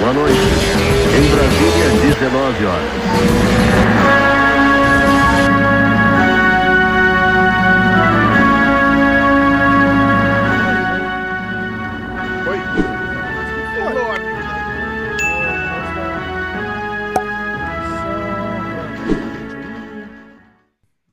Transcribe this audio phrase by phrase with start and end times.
[0.00, 0.38] Boa noite.
[1.16, 2.92] Em Brasília, 19 horas.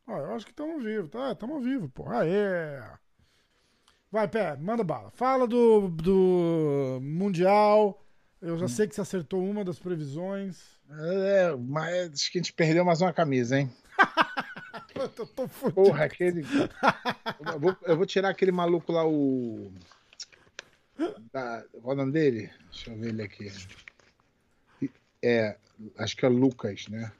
[0.07, 1.31] Eu acho que estamos vivos, tá?
[1.31, 2.09] Estamos vivos, pô.
[2.09, 2.81] Aê!
[4.12, 5.12] Vai, Pé, manda bala.
[5.12, 8.04] Fala do, do Mundial.
[8.42, 10.79] Eu já sei que você acertou uma das previsões.
[10.89, 13.71] É, mas acho que a gente perdeu mais uma camisa, hein?
[14.96, 15.75] Eu tô, tô fudido.
[15.75, 16.42] Porra, aquele.
[17.54, 19.71] Eu vou, eu vou tirar aquele maluco lá, o.
[21.32, 21.64] Da...
[21.71, 22.52] Qual é o nome dele?
[22.69, 23.50] Deixa eu ver ele aqui.
[25.21, 25.55] É,
[25.97, 27.14] acho que é Lucas, né?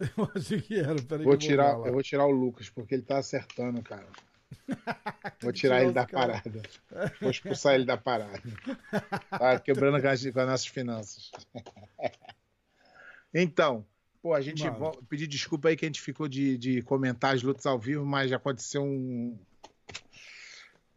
[0.16, 1.00] Eu achei que era.
[1.02, 4.08] Peraí Vou que tirar, eu vou tirar o Lucas, porque ele tá acertando, cara.
[5.42, 6.62] Vou tirar ele da parada.
[7.20, 8.40] Vou expulsar ele da parada.
[9.30, 11.30] Tá quebrando com as, com as nossas finanças.
[13.32, 13.86] Então,
[14.20, 14.90] pô, a gente Mano.
[15.08, 18.28] pedir desculpa aí que a gente ficou de, de comentar as lutas ao vivo, mas
[18.28, 19.38] já aconteceu um,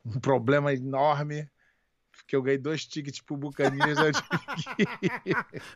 [0.03, 1.47] um problema enorme.
[2.25, 3.99] Que eu ganhei dois tickets pro Bucanias.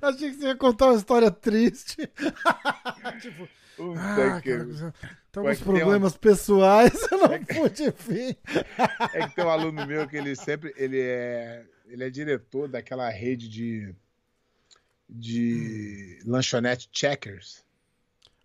[0.02, 2.10] Achei que você ia contar uma história triste.
[3.22, 4.94] tipo, Puta ah, que- cara,
[5.44, 8.38] tem Pô, é uma- problemas pessoais, eu não pude vir.
[9.14, 10.74] É que tem um aluno meu que ele sempre.
[10.78, 13.96] Ele é, ele é diretor daquela rede de.
[15.10, 17.64] de lanchonete Checkers.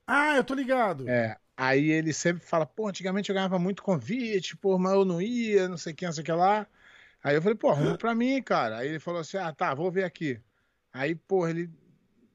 [0.06, 1.08] Ah, eu tô ligado.
[1.08, 1.36] É.
[1.56, 5.68] Aí ele sempre fala, pô, antigamente eu ganhava muito convite, pô, mas eu não ia,
[5.68, 6.66] não sei o que, não sei o que lá.
[7.22, 8.78] Aí eu falei, pô, arruma pra mim, cara.
[8.78, 10.40] Aí ele falou assim, ah, tá, vou ver aqui.
[10.92, 11.70] Aí, pô, ele,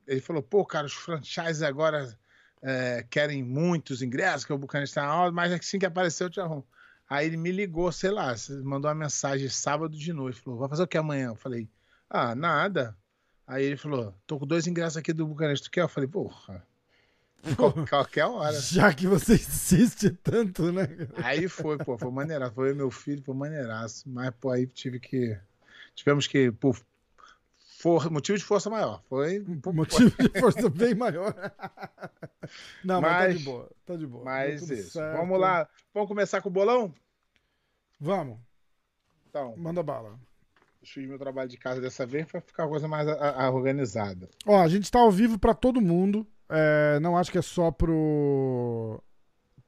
[0.07, 2.17] ele falou, pô, cara, os franchises agora
[2.61, 6.31] é, querem muitos ingressos, que o Bucanas está na aula, mas assim que apareceu eu
[6.31, 6.65] te arrumo.
[7.09, 10.83] Aí ele me ligou, sei lá, mandou uma mensagem sábado de noite, falou, vai fazer
[10.83, 11.27] o que amanhã?
[11.27, 11.69] Eu falei,
[12.09, 12.97] ah, nada.
[13.45, 15.81] Aí ele falou, tô com dois ingressos aqui do Bucanas, tu quer?
[15.83, 16.65] Eu falei, porra,
[17.55, 18.59] qual- qualquer hora.
[18.59, 20.89] Já que você insiste tanto, né?
[21.23, 22.53] Aí foi, pô, foi maneiraço.
[22.55, 24.03] Foi eu meu filho, foi maneiraço.
[24.09, 25.37] Mas, pô, aí tive que.
[25.95, 26.77] Tivemos que, por
[27.79, 28.09] for...
[28.11, 29.01] motivo de força maior.
[29.09, 29.43] Foi.
[29.73, 31.33] Motivo de força bem maior.
[32.83, 33.71] Não, mas, tá Mas- de boa.
[33.85, 34.23] Tá de boa.
[34.23, 34.91] Mas isso.
[34.91, 35.17] certo.
[35.17, 35.67] Vamos lá.
[35.93, 36.93] Vamos começar com o bolão?
[37.99, 38.37] Vamos,
[39.29, 40.09] Então, manda bala.
[40.81, 43.49] eu fiz meu trabalho de casa dessa vez para ficar a coisa mais a- a-
[43.51, 44.29] organizada.
[44.45, 46.25] Ó, a gente tá ao vivo pra todo mundo.
[46.49, 49.01] É, não acho que é só pro.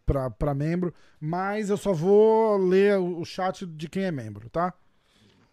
[0.06, 4.50] Pra, pra membro, mas eu só vou ler o, o chat de quem é membro,
[4.50, 4.74] tá?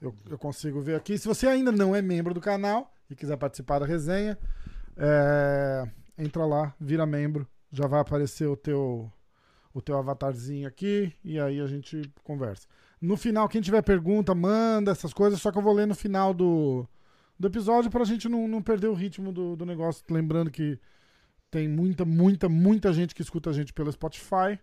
[0.00, 1.16] Eu, eu consigo ver aqui.
[1.16, 4.38] Se você ainda não é membro do canal e quiser participar da resenha,
[4.96, 7.46] é, entra lá, vira membro.
[7.72, 9.10] Já vai aparecer o teu,
[9.72, 12.66] o teu avatarzinho aqui e aí a gente conversa.
[13.00, 16.32] No final, quem tiver pergunta, manda essas coisas, só que eu vou ler no final
[16.32, 16.86] do,
[17.38, 20.02] do episódio pra gente não, não perder o ritmo do, do negócio.
[20.10, 20.78] Lembrando que
[21.50, 24.58] tem muita, muita, muita gente que escuta a gente pelo Spotify.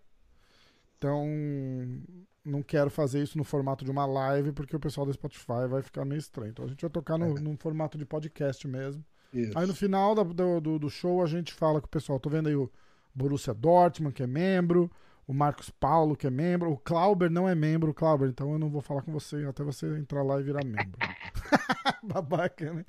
[1.03, 2.01] Então,
[2.45, 5.81] não quero fazer isso no formato de uma live, porque o pessoal do Spotify vai
[5.81, 6.51] ficar meio estranho.
[6.51, 9.03] Então a gente vai tocar no, num formato de podcast mesmo.
[9.33, 9.57] Isso.
[9.57, 12.19] Aí no final da- do, do, show a gente fala com o pessoal.
[12.19, 12.71] Tô vendo aí o
[13.13, 14.89] Borussia Dortmund, que é membro,
[15.27, 18.69] o Marcos Paulo, que é membro, o Clauber não é membro, Clauber, então eu não
[18.69, 20.99] vou falar com você até você entrar lá e virar membro.
[22.03, 22.85] Babaca, né?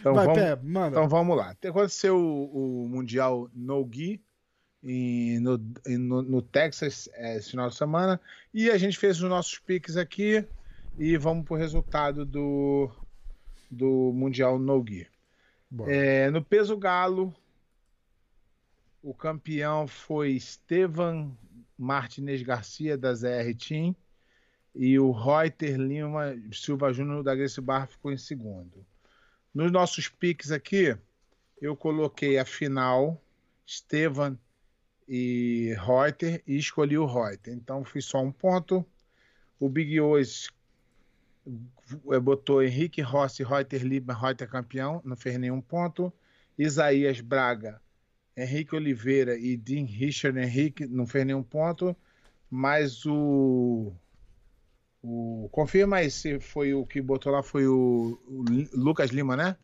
[0.00, 0.96] Então, Vai, vamos, Pé, manda.
[0.96, 1.50] então vamos lá.
[1.50, 4.22] Aconteceu o, o Mundial No Gi
[4.82, 8.20] no, no, no Texas é, esse final de semana.
[8.52, 10.44] E a gente fez os nossos piques aqui
[10.98, 12.90] e vamos pro resultado do,
[13.70, 14.84] do Mundial No.
[15.70, 15.94] Bora.
[15.94, 17.34] É, no peso galo,
[19.02, 21.30] o campeão foi Estevan
[21.76, 23.94] Martinez Garcia, da ZR Team,
[24.74, 28.84] e o Reuter Lima Silva Júnior, da Grace Bar, ficou em segundo.
[29.54, 30.96] Nos nossos piques aqui,
[31.60, 33.20] eu coloquei a final,
[33.66, 34.38] Estevan
[35.08, 37.54] e Reuter, e escolhi o Reuter.
[37.54, 38.84] Então, fiz só um ponto.
[39.58, 40.48] O Big O's
[42.10, 46.12] eh, botou Henrique Rossi, Reuter Lima, Reuter campeão, não fez nenhum ponto.
[46.58, 47.80] Isaías Braga,
[48.36, 51.96] Henrique Oliveira e Dean Richard Henrique não fez nenhum ponto.
[52.50, 53.92] Mas o.
[55.02, 58.44] o confirma aí se foi o que botou lá, foi o, o
[58.74, 59.56] Lucas Lima, né?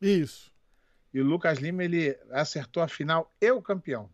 [0.00, 0.52] Isso.
[1.12, 4.10] E o Lucas Lima ele acertou a final e o campeão.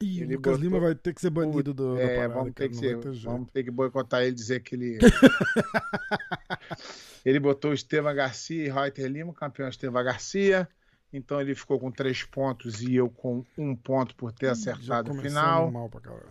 [0.00, 2.52] O Ele Lucas botou- Lima vai ter que ser banido do, da É, parada, vamos,
[2.54, 4.98] ter que ser, ter vamos ter que boicotar ele dizer que ele.
[7.24, 10.68] ele botou o Estevam Garcia e Reuter Lima, campeão Estevam Garcia.
[11.12, 15.14] Então ele ficou com três pontos e eu com um ponto por ter acertado o
[15.14, 15.70] final.
[15.70, 16.26] mal pra caralho.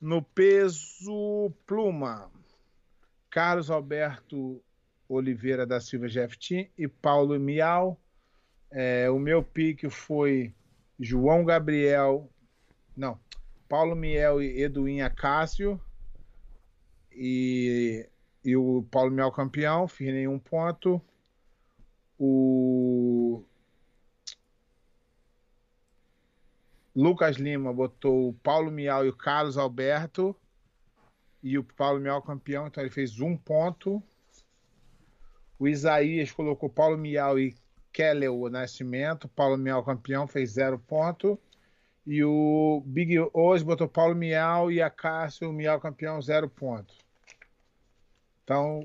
[0.00, 2.30] No peso Pluma,
[3.30, 4.62] Carlos Alberto
[5.08, 7.98] Oliveira da Silva Jeftim e Paulo Miau.
[8.70, 10.54] É, o meu pique foi
[10.98, 12.30] João Gabriel,
[12.96, 13.18] não,
[13.68, 15.80] Paulo Miel e Eduinha Cássio.
[17.12, 18.08] E,
[18.44, 21.00] e o Paulo Miel campeão, fiz nenhum ponto.
[22.18, 23.42] O
[26.94, 30.36] Lucas Lima botou o Paulo Miau e o Carlos Alberto.
[31.42, 34.02] E o Paulo Miau campeão, então ele fez um ponto.
[35.58, 37.54] O Isaías colocou Paulo Miau e
[37.92, 39.28] Keller o Nascimento.
[39.28, 41.38] Paulo Miau campeão, fez zero ponto.
[42.10, 46.92] E o Big Oz botou Paulo Miau e a Cássio Miau campeão, zero ponto.
[48.42, 48.84] Então,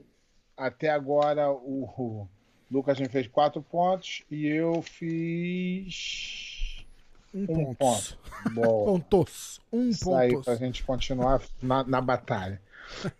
[0.55, 2.27] até agora o,
[2.69, 6.85] Lucas me fez quatro pontos e eu fiz
[7.33, 7.75] Um, um ponto.
[7.77, 8.19] ponto.
[8.53, 8.85] Boa.
[9.09, 9.59] Pontos.
[9.73, 10.45] Um Isso aí ponto.
[10.45, 12.61] pra gente continuar na, na batalha.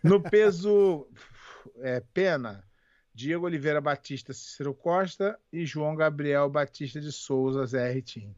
[0.04, 1.08] No peso
[1.80, 2.64] é, pena,
[3.12, 8.36] Diego Oliveira Batista Cícero Costa e João Gabriel Batista de Souza ZR Team.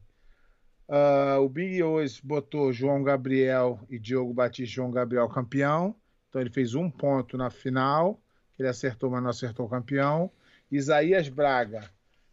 [0.88, 5.94] Ah, o Big Oz botou João Gabriel e Diogo Batista João Gabriel campeão.
[6.28, 8.18] Então ele fez um ponto na final.
[8.58, 10.30] Ele acertou, mas não acertou o campeão.
[10.70, 11.90] Isaías Braga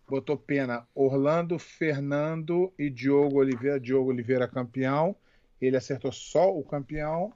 [0.07, 3.79] botou pena Orlando Fernando e Diogo Oliveira.
[3.79, 5.15] Diogo Oliveira campeão.
[5.59, 7.33] Ele acertou só o campeão.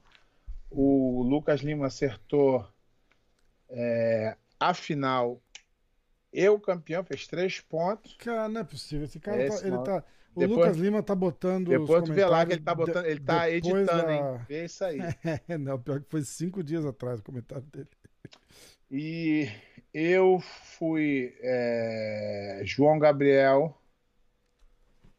[0.69, 2.65] O Lucas Lima acertou
[3.69, 5.41] é, a final.
[6.31, 8.15] Eu campeão, fez três pontos.
[8.19, 9.05] Cara, não é possível.
[9.05, 10.03] Esse cara Esse tá, ele tá.
[10.39, 11.67] O Depois- Lucas Lima tá botando.
[11.67, 14.21] os Depois tu vê lá que ele tá botando, ele tá editando, da- hein?
[14.47, 14.99] Vê isso aí.
[15.47, 17.87] É, não, pior que foi cinco dias atrás o comentário dele.
[18.91, 19.49] E
[19.93, 23.79] eu fui é, João Gabriel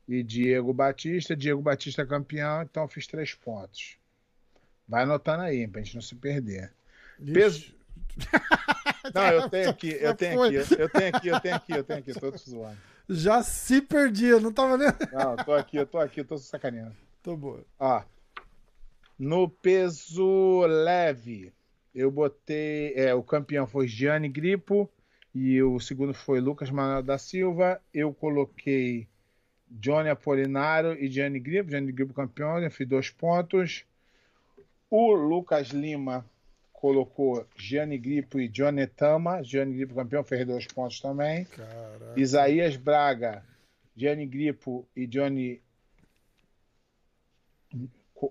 [0.08, 1.36] e Diego Batista.
[1.36, 3.96] Diego Batista campeão, então eu fiz três pontos.
[4.88, 6.72] Vai anotando aí, pra gente não se perder.
[7.32, 7.74] Peso-
[9.14, 10.56] Não, eu tenho aqui, eu tenho Foi.
[10.56, 12.78] aqui, eu tenho aqui, eu tenho aqui, eu tenho aqui, tô te zoando.
[13.12, 14.86] Já se perdi, eu não tava nem.
[15.12, 16.94] Não, tô aqui, eu tô aqui, eu tô sacaneando.
[17.22, 17.62] Tô boa.
[17.78, 18.02] Ó,
[19.18, 21.52] no peso leve,
[21.94, 22.94] eu botei.
[22.94, 24.88] É, o campeão foi Gianni Gripo
[25.34, 27.78] e o segundo foi Lucas Manuel da Silva.
[27.92, 29.06] Eu coloquei
[29.68, 31.70] Johnny Apolinário e Gianni Gripo.
[31.70, 33.84] Gianni Gripo campeão, eu fiz dois pontos.
[34.88, 36.24] O Lucas Lima
[36.80, 39.42] colocou Gianni Gripo e Johnny Tama.
[39.42, 41.44] Gianni Gripo campeão, fez dois pontos também.
[41.44, 42.14] Caraca.
[42.16, 43.44] Isaías Braga,
[43.94, 45.60] Gianni Gripo e Johnny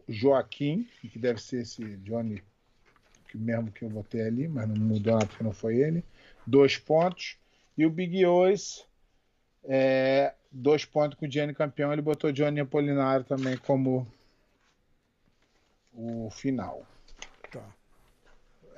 [0.08, 2.44] Joaquim, que deve ser esse Johnny
[3.28, 6.04] que mesmo que eu botei ali, mas não mudou nada porque não foi ele.
[6.48, 7.38] Dois pontos.
[7.78, 8.84] E o Big Oz,
[9.64, 11.94] é, dois pontos com o Gianni campeão.
[11.94, 14.08] Ele botou Johnny Apolinário também como
[15.94, 16.84] o final.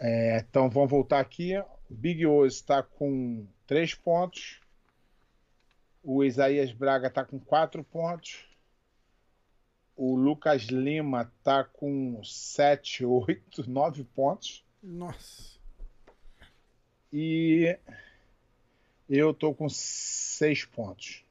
[0.04, 1.56] É, então vamos voltar aqui.
[1.60, 4.60] O Big Oz está com três pontos.
[6.04, 8.44] O Isaías Braga está com quatro pontos.
[9.96, 14.66] O Lucas Lima está com sete, oito, nove pontos.
[14.82, 15.52] Nossa.
[17.14, 17.78] E
[19.08, 21.24] eu tô com seis pontos.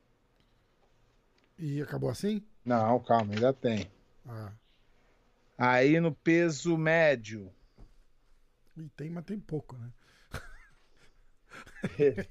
[1.59, 2.41] E acabou assim?
[2.65, 3.91] Não, calma, ainda tem.
[4.29, 4.53] Ah.
[5.59, 7.53] Aí no peso médio,
[8.81, 9.91] E tem, mas tem pouco, né?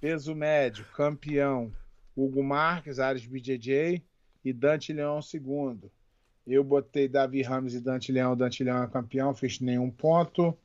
[0.00, 1.72] peso médio, campeão
[2.16, 4.02] Hugo Marques, Ares BJJ
[4.44, 5.90] e Dante Leão segundo.
[6.46, 10.56] Eu botei Davi Ramos e Dante Leão, Dante Leão é campeão, fiz nenhum ponto.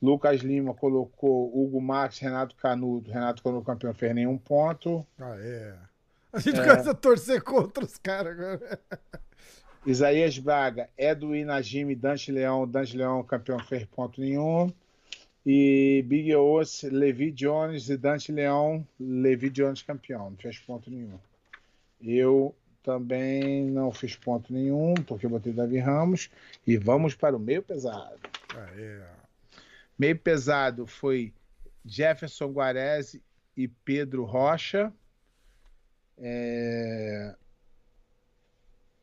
[0.00, 5.04] Lucas Lima colocou Hugo Marques, Renato Canudo, Renato Canudo campeão, fez nenhum ponto.
[5.18, 5.76] Ah, é.
[6.32, 6.62] A gente É.
[6.64, 8.80] começa a torcer contra os caras agora.
[9.88, 14.70] Isaías Braga, Edwin Najimi, Dante Leão, Dante Leão campeão, fez ponto nenhum.
[15.46, 21.18] E Big Oss, Levi Jones e Dante Leão, Levi Jones campeão, não fez ponto nenhum.
[22.02, 26.28] Eu também não fiz ponto nenhum, porque eu botei Davi Ramos.
[26.66, 28.18] E vamos para o meio pesado.
[28.54, 29.02] Ah, é.
[29.98, 31.32] Meio pesado foi
[31.82, 33.22] Jefferson Guarese
[33.56, 34.92] e Pedro Rocha.
[36.18, 37.34] É,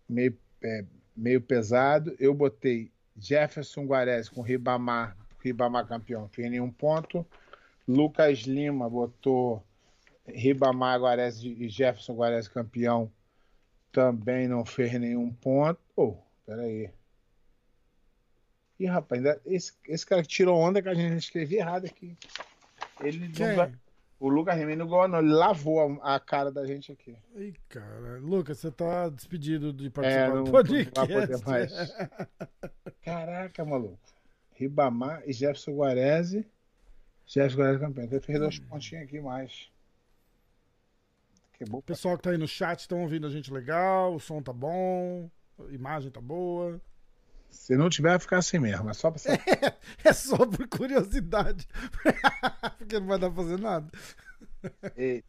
[0.07, 2.15] Meio, é, meio pesado.
[2.19, 7.25] Eu botei Jefferson Guarese com Ribamar, Ribamar campeão, fez nenhum ponto.
[7.87, 9.63] Lucas Lima botou
[10.27, 13.11] Ribamar Guarese e Jefferson Guarese campeão,
[13.91, 15.79] também não fez nenhum ponto.
[15.95, 16.89] Oh, peraí.
[18.79, 22.17] Ih, rapaz, esse, esse cara que tirou onda que a gente escreveu errado aqui.
[23.01, 23.71] Ele não
[24.19, 25.19] o Lucas não.
[25.19, 27.15] Ele lavou a, a cara da gente aqui.
[27.35, 28.19] Ih, cara.
[28.19, 31.93] Lucas, você tá despedido de É, participar não, do não vai podcast.
[33.01, 33.99] Caraca, maluco.
[34.53, 36.45] Ribamar e Jefferson Guarese.
[37.25, 38.05] Jefferson Guarese campeão.
[38.05, 39.69] Então fez dois pontinhos aqui mais.
[41.53, 41.77] Que bom.
[41.77, 44.51] O pessoal que tá aí no chat estão ouvindo a gente legal, o som tá
[44.51, 45.29] bom,
[45.59, 46.81] a imagem tá boa.
[47.55, 48.89] Se não tiver, vai ficar assim mesmo.
[48.89, 49.39] É só pra saber.
[50.03, 51.67] É só por curiosidade.
[52.77, 53.87] Porque não vai dar pra fazer nada.
[54.95, 55.23] E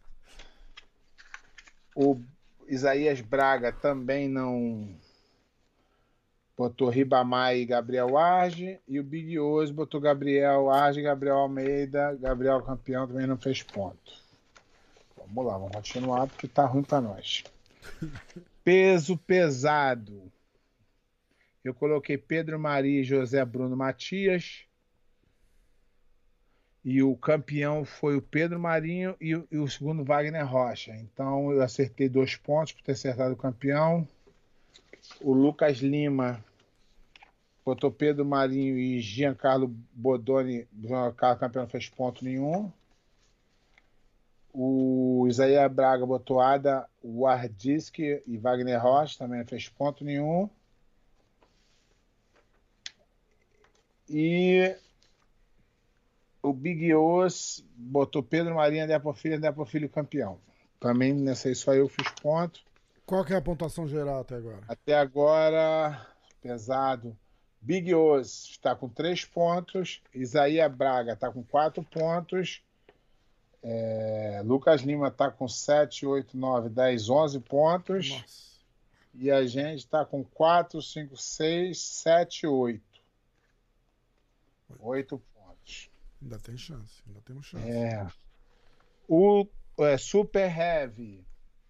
[1.95, 2.21] o
[2.69, 4.95] Isaías Braga também não
[6.57, 8.81] botou Ribamar e Gabriel Arge.
[8.87, 12.19] E o Big Oz botou Gabriel Arge, Gabriel Almeida.
[12.21, 14.13] Gabriel campeão também não fez ponto.
[15.17, 17.45] Vamos lá, vamos continuar porque tá ruim pra nós.
[18.63, 20.31] Peso pesado.
[21.67, 24.65] Eu coloquei Pedro Maria e José Bruno Matias.
[26.85, 30.95] E o campeão foi o Pedro Marinho e, o- e o segundo Wagner Rocha.
[30.95, 34.07] Então eu acertei dois pontos por ter acertado o campeão.
[35.21, 36.45] O Lucas Lima
[37.65, 40.69] botou Pedro Marinho e Giancarlo Bodoni.
[40.81, 42.71] Giancarlo campeão não fez ponto nenhum.
[44.55, 50.49] O Isaías Braga botou Ada Wardiski e Wagner Rocha, também não fez ponto nenhum.
[54.09, 54.77] E
[56.43, 60.39] o Big Os botou Pedro Marinho, André Porfírio, André Porfírio campeão.
[60.79, 62.61] Também nessa aí só eu fiz ponto.
[63.05, 64.61] Qual que é a pontuação geral até agora?
[64.69, 66.07] Até agora,
[66.41, 67.17] pesado.
[67.61, 70.01] Big Os está com 3 pontos.
[70.15, 72.63] Isaías Braga está com 4 pontos.
[73.63, 78.11] É, Lucas Lima está com 7, 8, 9, 10, 11 pontos.
[78.11, 78.47] Nossa.
[79.15, 82.81] E a gente está com 4, 5, 6, 7, 8.
[84.79, 85.91] 8 pontos.
[86.23, 87.69] Ainda tem chance, ainda temos chance.
[87.69, 88.07] É.
[89.09, 89.47] O
[89.79, 91.25] é, Super Heavy,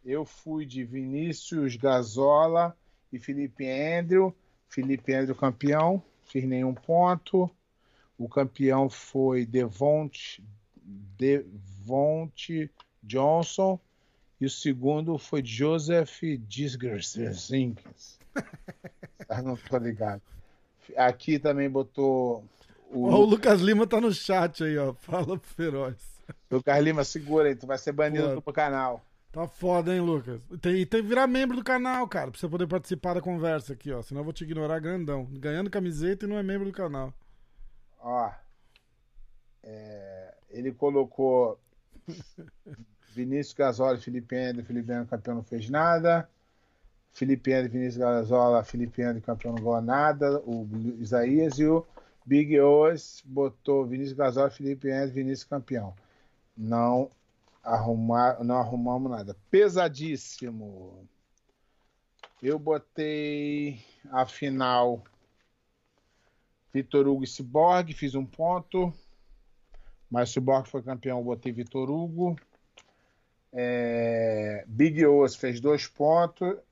[0.05, 2.77] eu fui de Vinícius Gazola
[3.13, 4.35] e Felipe Andrew.
[4.69, 7.51] Felipe Andrew campeão, fiz nenhum ponto.
[8.19, 10.43] O campeão foi Devonte,
[11.19, 12.71] Devonte
[13.03, 13.79] Johnson.
[14.41, 16.21] E o segundo foi Joseph.
[19.29, 20.23] Ah, não tô ligado.
[20.97, 22.45] Aqui também botou
[22.91, 24.95] o Ó, o Lucas Lima tá no chat aí, ó.
[24.95, 25.97] Fala pro Feroz.
[26.51, 28.51] Lucas Lima, segura aí, tu vai ser banido Pô.
[28.51, 29.05] do canal.
[29.33, 30.41] Tá foda, hein, Lucas?
[30.63, 33.93] Tem, tem que virar membro do canal, cara, pra você poder participar da conversa aqui,
[33.93, 34.01] ó.
[34.01, 35.27] Senão eu vou te ignorar grandão.
[35.33, 37.13] Ganhando camiseta e não é membro do canal.
[38.01, 38.31] Ó,
[39.63, 41.59] é, ele colocou
[43.13, 46.29] Vinícius Gasola, Felipe Ender, Felipe Ender campeão não fez nada.
[47.13, 50.41] Felipe Ender, Vinícius Gasola, Felipe Ender campeão não ganhou nada.
[50.47, 50.67] O
[50.99, 51.85] Isaías e o
[52.27, 55.95] Big O's botou Vinícius Gasola, Felipe Ender, Vinícius campeão.
[56.57, 57.09] Não
[57.63, 59.37] arrumar, não arrumamos nada.
[59.49, 61.09] Pesadíssimo.
[62.43, 63.81] Eu botei
[64.11, 65.05] a final
[66.73, 68.93] Vitor Hugo e Cyborg, fiz um ponto.
[70.11, 72.37] Mas Cyborg foi campeão, eu botei Vitor Hugo.
[73.53, 76.49] É, Big O's fez dois pontos.
[76.49, 76.63] Eu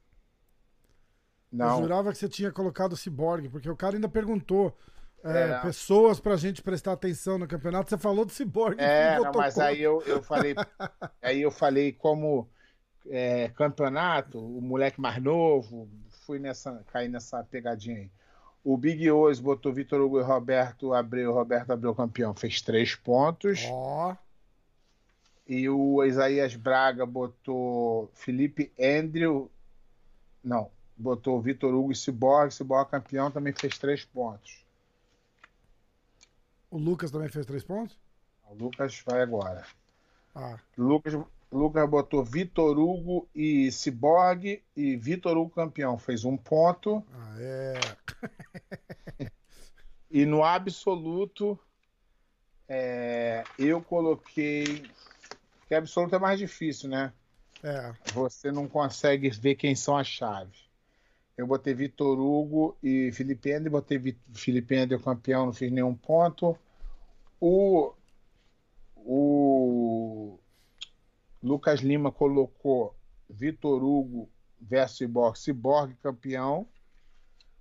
[1.53, 4.77] Não, jurava que você tinha colocado o Cyborg, porque o cara ainda perguntou
[5.25, 5.59] é, É.
[5.61, 7.89] pessoas pra gente prestar atenção no campeonato.
[7.91, 8.77] Você falou do Cyborg.
[8.81, 10.55] é, não, mas aí eu, eu falei,
[11.23, 12.49] aí eu falei como
[13.09, 15.89] é, campeonato, o moleque mais novo,
[16.27, 18.11] fui nessa, caí nessa pegadinha aí.
[18.63, 23.67] O Big O's botou Vitor Hugo e Roberto Abreu, Roberto Abreu campeão, fez três pontos.
[23.71, 24.17] Ó,
[25.47, 29.51] E o Isaías Braga botou Felipe Andrew.
[30.43, 32.55] Não, botou Vitor Hugo e Cyborg.
[32.55, 34.64] Cyborg campeão também fez três pontos.
[36.75, 37.97] O Lucas também fez três pontos?
[38.51, 39.65] O Lucas vai agora.
[40.35, 41.15] Ah, Lucas,
[41.53, 44.61] Lucas botou Vitor Hugo e Cyborg.
[44.77, 47.05] E Vitor Hugo campeão fez um ponto.
[47.13, 47.81] ah é.
[50.11, 51.59] E no absoluto,
[52.69, 54.85] é, eu coloquei.
[55.59, 57.13] Porque absoluto é mais difícil, né?
[57.63, 57.93] É.
[58.13, 60.69] você não consegue ver quem são as chaves.
[61.37, 66.57] Eu botei Vitor Hugo e Felipe Ender, botei Felipe Ender campeão, não fiz nenhum ponto.
[67.47, 67.93] O,
[68.97, 70.39] o
[71.43, 72.97] Lucas Lima colocou
[73.29, 76.67] Vitor Hugo versus Cyborg, Cyborg campeão.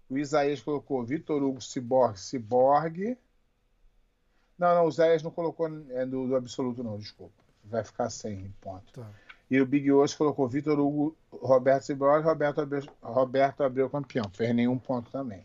[0.10, 3.18] O Isaías colocou Vitor Hugo, Cyborg, Cyborg.
[4.58, 7.44] Não, não, o Isaías não colocou é, do, do absoluto, não, desculpa.
[7.66, 8.90] Vai ficar sem ponto.
[8.94, 9.12] Tá.
[9.52, 14.30] E o Big Osso colocou Vitor Hugo, Roberto Cibroli, Roberto Abreu, Roberto Abreu campeão.
[14.32, 15.44] Fez nenhum ponto também.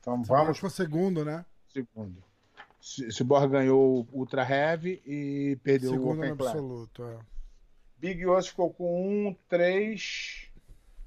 [0.00, 1.46] Então Vamos vamos ficou segundo, né?
[1.68, 2.33] segundo.
[2.84, 6.50] Cyborg ganhou o Ultra Heavy e perdeu o Segundo no Open Class.
[6.50, 7.04] absoluto.
[7.04, 7.18] É.
[7.96, 10.50] Big Osso ficou com 1, 3,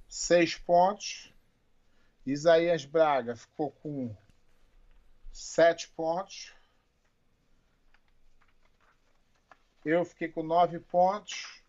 [0.10, 1.32] 6 pontos.
[2.26, 4.14] Isaías Braga ficou com
[5.32, 6.52] sete pontos.
[9.86, 11.62] Eu fiquei com nove pontos.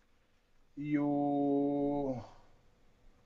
[0.75, 2.19] E o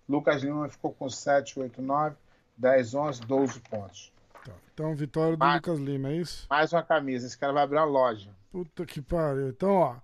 [0.07, 2.15] Lucas Lima ficou com 7, 8, 9,
[2.57, 4.11] 10, 11, 12 pontos.
[4.45, 4.53] Tá.
[4.73, 6.47] Então, vitória do Mais- Lucas Lima, é isso?
[6.49, 7.27] Mais uma camisa.
[7.27, 8.35] Esse cara vai abrir uma loja.
[8.51, 9.49] Puta que pariu.
[9.49, 9.95] Então, ó.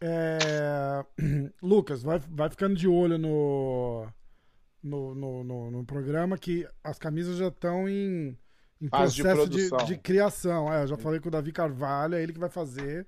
[0.00, 1.04] é,
[1.62, 4.06] Lucas, vai, vai ficando de olho no,
[4.82, 8.36] no, no, no- no programa que as camisas já estão em,
[8.80, 9.78] em de processo de, produção.
[9.86, 10.72] de criação.
[10.72, 13.06] É, eu já falei com o Davi Carvalho, é ele que vai fazer.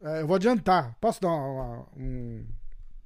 [0.00, 0.94] É, eu vou adiantar.
[1.00, 2.46] Posso dar uma- um.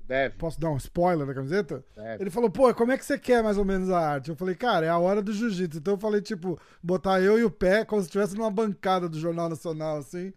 [0.08, 0.36] Deve.
[0.36, 1.84] Posso dar um spoiler da camiseta?
[1.94, 2.22] deve.
[2.22, 4.30] Ele falou, pô, como é que você quer mais ou menos a arte?
[4.30, 5.78] Eu falei, cara, é a hora do jiu-jitsu.
[5.78, 9.20] Então eu falei, tipo, botar eu e o pé como se estivesse numa bancada do
[9.20, 10.32] Jornal Nacional, assim.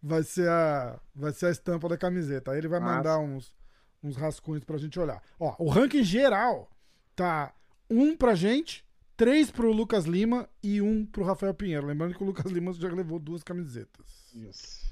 [0.00, 2.52] Vai ser a, vai ser a estampa da camiseta.
[2.52, 2.96] Aí ele vai Massa.
[2.96, 3.52] mandar uns,
[4.00, 5.20] uns rascunhos pra gente olhar.
[5.40, 6.70] Ó, o ranking geral
[7.16, 7.52] tá
[7.90, 8.84] um pra gente,
[9.16, 11.88] três pro Lucas Lima e um pro Rafael Pinheiro.
[11.88, 14.06] Lembrando que o Lucas Lima já levou duas camisetas.
[14.32, 14.85] Isso.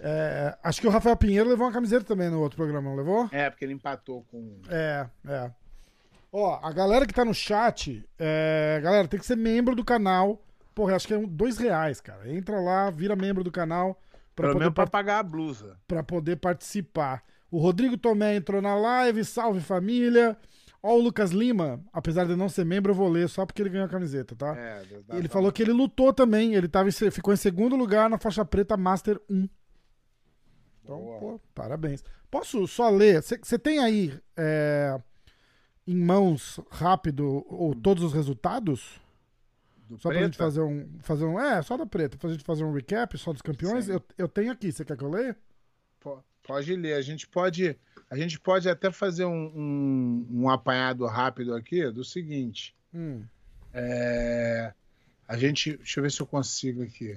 [0.00, 3.28] É, acho que o Rafael Pinheiro levou uma camiseta também no outro programa, não levou?
[3.30, 4.60] É, porque ele empatou com.
[4.68, 5.50] É, é.
[6.32, 10.42] Ó, a galera que tá no chat, é, galera, tem que ser membro do canal.
[10.74, 12.32] Porra, acho que é um, dois reais, cara.
[12.32, 14.00] Entra lá, vira membro do canal
[14.34, 15.76] pra Pelo poder, menos pra pagar a blusa.
[15.86, 17.22] pra poder participar.
[17.50, 20.36] O Rodrigo Tomé entrou na live, salve família.
[20.82, 23.68] Ó, o Lucas Lima, apesar de não ser membro, eu vou ler só porque ele
[23.68, 24.56] ganhou a camiseta, tá?
[24.58, 24.82] É,
[25.12, 28.44] ele falou que ele lutou também, ele tava em ficou em segundo lugar na faixa
[28.44, 29.46] preta Master 1.
[30.82, 31.18] Então, Boa.
[31.20, 32.04] pô, parabéns.
[32.30, 33.22] Posso só ler?
[33.22, 35.00] Você tem aí é,
[35.86, 39.00] em mãos rápido ou todos os resultados?
[39.88, 40.44] do Só pra gente preta?
[40.44, 41.38] fazer um, fazer um.
[41.38, 43.84] É, só da preta, pra gente fazer um recap só dos campeões.
[43.84, 43.92] Sim.
[43.92, 45.36] Eu, eu tenho aqui, você quer que eu leia?
[46.00, 46.94] Po- Pode ler.
[46.94, 47.76] A gente pode,
[48.10, 52.74] a gente pode até fazer um, um, um apanhado rápido aqui do seguinte.
[52.92, 53.22] Hum,
[53.72, 54.72] É,
[55.28, 57.16] a gente, deixa eu ver se eu consigo aqui.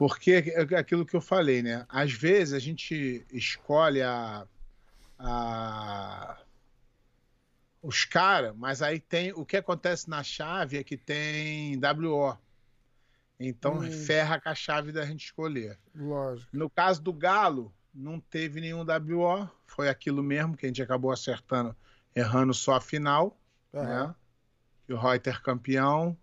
[0.00, 1.84] Porque é aquilo que eu falei, né?
[1.86, 4.46] Às vezes a gente escolhe a,
[5.18, 6.38] a-
[7.82, 12.34] os caras, mas aí tem o que acontece na chave é que tem WO.
[13.38, 13.90] Então Hum.
[13.90, 15.78] ferra com a chave da gente escolher.
[15.94, 16.56] lógico.
[16.56, 21.12] No caso do Galo, não teve nenhum WO, foi aquilo mesmo que a gente acabou
[21.12, 21.76] acertando,
[22.16, 23.38] errando só a final,
[23.74, 24.06] Aham.
[24.08, 24.14] né?
[24.88, 26.16] E o Reuter campeão,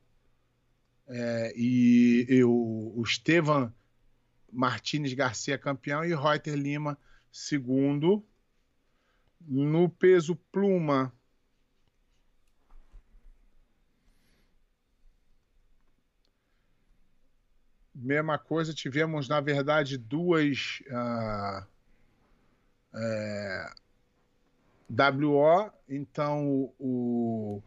[1.07, 3.73] é, e, e o, Estevan
[4.51, 6.97] Martinez Garcia campeão e Reuter Lima
[7.31, 8.25] segundo.
[9.39, 11.13] No peso pluma,
[17.93, 21.65] mesma coisa, tivemos na verdade duas ah,
[22.93, 23.71] é,
[24.89, 27.61] WO, então o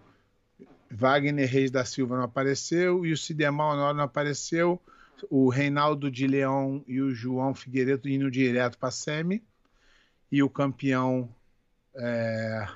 [0.90, 4.80] Wagner Reis da Silva não apareceu e o Sidemar Honório não apareceu,
[5.28, 9.44] o Reinaldo de Leão e o João Figueiredo indo direto para a semi
[10.32, 11.28] e o campeão
[11.94, 12.66] é,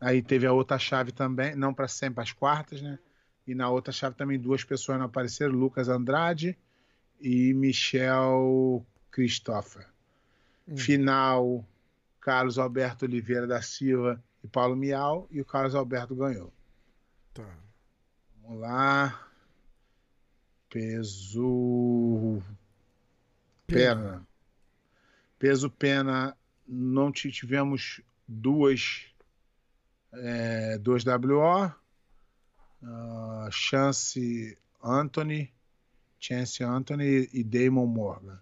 [0.00, 2.98] aí teve a outra chave também, não para sempre as quartas, né?
[3.46, 6.56] E na outra chave também duas pessoas não apareceram, Lucas Andrade
[7.20, 9.86] e Michel Christopher.
[10.68, 10.76] Hum.
[10.76, 11.64] Final,
[12.20, 16.52] Carlos Alberto Oliveira da Silva e Paulo Miau, e o Carlos Alberto ganhou.
[17.34, 17.58] Tá.
[18.42, 19.28] Vamos lá.
[20.70, 22.42] Peso
[23.66, 24.26] pena.
[25.38, 29.06] Peso pena, não ti- tivemos duas,
[30.12, 31.72] é, WO.
[32.82, 35.52] Ah, Chance Anthony,
[36.20, 38.40] Chance Anthony e Damon Morgan.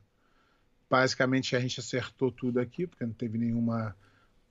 [0.91, 3.97] Basicamente a gente acertou tudo aqui, porque não teve nenhuma.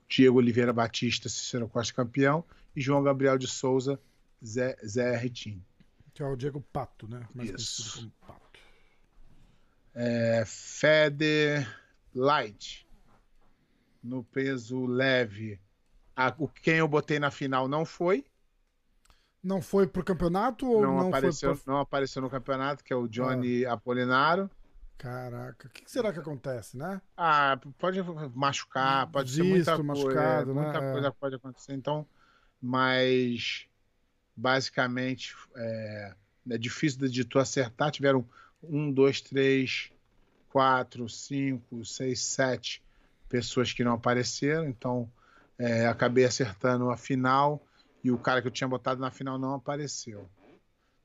[0.08, 4.00] Diego Oliveira Batista, Cícero Costa campeão, e João Gabriel de Souza,
[4.44, 5.28] Zé, Zé.
[5.28, 7.26] Que é o Diego Pato, né?
[7.34, 7.96] Mais Isso.
[7.98, 8.60] como Pato.
[9.94, 11.66] É, Fede
[12.14, 12.86] Light.
[14.02, 15.58] No peso leve.
[16.14, 18.24] A- o quem eu botei na final não foi.
[19.42, 21.72] Não foi pro campeonato ou Não, não, apareceu, foi pro...
[21.72, 24.50] não apareceu no campeonato, que é o Johnny Apolinaro.
[24.96, 27.00] Caraca, o que, será que acontece, né?
[27.16, 28.00] Ah, pode
[28.34, 30.04] machucar, pode ser muita Visto, coisa.
[30.06, 30.62] machucado, né?
[30.62, 30.92] muita É.
[30.92, 31.74] coisa pode acontecer.
[31.74, 32.06] Então,
[32.60, 33.66] mas
[34.36, 36.14] basicamente é,
[36.50, 37.90] é difícil de tu acertar.
[37.90, 38.26] Tiveram
[38.62, 39.90] um, dois, três,
[40.48, 42.82] quatro, cinco, seis, sete
[43.28, 44.66] pessoas que não apareceram.
[44.66, 45.10] Então,
[45.58, 47.62] é, acabei acertando a final
[48.02, 50.28] e o cara que eu tinha botado na final não apareceu.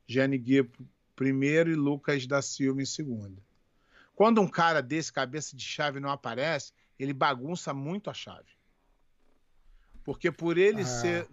[0.08, 0.69] Jane Gui
[1.15, 3.41] primeiro e Lucas da Silva em segundo.
[4.19, 8.49] Quando um cara desse, cabeça de chave, não aparece, ele bagunça muito a chave.
[10.03, 10.86] Porque por ele, Ah.
[10.86, 11.29] ser,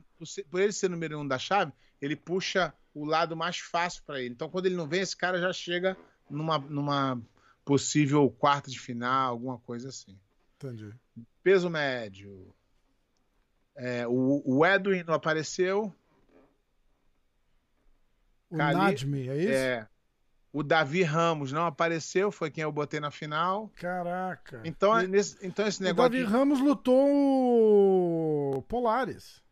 [0.49, 4.33] por ele ser número um da chave, ele puxa o lado mais fácil para ele.
[4.35, 5.97] Então, quando ele não vem, esse cara já chega
[6.31, 7.21] numa, numa
[7.65, 10.17] possível quarta de final, alguma coisa assim.
[10.55, 10.95] Entendi.
[11.43, 12.55] Peso médio.
[13.75, 15.93] É, o, o Edwin não apareceu.
[18.49, 19.51] O Cali- é isso?
[19.53, 19.89] É,
[20.59, 23.69] o Davi Ramos não apareceu, foi quem eu botei na final.
[23.77, 24.63] Caraca.
[24.65, 26.11] Então, E- nesse, então esse o negócio.
[26.13, 26.97] Davi de- Ramos lutou
[28.57, 29.43] o Polaris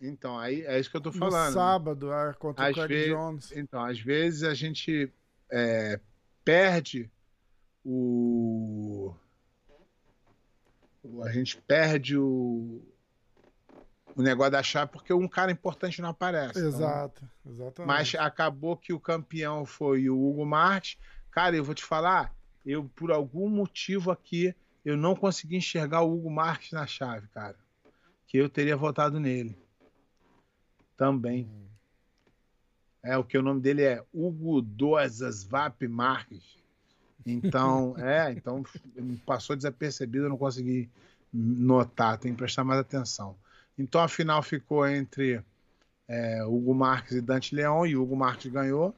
[0.00, 1.52] Então, aí é isso que eu tô no falando.
[1.52, 3.52] sábado ah, contra o Às Craig vezes- Jones.
[3.52, 5.12] Então, às vezes a gente
[5.50, 5.98] é,
[6.44, 7.10] perde
[7.84, 9.12] o.
[11.04, 12.80] o- A gente perde o.
[14.18, 16.58] O negócio da chave porque um cara importante não aparece.
[16.58, 17.86] Então, Exato, exatamente.
[17.86, 20.98] Mas acabou que o campeão foi o Hugo Marques.
[21.30, 22.34] Cara, eu vou te falar,
[22.66, 24.52] eu por algum motivo aqui
[24.84, 27.54] eu não consegui enxergar o Hugo Marques na chave, cara.
[28.26, 29.56] Que eu teria votado nele.
[30.96, 31.48] Também.
[33.00, 36.58] É o que o nome dele é Hugo Dozas Vap Marques.
[37.24, 38.64] Então, é, então
[39.24, 40.90] passou desapercebido, eu não consegui
[41.32, 43.36] notar, tem que prestar mais atenção.
[43.78, 45.42] Então a final ficou entre
[46.08, 48.94] é, Hugo Marques e Dante Leão, e Hugo Marques ganhou.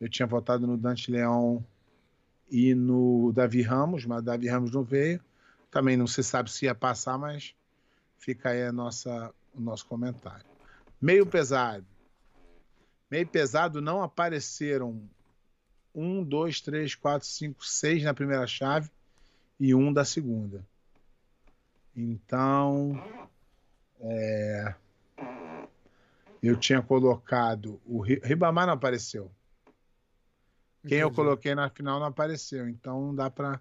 [0.00, 1.64] Eu tinha votado no Dante Leão
[2.50, 5.20] e no Davi Ramos, mas Davi Ramos não veio.
[5.70, 7.54] Também não se sabe se ia passar, mas
[8.18, 10.46] fica aí a nossa, o nosso comentário.
[11.00, 11.84] Meio pesado.
[13.10, 15.02] Meio pesado não apareceram
[15.94, 18.90] um, dois, três, quatro, cinco, seis na primeira chave
[19.60, 20.64] e um da segunda.
[21.96, 23.00] Então,
[24.04, 24.74] é,
[26.42, 29.30] eu tinha colocado o Ri- Ribamar não apareceu.
[30.86, 31.16] Quem eu Entendi.
[31.16, 33.60] coloquei na final não apareceu, então não dá para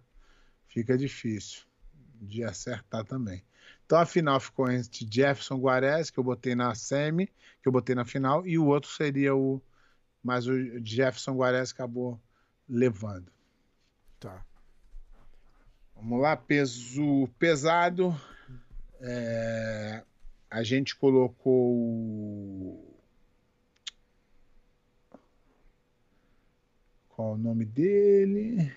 [0.68, 1.64] fica difícil
[2.22, 3.44] de acertar também.
[3.86, 7.28] Então a final ficou entre Jefferson Guarez, que eu botei na semi,
[7.62, 9.62] que eu botei na final, e o outro seria o
[10.22, 10.54] mas o
[10.84, 12.20] Jefferson Guarez acabou
[12.68, 13.32] levando.
[14.20, 14.46] Tá.
[15.96, 18.16] Vamos lá, peso pesado.
[19.02, 20.04] É,
[20.54, 22.80] a gente colocou
[27.10, 28.72] qual o nome dele?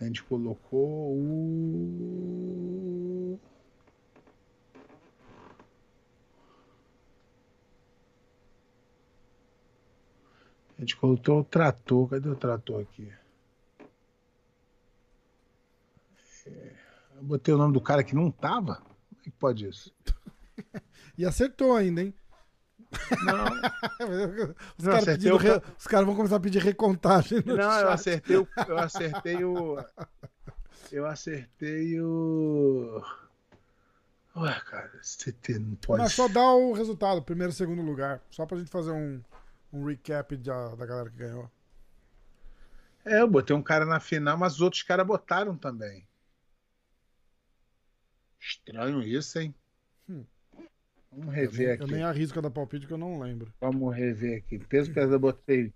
[0.00, 1.94] A gente colocou o
[10.76, 12.08] A gente colocou o trator.
[12.08, 13.08] Cadê o trator aqui?
[17.14, 18.93] Eu botei o nome do cara que não tava?
[19.24, 19.92] É que pode isso?
[21.16, 22.12] E acertou ainda, hein?
[23.24, 23.44] Não,
[24.76, 27.64] Os Não, caras o re- ca- os caras vão começar a pedir recontagem no não
[27.64, 27.92] eu chat.
[27.92, 28.48] acertei o.
[28.68, 29.84] Eu acertei o.
[30.90, 33.00] Eu acertei o.
[34.36, 36.02] Ué, cara, CT não pode.
[36.02, 38.20] Mas só dá o resultado, primeiro e segundo lugar.
[38.30, 39.22] Só pra gente fazer um,
[39.72, 41.48] um recap da, da galera que ganhou.
[43.04, 46.04] É, eu botei um cara na final, mas os outros caras botaram também.
[48.44, 49.54] Estranho isso, hein?
[50.08, 50.24] Hum.
[51.10, 51.82] Vamos Eu rever nem, aqui.
[51.82, 53.52] eu nem arrisco a dar palpite que eu não lembro.
[53.60, 54.58] Vamos rever aqui.
[54.58, 55.72] Peso pesado eu botei.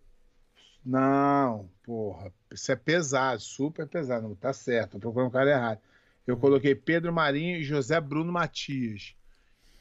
[0.85, 2.33] Não, porra.
[2.52, 4.28] Isso é pesado, super pesado.
[4.28, 4.92] Não tá certo.
[4.92, 5.81] Tô procurando o cara errado.
[6.26, 9.14] Eu coloquei Pedro Marinho e José Bruno Matias.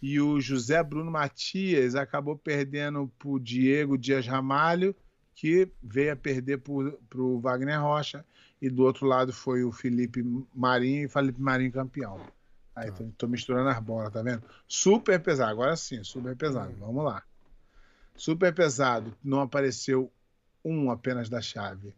[0.02, 4.96] E o José Bruno Matias acabou perdendo pro Diego Dias Ramalho,
[5.36, 8.24] que veio a perder pro, pro Wagner Rocha.
[8.62, 10.24] E do outro lado foi o Felipe
[10.54, 12.20] Marinho e Felipe Marinho campeão.
[12.78, 14.44] Aí tô, tô misturando as bolas, tá vendo?
[14.68, 16.76] Super pesado, agora sim, super pesado.
[16.78, 17.24] Vamos lá.
[18.16, 20.12] Super pesado, não apareceu
[20.64, 21.96] um apenas da chave.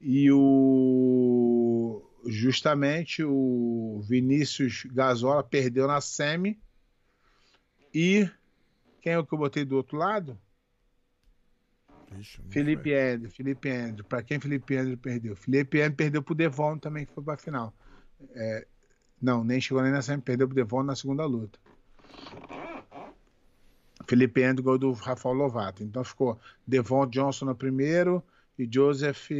[0.00, 6.58] E o justamente o Vinícius Gasola perdeu na semi.
[7.92, 8.26] E
[9.02, 10.38] quem é o que eu botei do outro lado?
[12.18, 14.04] Ixi, Felipe Andrew, Felipe Andrew.
[14.04, 15.36] Para quem Felipe Andrew perdeu?
[15.36, 17.74] Felipe Andrew perdeu pro Devon também, que foi pra final.
[18.34, 18.66] É,
[19.20, 21.58] não, nem chegou nem na semi, perdeu pro Devon na segunda luta.
[24.06, 25.84] Felipe Andrew gol do Rafael Lovato.
[25.84, 28.24] Então ficou Devon Johnson no primeiro
[28.58, 29.30] e Joseph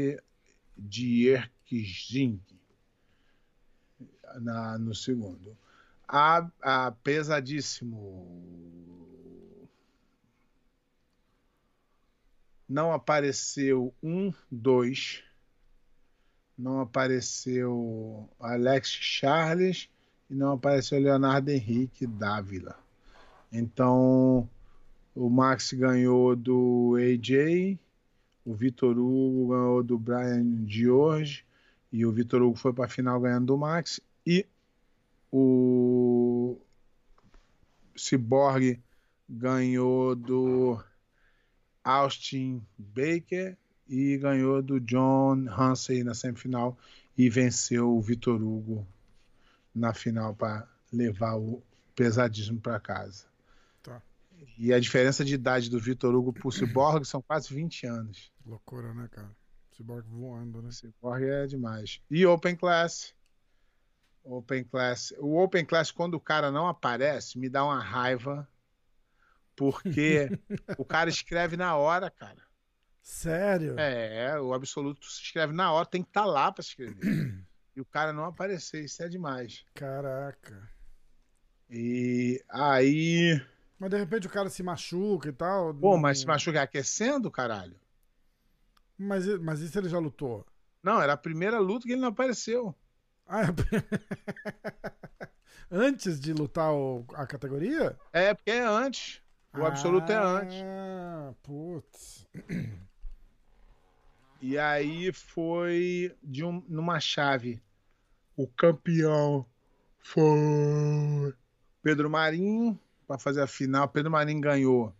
[0.76, 2.40] Dierkzing
[4.40, 5.56] na no segundo.
[6.06, 8.50] A, a pesadíssimo
[12.68, 15.24] não apareceu um, dois,
[16.60, 19.88] não apareceu Alex Charles
[20.28, 22.78] e não apareceu Leonardo Henrique Dávila.
[23.50, 24.48] Então
[25.14, 27.78] o Max ganhou do AJ,
[28.44, 31.44] o Vitor Hugo ganhou do Brian George
[31.90, 34.46] e o Vitor Hugo foi para a final ganhando do Max e
[35.32, 36.58] o
[37.96, 38.78] Cyborg
[39.28, 40.78] ganhou do
[41.82, 43.56] Austin Baker
[43.90, 46.78] e ganhou do John Hansen na semifinal
[47.18, 48.86] e venceu o Vitor Hugo
[49.74, 51.60] na final para levar o
[51.96, 53.26] pesadismo para casa.
[53.82, 54.00] Tá.
[54.56, 58.32] E a diferença de idade do Vitor Hugo pro Cyborg são quase 20 anos.
[58.46, 59.30] Loucura, né, cara?
[59.76, 60.70] Cyborg voando, né?
[60.70, 62.00] Cyborg é demais.
[62.08, 63.12] E Open Class.
[64.22, 65.12] Open Class.
[65.18, 68.48] O Open Class, quando o cara não aparece, me dá uma raiva.
[69.56, 70.30] Porque
[70.78, 72.49] o cara escreve na hora, cara.
[73.02, 73.78] Sério?
[73.78, 77.00] É, o absoluto se escreve na hora, tem que estar lá para escrever.
[77.74, 79.64] e o cara não aparecer, isso é demais.
[79.74, 80.68] Caraca.
[81.68, 83.40] E aí.
[83.78, 85.72] Mas de repente o cara se machuca e tal.
[85.74, 87.76] Pô, mas se machuca aquecendo, caralho?
[88.98, 90.44] Mas, mas isso ele já lutou?
[90.82, 92.74] Não, era a primeira luta que ele não apareceu.
[93.26, 93.46] Ah, é...
[95.70, 97.96] Antes de lutar o- a categoria?
[98.12, 99.22] É, porque é antes.
[99.56, 100.56] O absoluto é antes.
[100.64, 102.26] Ah, putz.
[104.40, 107.60] E aí foi de um, numa chave.
[108.34, 109.44] O campeão
[109.98, 111.34] foi
[111.82, 113.86] Pedro Marinho para fazer a final.
[113.88, 114.94] Pedro Marinho ganhou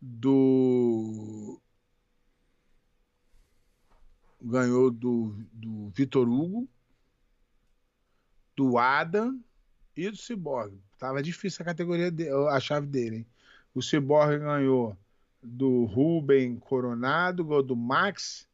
[0.00, 1.60] do
[4.42, 6.66] ganhou do, do Vitor Hugo,
[8.56, 9.38] do Adam
[9.96, 10.80] e do Cyborg.
[10.98, 13.16] Tava difícil a categoria de, a chave dele.
[13.18, 13.26] Hein?
[13.72, 14.96] O Cyborg ganhou
[15.40, 18.49] do Ruben Coronado, ganhou do Max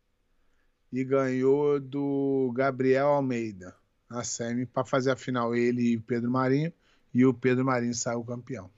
[0.98, 3.76] e ganhou do Gabriel Almeida
[4.08, 6.72] na semi para fazer a final ele e o Pedro Marinho
[7.12, 8.70] e o Pedro Marinho saiu campeão.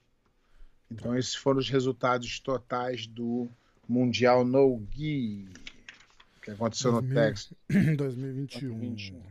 [0.90, 3.48] Então esses foram os resultados totais do
[3.88, 5.48] Mundial No Gi
[6.42, 7.22] que aconteceu no 2000.
[7.22, 7.52] Texas.
[7.96, 8.68] 2021.
[8.78, 9.22] 2021.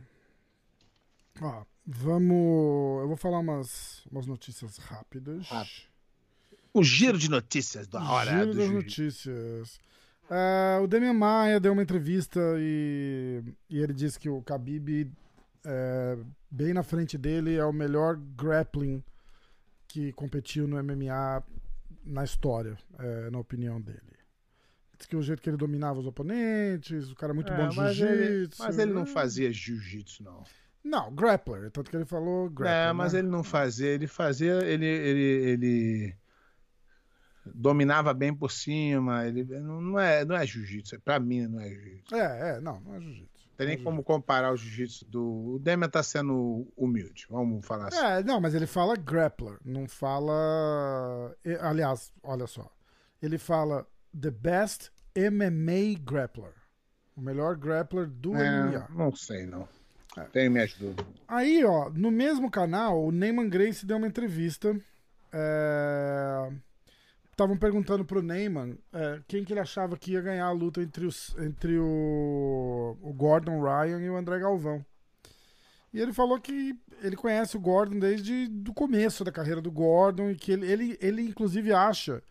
[1.40, 3.02] Ó, vamos.
[3.02, 5.46] Eu vou falar umas, umas notícias rápidas.
[5.48, 5.88] Rápido.
[6.72, 9.30] O giro de notícias da hora Giro do das jiu-jitsu.
[9.30, 9.80] notícias.
[10.30, 15.10] Ah, o Demian Maia deu uma entrevista e, e ele disse que o Khabib,
[15.64, 16.18] é,
[16.50, 19.02] bem na frente dele, é o melhor grappling
[19.86, 21.42] que competiu no MMA
[22.04, 24.00] na história, é, na opinião dele.
[24.98, 27.68] Diz que o jeito que ele dominava os oponentes, o cara é muito É, bom
[27.68, 28.62] de mas, ele, jiu-jitsu.
[28.62, 30.42] mas ele não fazia jiu-jitsu, não.
[30.84, 32.88] Não, grappler, tanto que ele falou grappler.
[32.90, 33.20] É, mas né?
[33.20, 36.16] ele não fazia, ele fazia, ele, ele, ele
[37.54, 42.14] dominava bem por cima, ele não, é, não é jiu-jitsu, pra mim não é jiu-jitsu.
[42.14, 43.48] É, é, não, não é jiu-jitsu.
[43.56, 45.54] Tem nem é como comparar o jiu-jitsu do.
[45.54, 47.98] O Demian tá sendo humilde, vamos falar assim.
[47.98, 51.34] É, não, mas ele fala grappler, não fala.
[51.60, 52.70] Aliás, olha só.
[53.20, 53.84] Ele fala
[54.18, 56.52] the best MMA grappler.
[57.16, 58.88] O melhor grappler do É, MMA.
[58.90, 59.68] não sei, não.
[60.32, 61.06] Tenho minhas dúvidas.
[61.26, 64.72] Aí, ó, no mesmo canal, o Neyman Grace deu uma entrevista.
[67.38, 71.06] Estavam perguntando pro Neyman é, quem que ele achava que ia ganhar a luta entre,
[71.06, 74.84] os, entre o, o Gordon Ryan e o André Galvão.
[75.94, 80.30] E ele falou que ele conhece o Gordon desde o começo da carreira do Gordon
[80.30, 82.24] e que ele, ele, ele inclusive acha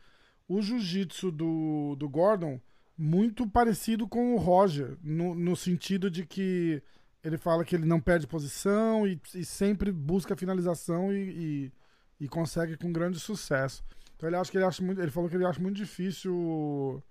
[0.45, 2.59] o jiu-jitsu do, do Gordon
[2.97, 6.83] muito parecido com o Roger, no, no sentido de que
[7.23, 11.71] ele fala que ele não perde posição e, e sempre busca finalização e,
[12.19, 13.85] e, e consegue com grande sucesso.
[14.17, 17.01] Então ele acha que ele acha muito, ele falou que ele acha muito difícil o,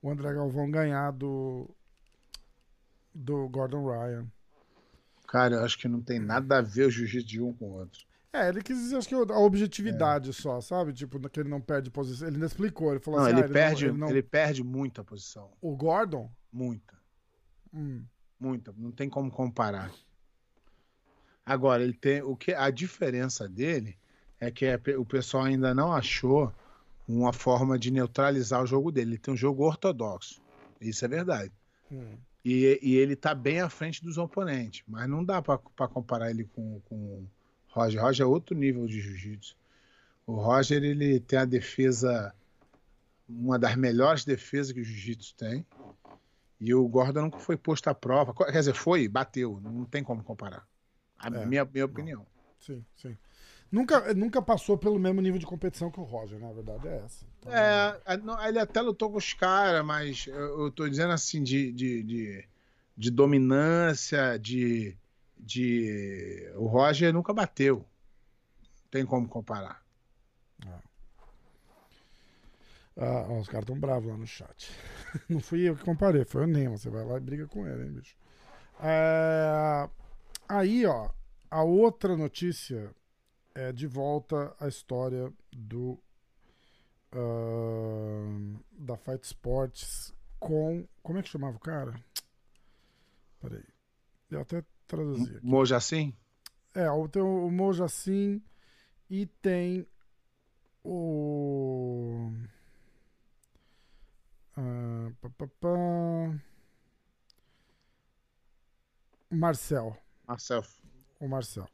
[0.00, 1.68] o André Galvão ganhar do
[3.14, 4.26] do Gordon Ryan.
[5.26, 7.72] Cara, eu acho que não tem nada a ver o jiu-jitsu de um com o
[7.74, 8.04] outro.
[8.32, 10.92] É, ele quis dizer, acho que a objetividade só, sabe?
[10.92, 12.26] Tipo, que ele não perde posição.
[12.26, 14.64] Ele ainda explicou, ele falou Não, assim, ele, ah, perde, não- ele não- ele perde
[14.64, 15.52] muita posição.
[15.60, 16.30] O Gordon?
[16.52, 16.94] Muita.
[17.72, 18.04] Hum,
[18.38, 18.74] Muita.
[18.76, 19.92] Não tem como comparar.
[21.46, 22.22] Agora, ele tem.
[22.22, 23.96] O que, a diferença dele
[24.44, 26.52] é que é- o pessoal ainda não achou
[27.06, 29.12] uma forma de neutralizar o jogo dele.
[29.12, 30.40] Ele tem um jogo ortodoxo.
[30.80, 31.52] Isso é verdade.
[31.90, 32.16] hum.
[32.44, 34.82] E, e ele tá bem à frente dos oponentes.
[34.86, 37.28] Mas não dá para comparar ele com, com o
[37.68, 38.02] Roger.
[38.02, 39.56] Roger é outro nível de jiu-jitsu.
[40.26, 42.34] O Roger, ele tem a defesa,
[43.28, 45.64] uma das melhores defesas que o jiu-jitsu tem.
[46.60, 48.32] E o Gordon nunca foi posto à prova.
[48.34, 49.60] Quer dizer, foi, bateu.
[49.62, 50.66] Não tem como comparar.
[51.18, 52.26] A É, minha, minha opinião.
[52.60, 53.16] Sim, sim.
[53.70, 56.48] Nunca, nunca passou pelo mesmo nível de competição que o Roger, né?
[56.48, 57.26] A verdade é essa.
[57.40, 61.42] Então, É, não, ele até lutou com os caras, mas eu, eu tô dizendo assim,
[61.42, 62.48] de, de, de,
[62.96, 64.96] de dominância, de,
[65.38, 66.48] de.
[66.56, 67.78] O Roger nunca bateu.
[67.78, 69.82] Não tem como comparar.
[72.96, 74.70] Ah, ó, os caras tão bravos lá no chat.
[75.28, 76.76] Não fui eu que comparei, foi o Neyman.
[76.78, 78.14] Você vai lá e briga com ele, hein, bicho.
[78.80, 79.88] É,
[80.48, 81.08] Aí, ó,
[81.50, 82.94] a outra notícia
[83.54, 85.98] é de volta à história do
[87.12, 90.86] ahn, da Fight Sports com.
[91.02, 91.94] Como é que chamava o cara?
[93.40, 93.64] Peraí.
[94.30, 95.46] Eu até traduzi aqui.
[95.46, 96.14] Moja assim?
[96.74, 98.42] É, tem o Mojacin
[99.08, 99.86] e tem
[100.82, 102.32] o.
[104.56, 106.40] ah, pá, pá, pá.
[109.30, 109.96] Marcel.
[110.26, 110.64] Marcel.
[111.20, 111.68] O Marcel.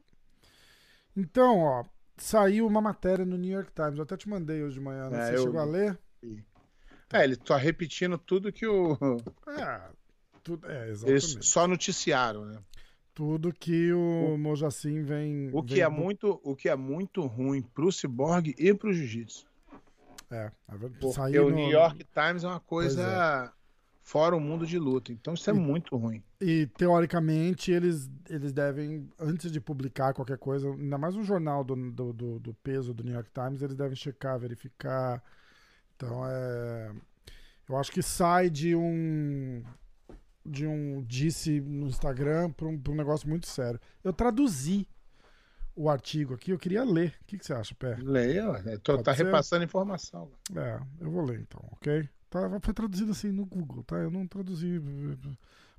[1.16, 1.85] Então, ó,
[2.16, 3.96] saiu uma matéria no New York Times.
[3.96, 5.09] Eu até te mandei hoje de manhã.
[5.11, 5.18] né?
[5.18, 5.99] É, Você eu- chegou a ler?
[7.12, 8.96] É, ele tá repetindo tudo que o.
[9.49, 9.81] É,
[10.42, 11.46] tudo, é Eles exatamente.
[11.46, 12.59] só noticiaram, né?
[13.12, 15.51] Tudo que o, Mojacin vem.
[15.53, 19.44] O que vem é muito, o que é muito ruim pro Cyborg e pro Jiu-Jitsu.
[20.31, 20.79] É, é.
[20.79, 23.53] Porque Saiu o no- New York Times é uma coisa
[24.11, 25.12] fora o mundo de luta.
[25.12, 26.20] Então isso é E- muito ruim.
[26.40, 31.77] E teoricamente eles, eles devem, antes de publicar qualquer coisa, ainda mais um jornal do,
[31.92, 35.23] do, do, do peso do New York Times, eles devem checar, verificar.
[35.94, 36.92] Então é.
[37.68, 39.62] Eu acho que sai de um.
[40.44, 43.79] De um disse no Instagram para um, pra um negócio muito sério.
[44.03, 44.88] Eu traduzi
[45.77, 47.14] o artigo aqui, eu queria ler.
[47.23, 47.96] O que, que você acha, Pé?
[48.01, 48.44] Leia,
[49.05, 49.25] tá ser?
[49.25, 50.31] repassando informação.
[50.57, 52.09] É, eu vou ler então, ok?
[52.30, 53.96] Tá, foi traduzido assim no Google, tá?
[53.96, 54.80] Eu não traduzi.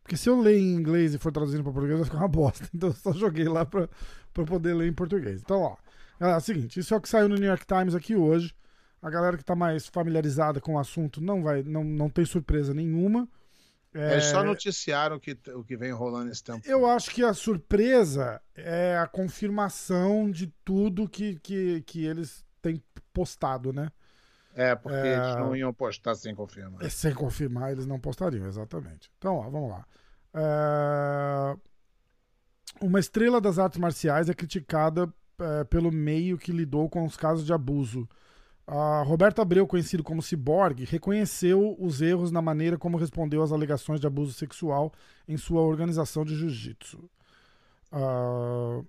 [0.04, 2.70] Porque se eu ler em inglês e for traduzindo para português, vai ficar uma bosta.
[2.76, 3.88] Então eu só joguei lá pra
[4.46, 5.42] poder ler em português.
[5.42, 5.78] Então, ó.
[6.20, 8.54] É o seguinte, isso é o que saiu no New York Times aqui hoje.
[9.02, 12.76] A galera que tá mais familiarizada com o assunto não vai, não, não tem surpresa
[12.76, 13.28] nenhuma.
[13.94, 16.62] É, Eles só noticiaram o que, o que vem rolando esse tempo.
[16.66, 22.82] eu acho que a surpresa é a confirmação de tudo que, que, que eles têm
[23.12, 23.92] postado, né?
[24.56, 25.16] É, porque É.
[25.16, 26.84] eles não iam postar sem confirmar.
[26.84, 29.10] É, Sem confirmar, eles não postariam, exatamente.
[29.18, 29.86] Então, ó, vamos lá.
[30.34, 31.58] É,
[32.82, 37.46] Uma estrela das artes marciais é criticada é, pelo meio que lidou com os casos
[37.46, 38.08] de abuso.
[38.66, 44.00] A Roberto Abreu, conhecido como Cyborg, reconheceu os erros na maneira como respondeu às alegações
[44.00, 44.94] de abuso sexual
[45.28, 47.10] em sua organização de jiu-jitsu.
[47.92, 48.82] Ah,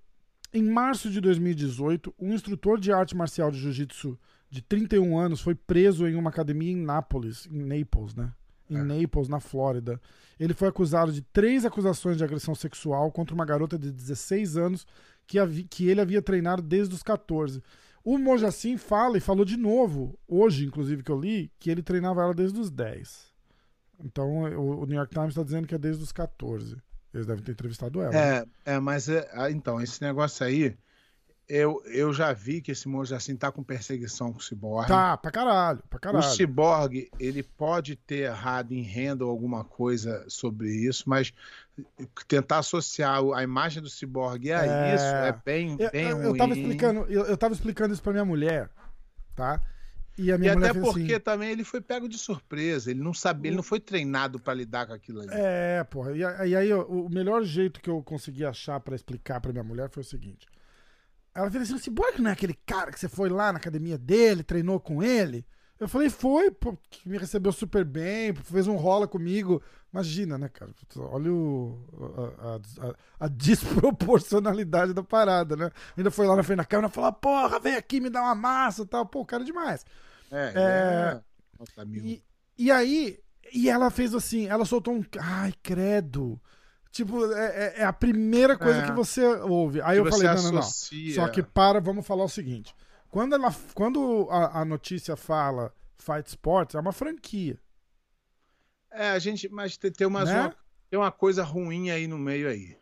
[0.52, 4.18] em março de 2018, um instrutor de arte marcial de jiu-jitsu
[4.52, 8.30] de 31 anos foi preso em uma academia em Nápoles, em Naples, né?
[8.68, 8.82] Em É.
[8.82, 9.98] Naples, na Flórida.
[10.38, 14.86] Ele foi acusado de três acusações de agressão sexual contra uma garota de 16 anos
[15.26, 17.62] que, havi- que ele havia treinado desde os 14.
[18.04, 22.20] O Mojacin fala e falou de novo, hoje, inclusive, que eu li, que ele treinava
[22.22, 23.32] ela desde os 10.
[24.04, 26.76] Então, o, o New York Times está dizendo que é desde os 14.
[27.14, 28.10] Eles devem ter entrevistado ela.
[28.10, 28.44] né?
[28.66, 30.76] É, é, mas é, ah, então, esse negócio aí,
[31.54, 34.88] eu, eu já vi que esse moço assim tá com perseguição com o Cyborg.
[34.88, 36.24] Tá, pra caralho, pra O caralho.
[36.24, 41.30] Cyborg, ele pode ter errado em renda ou alguma coisa sobre isso, mas
[42.26, 44.94] tentar associar a imagem do Cyborg a É.
[44.94, 46.24] isso é bem, Eu, bem eu, ruim.
[46.26, 48.70] eu tava explicando, eu, eu tava explicando isso pra minha mulher,
[49.36, 49.60] tá?
[50.16, 53.12] E a E até fez porque assim, também ele foi pego de surpresa, ele não
[53.12, 55.30] sabia, ele não foi treinado para lidar com aquilo ali.
[55.32, 56.12] É, porra.
[56.16, 56.24] E,
[56.56, 60.06] aí, o melhor jeito que eu consegui achar pra explicar pra minha mulher foi o
[60.06, 60.46] seguinte.
[61.34, 63.96] Ela fez assim: o Cyborg não é aquele cara que você foi lá na academia
[63.98, 65.46] dele, treinou com ele?
[65.80, 69.60] Eu falei, foi, pô, que me recebeu super bem, fez um rola comigo.
[69.92, 70.70] Imagina, né, cara?
[70.96, 71.76] Olha o,
[72.38, 75.70] a, a- a- desproporcionalidade da parada, né?
[75.96, 78.34] Ainda foi lá na frente da câmera e falou: porra, vem aqui me dá uma
[78.34, 79.04] massa e tal.
[79.06, 79.84] Pô, cara é demais.
[80.30, 81.18] É, É.
[81.18, 81.20] é...
[81.58, 81.84] Nossa.
[81.92, 82.22] E,
[82.56, 83.18] e aí,
[83.52, 85.04] e ela fez assim, ela soltou um.
[85.20, 86.40] Ai, credo.
[86.92, 88.84] Tipo, é, é- é a primeira coisa É.
[88.86, 89.80] que você ouve.
[89.80, 90.62] Aí Que eu falei, não, não, não.
[90.62, 92.74] Só que para, vamos falar o seguinte.
[93.08, 97.58] Quando, ela, quando a, a notícia fala Fight Sports, é uma franquia.
[98.90, 100.38] É, a gente, mas tem, tem, umas Né?
[100.42, 100.56] uma,
[100.90, 102.76] tem uma coisa ruim aí no meio aí.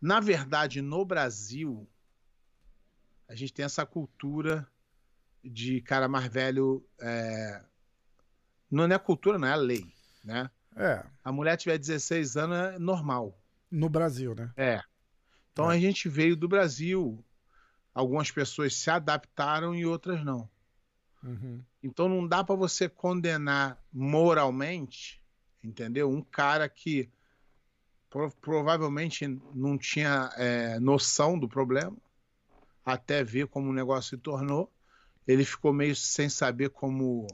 [0.00, 1.88] Na verdade, no Brasil,
[3.26, 4.66] a gente tem essa cultura
[5.42, 6.86] de cara mais velho.
[7.00, 7.62] é,
[8.70, 9.90] Não é cultura, não é a lei,
[10.22, 10.50] né?
[10.76, 13.36] É, A mulher tiver 16 anos é normal.
[13.70, 14.52] no Brasil, né?
[14.56, 14.80] É.
[15.52, 15.74] Então É.
[15.76, 17.24] a gente veio do Brasil.
[17.94, 20.48] Algumas pessoas se adaptaram e outras não.
[21.22, 21.62] Uhum.
[21.82, 25.20] Então não dá para você condenar moralmente,
[25.64, 26.10] entendeu?
[26.10, 27.10] Um cara que
[28.10, 31.96] pro- provavelmente não tinha é, noção do problema,
[32.84, 34.70] até ver como o negócio se tornou.
[35.26, 37.26] Ele ficou meio sem saber como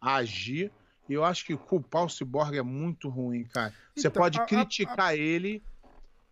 [0.00, 0.72] agir.
[1.08, 3.74] E eu acho que culpar o Cyborg é muito ruim, cara.
[3.94, 5.62] Você Então, pode a- a- criticar ele,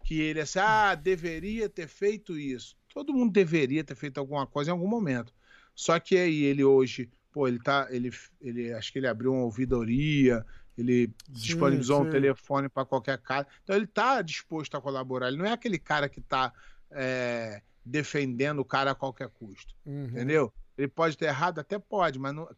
[0.04, 2.76] que ele é assim, ah, deveria ter feito isso.
[2.92, 5.32] Todo mundo deveria ter feito alguma coisa em algum momento.
[5.74, 8.10] Só que aí ele hoje, pô, ele tá, ele,
[8.40, 10.44] ele acho que ele abriu uma ouvidoria,
[10.76, 12.10] ele disponibilizou um sim.
[12.10, 13.46] telefone para qualquer cara.
[13.62, 15.28] Então ele tá disposto a colaborar.
[15.28, 16.52] Ele não é aquele cara que tá
[16.90, 20.06] é, defendendo o cara a qualquer custo, Uhum.
[20.06, 20.52] entendeu?
[20.76, 21.58] Ele pode ter errado?
[21.60, 22.48] Até pode, mas não,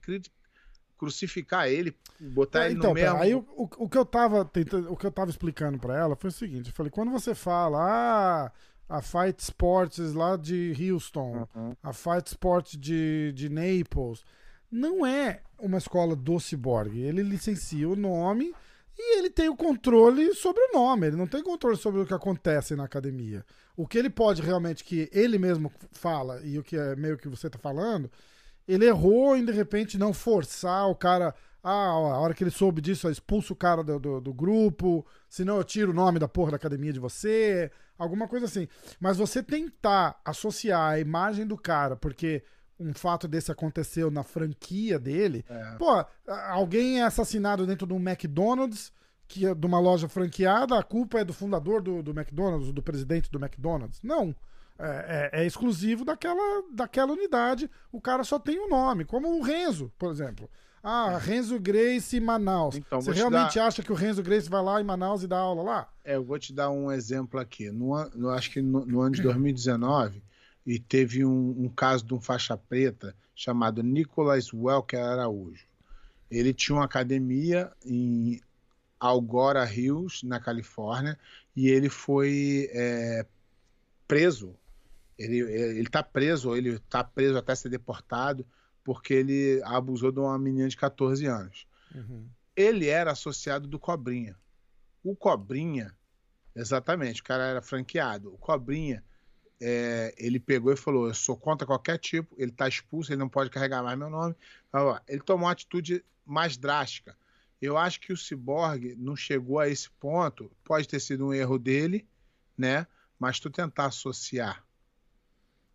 [1.02, 3.16] crucificar ele, botar É, ele então, no mesmo.
[3.18, 6.14] aí o, o, o que eu tava tentando, o que eu tava explicando pra ela
[6.14, 8.52] foi o seguinte, eu falei, quando você fala, ah,
[8.88, 11.74] a Fight Sports lá de Houston, Uhum.
[11.82, 14.24] a Fight Sports de, de Naples,
[14.70, 18.54] não é uma escola do Cyborg, ele licencia o nome
[18.96, 22.14] e ele tem o controle sobre o nome, ele não tem controle sobre o que
[22.14, 23.44] acontece na academia.
[23.76, 27.28] O que ele pode realmente, que ele mesmo fala, e o que é meio que
[27.28, 28.08] você tá falando,
[28.72, 31.34] ele errou em de repente não forçar o cara.
[31.64, 35.58] Ah, a hora que ele soube disso, expulsa o cara do, do, do grupo, senão
[35.58, 38.66] eu tiro o nome da porra da academia de você, alguma coisa assim.
[38.98, 42.42] Mas você tentar associar a imagem do cara, porque
[42.80, 45.76] um fato desse aconteceu na franquia dele, É.
[45.76, 46.04] pô,
[46.48, 48.92] alguém é assassinado dentro de um McDonald's,
[49.28, 52.82] que é de uma loja franqueada, a culpa é do fundador do, do McDonald's, do
[52.82, 54.00] presidente do McDonald's.
[54.02, 54.34] Não.
[54.78, 57.70] É, é- é exclusivo daquela, daquela unidade.
[57.92, 60.48] O cara só tem o nome, como o Renzo, por exemplo.
[60.82, 62.74] Ah, Renzo Grace Manaus.
[62.74, 65.38] Então, Você realmente dar- acha que o Renzo Grace vai lá em Manaus e dá
[65.38, 65.88] aula lá?
[66.04, 67.70] É, eu vou te dar um exemplo aqui.
[67.70, 70.20] No, no- acho que no, no ano de 2019,
[70.66, 75.64] e teve um, um caso de um faixa preta chamado Nicolas Welker Araújo.
[76.28, 78.40] Ele tinha uma academia em
[78.98, 81.16] Algora Hills, na Califórnia,
[81.54, 83.24] e ele foi é,
[84.08, 84.54] preso.
[85.24, 88.46] Ele está preso, ele está preso até ser deportado,
[88.82, 91.66] porque ele abusou de uma menina de 14 anos
[92.56, 94.36] ele era associado do Cobrinha.
[95.02, 95.94] O Cobrinha,
[96.54, 98.32] exatamente, o cara era franqueado.
[98.32, 99.04] O Cobrinha,
[99.60, 103.28] é, ele pegou e falou: Eu sou contra qualquer tipo, ele tá expulso, ele não
[103.28, 104.34] pode carregar mais meu nome.
[105.08, 107.16] Ele tomou uma atitude mais drástica.
[107.60, 111.58] Eu acho que o Cyborg não chegou a esse ponto, pode ter sido um erro
[111.58, 112.08] dele,
[112.58, 112.86] né?
[113.18, 114.64] Mas tu tentar associar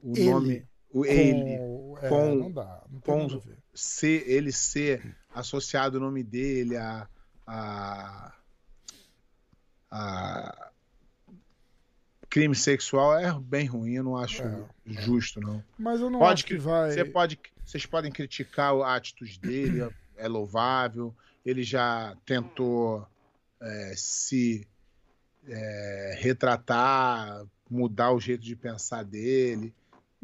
[0.01, 2.83] o Ele nome, o ele, Com, é, com- não dá.
[2.89, 3.41] Não com-
[3.73, 7.07] ser, ele ser associado o nome dele a,
[7.45, 8.33] a,
[9.91, 10.71] a
[12.29, 15.63] crime sexual é bem ruim, eu não acho É, justo, não.
[15.77, 16.91] Mas eu não Pode acho que que- vai.
[16.91, 21.15] Você pode, vocês podem criticar a atitude dele, é louvável.
[21.45, 23.07] Ele já tentou
[23.61, 24.67] é, se
[25.47, 29.73] é, retratar, mudar o jeito de pensar dele.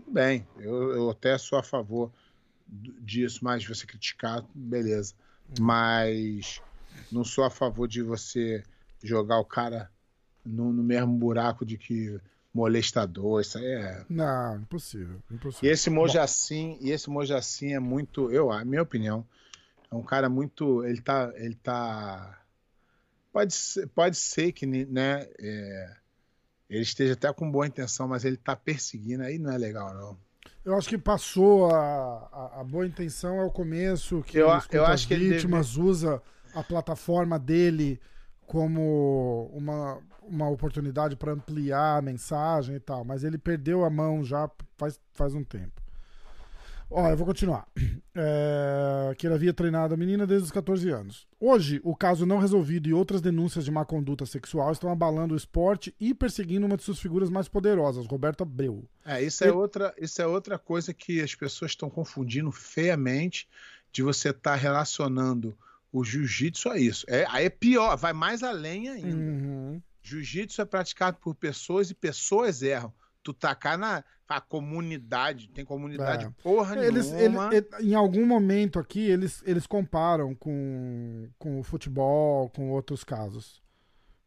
[0.08, 2.12] Bem, eu, eu até sou a favor
[2.68, 5.14] disso, mas você criticar, beleza.
[5.60, 6.62] Mas
[7.12, 8.64] não sou a favor de você
[9.04, 9.92] jogar o cara
[10.46, 12.20] no, no mesmo buraco de que
[12.54, 15.22] molestador, isso aí é Não, impossível.
[15.32, 15.72] e impossível.
[15.72, 19.26] esse Mojacin, e esse Mojacin é muito, eu, a minha opinião,
[19.92, 22.40] é um cara muito, ele tá, ele tá,
[23.32, 25.98] pode ser, pode ser que, né, é,
[26.76, 30.18] ele esteja até com boa intenção, mas ele tá perseguindo, aí não é legal, não.
[30.66, 34.86] Eu acho que passou a, a, a boa intenção é o começo, que Eu- eu
[34.86, 36.22] acho que ele vítimas usa
[36.56, 38.00] a plataforma dele
[38.46, 44.24] como uma, uma oportunidade para ampliar a mensagem e tal, mas ele perdeu a mão
[44.24, 45.82] já faz, faz um tempo.
[46.90, 47.68] Ó, eu vou continuar.
[48.16, 51.26] É, que ele havia treinado a menina desde os 14 anos.
[51.40, 55.38] Hoje, o caso não resolvido e outras denúncias de má conduta sexual estão abalando o
[55.38, 58.88] esporte e perseguindo uma de suas figuras mais poderosas, Roberto Abreu.
[59.04, 63.48] É, isso é Ele- outra, isso é outra coisa que as pessoas estão confundindo feiamente
[63.92, 65.58] de você estar relacionando
[65.92, 67.08] o jiu-jitsu a isso.
[67.10, 69.16] É, aí é pior, vai mais além ainda.
[69.18, 69.82] Uhum.
[70.04, 72.94] Jiu-jitsu é praticado por pessoas e pessoas erram.
[73.24, 76.30] Tu tacar na a comunidade, tem comunidade É.
[76.42, 77.50] porra Eles, ele- nenhuma.
[77.54, 83.62] ele- em algum momento aqui, eles, eles comparam com, com o futebol, com outros casos.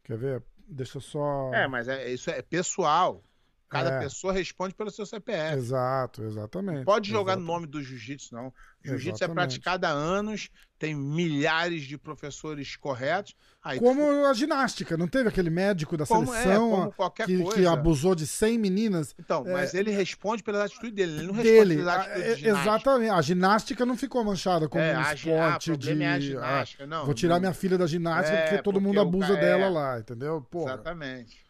[0.05, 0.43] Quer ver?
[0.69, 1.51] Deixa eu só.
[1.53, 3.23] É, mas é, isso é pessoal.
[3.69, 3.99] Cada É.
[4.01, 5.57] pessoa responde pelo seu CPF.
[5.57, 6.85] Exato, exatamente.
[6.85, 7.53] Pode jogar no Exato.
[7.53, 8.53] nome do jiu-jitsu, não.
[8.85, 9.35] Jiu-jitsu é Exatamente.
[9.35, 10.49] praticado há anos,
[10.79, 13.35] tem milhares de professores corretos.
[13.65, 17.43] Aí, Como a ginástica, não teve aquele médico da como é, seleção a- qualquer que,
[17.43, 21.51] que abusou de 100 meninas Então, mas ele responde pela atitude dele, ele não responde
[21.59, 21.77] dele?
[21.79, 23.11] pela A- atitude é- de exatamente.
[23.11, 25.87] A ginástica não ficou manchada como É, um a ah, esporte o de.
[25.89, 26.87] problema é a ah, ginástica.
[26.87, 29.65] Não, vou tirar não- minha filha da ginástica É, porque todo porque mundo abusa dela
[29.65, 29.69] é.
[29.69, 30.41] lá, entendeu?
[30.49, 30.75] Porra.
[30.75, 31.45] Exatamente.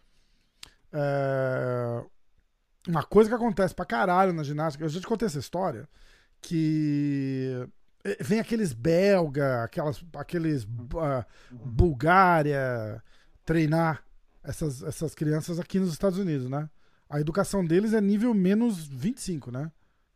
[0.93, 2.05] É,
[2.89, 5.89] Uma coisa que acontece pra caralho na ginástica, eu já te contei essa história,
[6.41, 7.67] que
[8.05, 10.67] eh, vem aqueles belga, aquelas, aqueles
[11.01, 13.03] ah, Bulgária
[13.45, 14.05] treinar
[14.43, 16.71] essas, essas crianças aqui nos Estados Unidos, né?
[17.09, 19.71] A educação deles é nível menos 25, né?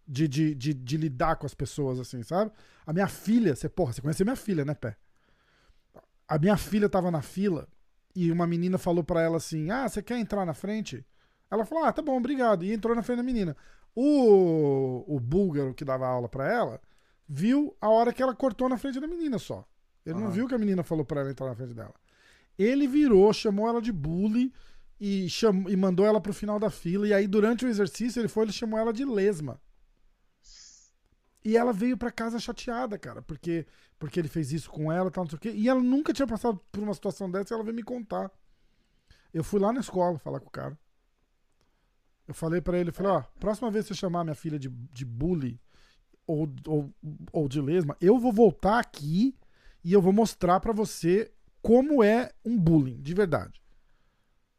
[0.07, 2.51] De, de, de, de lidar com as pessoas, assim, sabe?
[2.87, 4.97] A minha filha, você, porra, você conhece a minha filha, né, Pé?
[6.29, 7.69] A minha filha tava na fila
[8.15, 11.05] e uma menina falou pra ela assim: Ah, você quer entrar na frente?
[11.51, 12.65] Ela falou, ah, tá bom, obrigado.
[12.65, 13.57] E entrou na frente da menina.
[13.95, 16.81] O, o búlgaro que dava aula pra ela
[17.29, 19.67] viu a hora que ela cortou na frente da menina só.
[20.07, 20.33] Ele não Aham.
[20.33, 21.95] viu que a menina falou pra ela entrar na frente dela.
[22.57, 24.53] Ele virou, chamou ela de bully
[25.01, 27.07] e, chamou, e mandou ela pro final da fila.
[27.07, 29.61] E aí, durante o exercício, ele foi ele chamou ela de lesma.
[31.45, 33.67] E ela veio pra casa chateada, cara, porque,
[33.99, 35.53] porque ele fez isso com ela tal, não sei o quê.
[35.53, 38.31] E ela nunca tinha passado por uma situação dessa e ela veio me contar.
[39.33, 40.79] Eu fui lá na escola falar com o cara.
[42.29, 45.05] Eu falei pra ele, falei, ó, próxima vez que você chamar minha filha de, de
[45.05, 45.61] bully
[46.27, 46.95] ou, ou,
[47.33, 49.35] ou de lesma, eu vou voltar aqui
[49.83, 51.33] e eu vou mostrar pra você
[51.63, 53.61] como é um bullying, de verdade.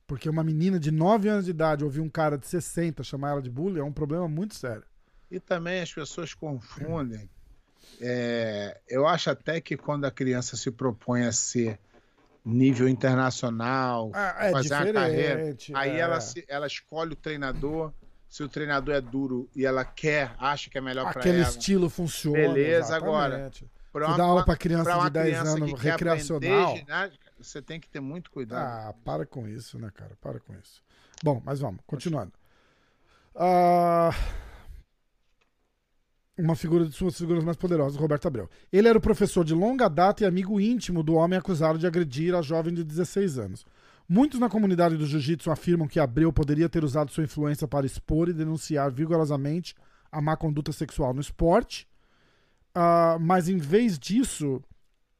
[0.05, 3.41] Porque uma menina de 9 anos de idade ouvir um cara de 60 chamar ela
[3.41, 4.83] de bully é um problema muito sério.
[5.31, 7.29] E também as pessoas confundem.
[8.01, 11.79] É, eu acho até que quando a criança se propõe a ser
[12.43, 15.99] nível internacional, Ah, é fazer uma carreira, aí é.
[15.99, 17.93] ela, se- ela escolhe o treinador.
[18.27, 21.49] Se o treinador é duro e ela quer, acha que é melhor para Aquele ela.
[21.49, 22.37] estilo funciona.
[22.37, 23.71] Beleza, agora, exatamente.
[23.91, 26.77] Pra Você uma- dá aula pra criança pra de 10 criança anos que recreacional.
[26.77, 28.61] ginástica, você tem que ter muito cuidado.
[28.89, 30.17] Ah, para com isso, né, cara?
[30.21, 30.81] Para com isso.
[31.21, 32.31] Bom, mas vamos, continuando.
[33.35, 34.11] Ah,
[36.37, 38.49] uma figura de suas figuras mais poderosas, Roberto Abreu.
[38.71, 42.33] Ele era o professor de longa data e amigo íntimo do homem acusado de agredir
[42.33, 43.65] a jovem de 16 anos.
[44.07, 48.27] Muitos na comunidade do jiu-jitsu afirmam que Abreu poderia ter usado sua influência para expor
[48.29, 49.75] e denunciar vigorosamente
[50.11, 51.87] a má conduta sexual no esporte,
[52.73, 54.61] Ah, mas em vez disso,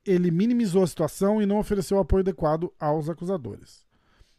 [0.06, 3.86] ele minimizou a situação e não ofereceu apoio adequado aos acusadores.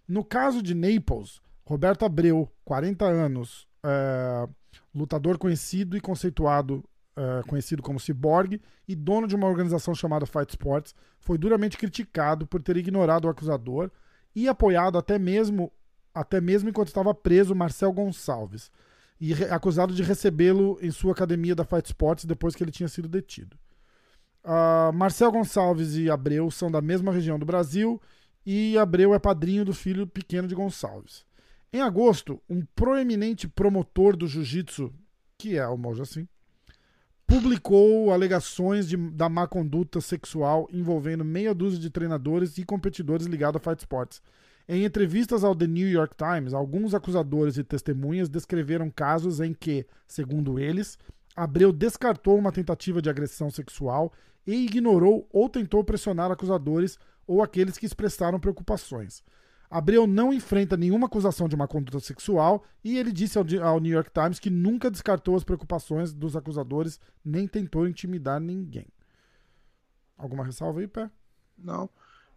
[0.09, 4.49] No caso de Naples, Roberto Abreu, 40 anos, é,
[4.95, 6.85] lutador conhecido e conceituado,
[7.17, 12.47] é, conhecido como Cyborg, e dono de uma organização chamada Fight Sports, foi duramente criticado
[12.47, 13.91] por ter ignorado o acusador
[14.35, 15.73] e apoiado até mesmo,
[16.15, 18.71] até mesmo enquanto estava preso Marcel Gonçalves,
[19.21, 23.09] e acusado de recebê-lo em sua academia da Fight Sports depois que ele tinha sido
[23.09, 23.57] detido.
[24.45, 28.01] Ah, Marcel Gonçalves e Abreu são da mesma região do Brasil
[28.45, 31.25] e Abreu é padrinho do filho pequeno de Gonçalves.
[31.73, 34.93] Em agosto, um proeminente promotor do jiu-jitsu,
[35.39, 36.29] que é o Mojacin,
[37.27, 43.59] publicou alegações de, da má conduta sexual envolvendo meia dúzia de treinadores e competidores ligados
[43.59, 44.21] a Fight Sports.
[44.69, 49.87] Em entrevistas ao The New York Times, alguns acusadores e testemunhas descreveram casos em que,
[50.07, 50.99] segundo eles,
[51.35, 54.13] Abreu descartou uma tentativa de agressão sexual
[54.47, 59.25] e ignorou ou tentou pressionar acusadores ou aqueles que expressaram preocupações.
[59.75, 63.91] Abreu não enfrenta nenhuma acusação de uma conduta sexual e ele disse ao, ao New
[63.93, 68.87] York Times que nunca descartou as preocupações dos acusadores nem tentou intimidar ninguém.
[70.17, 71.11] Alguma ressalva aí, Pé?
[71.59, 71.89] Não,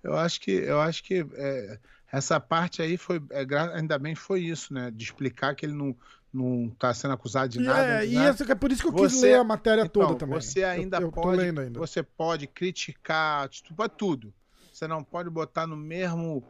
[0.02, 1.80] eu acho que eu acho que é,
[2.12, 4.90] essa parte aí foi é, ainda bem foi isso, né?
[4.92, 5.96] De explicar que ele não
[6.34, 7.80] não está sendo acusado de nada.
[7.82, 8.30] é, de e nada.
[8.30, 10.40] essa- é por isso que eu quis Você- ler a matéria Então, toda também.
[10.42, 11.80] Você ainda eu, eu pode, lendo ainda.
[11.80, 14.34] você pode criticar, tu pode tudo.
[14.72, 16.44] Você não pode botar no mesmo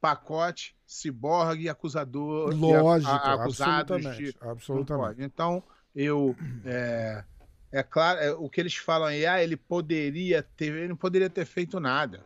[0.00, 4.32] pacote ciborgue acusador, e a- Lógico, a- acusados absolutamente.
[4.32, 5.22] de, absolutamente.
[5.22, 5.62] Então,
[5.94, 7.24] eu é,
[7.72, 11.30] é claro, é, o que eles falam aí, ah, ele poderia ter, ele não poderia
[11.30, 12.24] ter feito nada.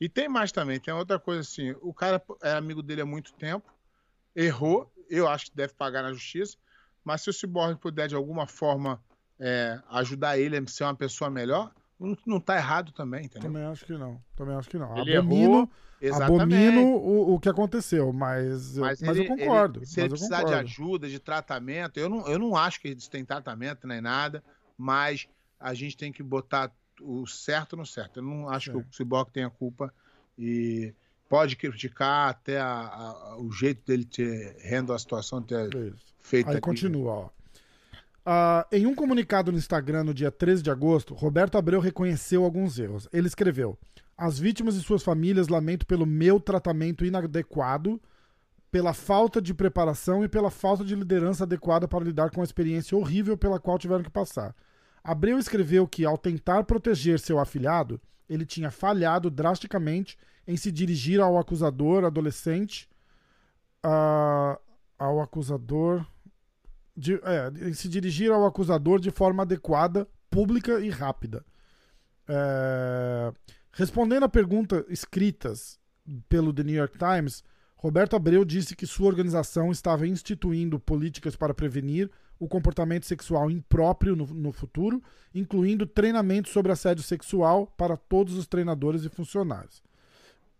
[0.00, 3.32] E tem mais também, tem outra coisa assim, o cara é amigo dele há muito
[3.34, 3.72] tempo,
[4.34, 6.56] errou, eu acho que deve pagar na justiça,
[7.04, 9.02] mas se o Cyborg puder de alguma forma
[9.38, 11.72] é, ajudar ele a ser uma pessoa melhor,
[12.02, 13.50] não, não tá errado também, entendeu?
[13.50, 14.20] Também acho que não.
[14.36, 14.96] Também acho que não.
[14.98, 16.42] Ele abomino errou, exatamente.
[16.42, 19.78] abomino o, o que aconteceu, mas, eu, mas, Mas, ele- eu concordo.
[19.80, 20.60] ele- se ele mas eu precisar de concordo.
[20.68, 24.42] ajuda, de tratamento, eu não, eu não acho que eles têm tratamento nem nada,
[24.76, 25.28] mas
[25.60, 28.18] a gente tem que botar o certo no certo.
[28.18, 28.80] Eu não acho Sim.
[28.80, 29.92] que o Cyborg tenha culpa
[30.38, 30.92] e
[31.28, 36.14] pode criticar até a- a- o jeito dele ter rendo a situação, ter Isso.
[36.20, 36.60] feito Aí aquilo.
[36.60, 37.28] continua, ó.
[38.24, 42.78] Ah, em um comunicado no Instagram no dia 13 de agosto, Roberto Abreu reconheceu alguns
[42.78, 43.08] erros.
[43.12, 43.76] Ele escreveu:
[44.16, 48.00] As vítimas e suas famílias lamento pelo meu tratamento inadequado,
[48.70, 52.96] pela falta de preparação e pela falta de liderança adequada para lidar com a experiência
[52.96, 54.54] horrível pela qual tiveram que passar.
[55.02, 60.16] Abreu escreveu que, ao tentar proteger seu afilhado, ele tinha falhado drasticamente
[60.46, 62.88] em se dirigir ao acusador adolescente.
[63.82, 64.58] ah,
[64.98, 66.06] ao acusador.
[66.96, 71.44] De- é, se dirigir ao acusador de forma adequada, pública e rápida.
[72.28, 73.32] É,
[73.72, 75.78] respondendo a perguntas escritas
[76.28, 77.44] pelo The New York Times,
[77.76, 84.16] Roberto Abreu disse que sua organização estava instituindo políticas para prevenir o comportamento sexual impróprio
[84.16, 85.02] no, no futuro,
[85.34, 89.82] incluindo treinamento sobre assédio sexual para todos os treinadores e funcionários.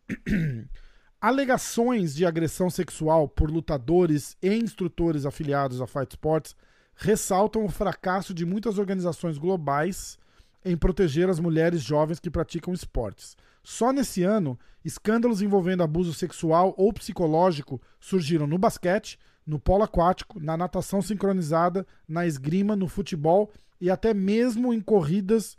[1.22, 6.56] Alegações de agressão sexual por lutadores e instrutores afiliados a Fight Sports
[6.96, 10.18] ressaltam o fracasso de muitas organizações globais
[10.64, 13.36] em proteger as mulheres jovens que praticam esportes.
[13.62, 19.16] Só nesse ano, escândalos envolvendo abuso sexual ou psicológico surgiram no basquete,
[19.46, 25.56] no polo aquático, na natação sincronizada, na esgrima, no futebol e até mesmo em corridas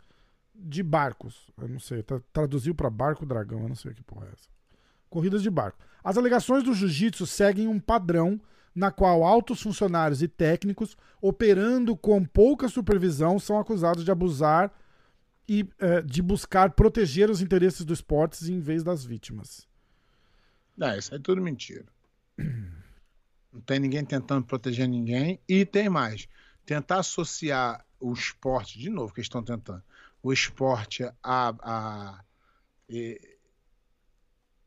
[0.54, 1.50] de barcos.
[1.58, 4.53] Eu não sei, tra traduziu para barco dragão, eu não sei que porra é essa.
[5.14, 5.78] Corridas de barco.
[6.02, 8.40] As alegações do jiu-jitsu seguem um padrão
[8.74, 14.72] na qual altos funcionários e técnicos, operando com pouca supervisão, são acusados de abusar
[15.48, 19.68] e é, de buscar proteger os interesses dos esportes em vez das vítimas.
[20.76, 21.86] Não, isso é tudo mentira.
[22.36, 25.38] Não tem ninguém tentando proteger ninguém.
[25.48, 26.26] E tem mais.
[26.66, 29.80] Tentar associar o esporte, de novo, que estão tentando,
[30.20, 32.24] o esporte a, a,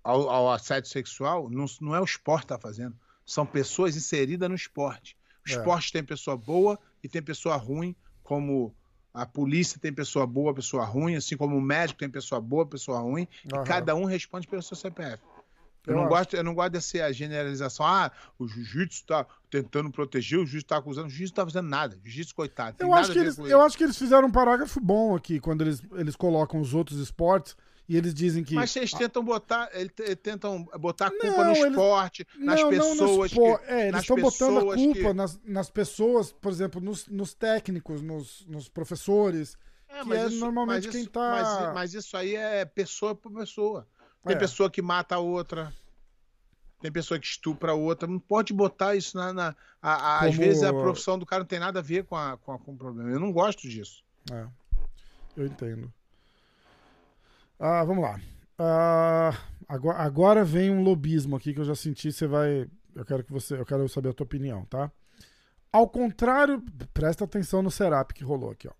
[0.07, 2.95] ao, ao, assédio sexual, não, não é o esporte que está fazendo.
[3.25, 5.17] São pessoas inseridas no esporte.
[5.45, 5.51] O é.
[5.51, 7.93] esporte tem pessoa boa e tem pessoa ruim,
[8.23, 8.73] como
[9.13, 12.99] a polícia tem pessoa boa, pessoa ruim, assim como o médico tem pessoa boa, pessoa
[12.99, 13.61] ruim, uhum.
[13.61, 15.21] e cada um responde pelo seu CPF.
[15.85, 17.85] Eu, eu não, gosto, eu não gosto dessa generalização.
[17.85, 21.07] Ah, o jiu-jitsu está tentando proteger, o juiz está acusando.
[21.07, 21.95] O juiz não está fazendo nada.
[21.95, 22.77] O jiu-jitsu, coitado.
[22.79, 25.81] Eu acho, que eles, eu acho que eles fizeram um parágrafo bom aqui, quando eles,
[25.93, 27.55] eles colocam os outros esportes
[27.87, 28.53] e eles dizem que.
[28.53, 32.45] Mas eles tentam botar, eles tentam botar a culpa não, no esporte, eles...
[32.45, 33.31] nas não, pessoas.
[33.31, 35.13] Não, que, é, eles estão botando a culpa que...
[35.13, 39.57] nas, nas pessoas, por exemplo, nos, nos técnicos, nos, nos professores.
[39.87, 41.31] É, que é isso, normalmente quem está.
[41.31, 43.87] Mas, mas, isso aí é pessoa por pessoa.
[44.25, 44.39] Tem é.
[44.39, 45.73] pessoa que mata a outra.
[46.81, 48.05] Tem pessoa que estupra a outra.
[48.05, 49.31] Não pode botar isso na.
[49.31, 50.31] na a, a, Como...
[50.31, 52.59] Às vezes a profissão do cara não tem nada a ver com, a, com, a,
[52.59, 53.09] com o problema.
[53.09, 54.03] Eu não gosto disso.
[54.29, 54.45] É.
[55.37, 55.91] Eu entendo.
[57.59, 58.19] Ah, vamos lá.
[58.57, 59.33] Ah,
[59.67, 62.11] agora, agora vem um lobismo aqui que eu já senti.
[62.11, 62.69] Você vai.
[62.95, 63.55] Eu quero que você.
[63.55, 64.91] Eu quero saber a tua opinião, tá?
[65.71, 66.63] Ao contrário.
[66.93, 68.71] Presta atenção no Serap que rolou aqui, ó.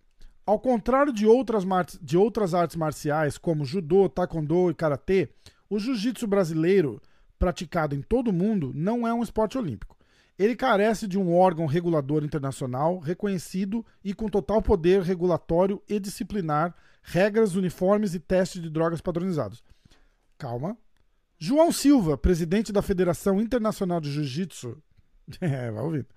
[0.46, 1.66] Ao contrário de outras,
[2.02, 5.30] de outras artes marciais, como judô, taekwondo e karatê,
[5.70, 7.02] o jiu-jitsu brasileiro,
[7.38, 9.97] praticado em todo o mundo, não é um esporte olímpico.
[10.38, 16.76] Ele carece de um órgão regulador internacional reconhecido e com total poder regulatório e disciplinar
[17.02, 19.64] regras, uniformes e testes de drogas padronizados.
[20.38, 20.78] Calma.
[21.40, 24.78] João Silva, presidente da Federação Internacional de Jiu-Jitsu,
[25.42, 26.08] é, vai ouvindo,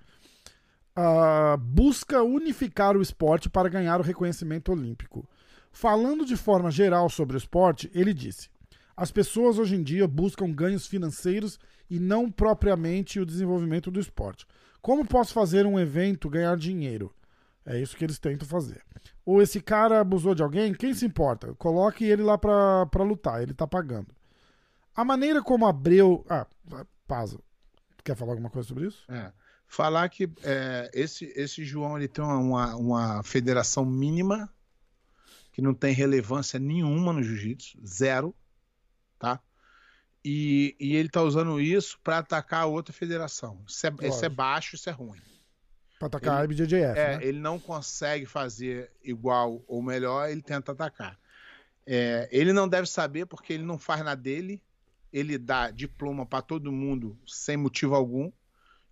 [0.97, 5.29] uh, busca unificar o esporte para ganhar o reconhecimento olímpico.
[5.73, 8.49] Falando de forma geral sobre o esporte, ele disse:
[8.97, 11.59] as pessoas hoje em dia buscam ganhos financeiros
[11.91, 14.47] e não propriamente o desenvolvimento do esporte.
[14.81, 17.13] Como posso fazer um evento ganhar dinheiro?
[17.67, 18.83] É isso que eles tentam fazer.
[19.27, 21.55] Ou esse cara abusou de alguém, quem se importa?
[21.55, 24.09] Coloque ele lá pra lutar, ele tá pagando.
[24.95, 26.25] A maneira como Abreu.
[26.29, 26.47] Ah,
[27.07, 27.43] Pazo.
[28.03, 29.05] Quer falar alguma coisa sobre isso?
[29.11, 29.33] É.
[29.67, 34.53] Falar que é, esse, esse João ele tem uma, uma federação mínima
[35.53, 38.35] que não tem relevância nenhuma no jiu-jitsu, zero,
[39.19, 39.41] tá?
[40.25, 43.63] E, e ele tá usando isso para atacar a outra federação.
[43.67, 45.21] Isso é, isso é baixo, isso é ruim.
[45.99, 46.99] Pra atacar ele, a IBJJF.
[46.99, 47.25] É, né?
[47.25, 51.19] ele não consegue fazer igual ou melhor, ele tenta atacar.
[51.87, 54.63] É, ele não deve saber porque ele não faz na dele,
[55.13, 58.31] ele dá diploma para todo mundo sem motivo algum.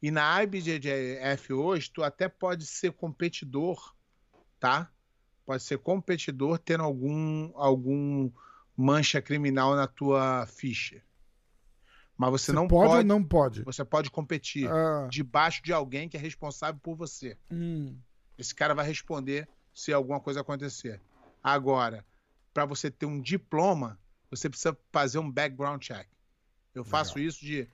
[0.03, 3.95] E na IBJJF hoje, tu até pode ser competidor,
[4.59, 4.91] tá?
[5.45, 8.31] Pode ser competidor tendo algum, algum
[8.77, 11.03] mancha criminal na tua ficha.
[12.19, 13.63] Mas você, você não pode, pode, ou não pode?
[13.63, 15.07] Você pode competir ah.
[15.09, 17.39] debaixo de alguém que é responsável por você.
[17.49, 17.97] Hum.
[18.37, 21.01] Esse cara vai responder se alguma coisa acontecer.
[21.43, 22.05] Agora,
[22.53, 23.97] para você ter um diploma,
[24.29, 26.09] você precisa fazer um background check.
[26.75, 27.29] Eu faço Legal.
[27.29, 27.69] isso de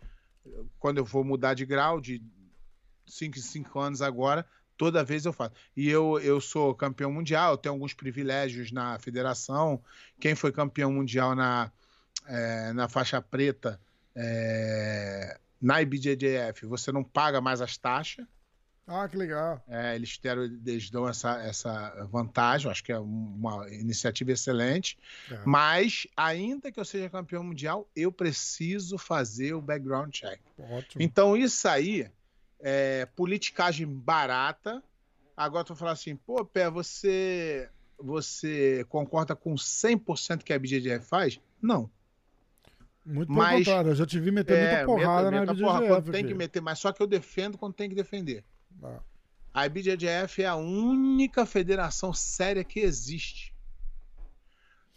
[0.78, 2.22] quando eu vou mudar de grau de
[3.06, 5.54] 5 em 5 anos agora, toda vez eu faço.
[5.74, 9.82] E eu, eu sou campeão mundial, tenho alguns privilégios na federação.
[10.20, 11.72] Quem foi campeão mundial na,
[12.26, 13.80] é, na faixa preta
[14.16, 18.26] é, na IBJJF você não paga mais as taxas.
[18.86, 19.62] Ah, que legal.
[19.66, 24.98] É, eles, teram, eles dão essa, essa vantagem, acho que é uma iniciativa excelente.
[25.30, 25.40] É.
[25.46, 30.38] Mas, ainda que eu seja campeão mundial, eu preciso fazer o background check.
[30.58, 31.02] Ótimo.
[31.02, 32.10] Então, isso aí
[32.60, 34.82] é politicagem barata.
[35.34, 41.40] Agora, tu falar assim, pô, Pé, você, você concorda com 100% que a BJJF faz?
[41.60, 41.90] Não.
[43.04, 46.10] Muito pelo mas, contrário, eu já te vi meter é, muita porrada na porra, quando
[46.10, 48.44] tem que meter, mas só que eu defendo quando tem que defender.
[48.82, 49.00] Ah.
[49.52, 53.54] A IBJJF é a única federação séria que existe.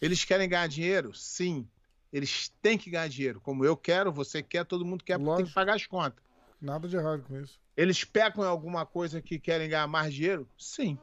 [0.02, 1.14] Eles querem ganhar dinheiro?
[1.14, 1.68] Sim.
[2.12, 3.42] Eles têm que ganhar dinheiro.
[3.42, 6.24] Como eu quero, você quer, todo mundo quer, porque tem que pagar as contas.
[6.62, 7.60] Nada de errado com isso.
[7.76, 10.48] Eles pecam em alguma coisa que querem ganhar mais dinheiro?
[10.58, 10.98] Sim.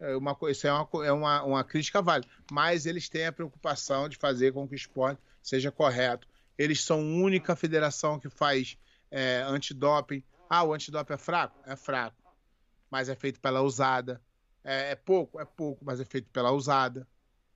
[0.00, 2.30] É uma, isso é, uma, é uma, uma crítica válida.
[2.50, 6.26] Mas eles têm a preocupação de fazer com que o esporte seja correto.
[6.56, 8.76] Eles são a única federação que faz
[9.10, 10.22] é, antidoping.
[10.48, 11.58] Ah, o antidoping é fraco?
[11.66, 12.16] É fraco.
[12.90, 14.20] Mas é feito pela usada.
[14.62, 15.40] É, é pouco?
[15.40, 17.06] É pouco, mas é feito pela usada.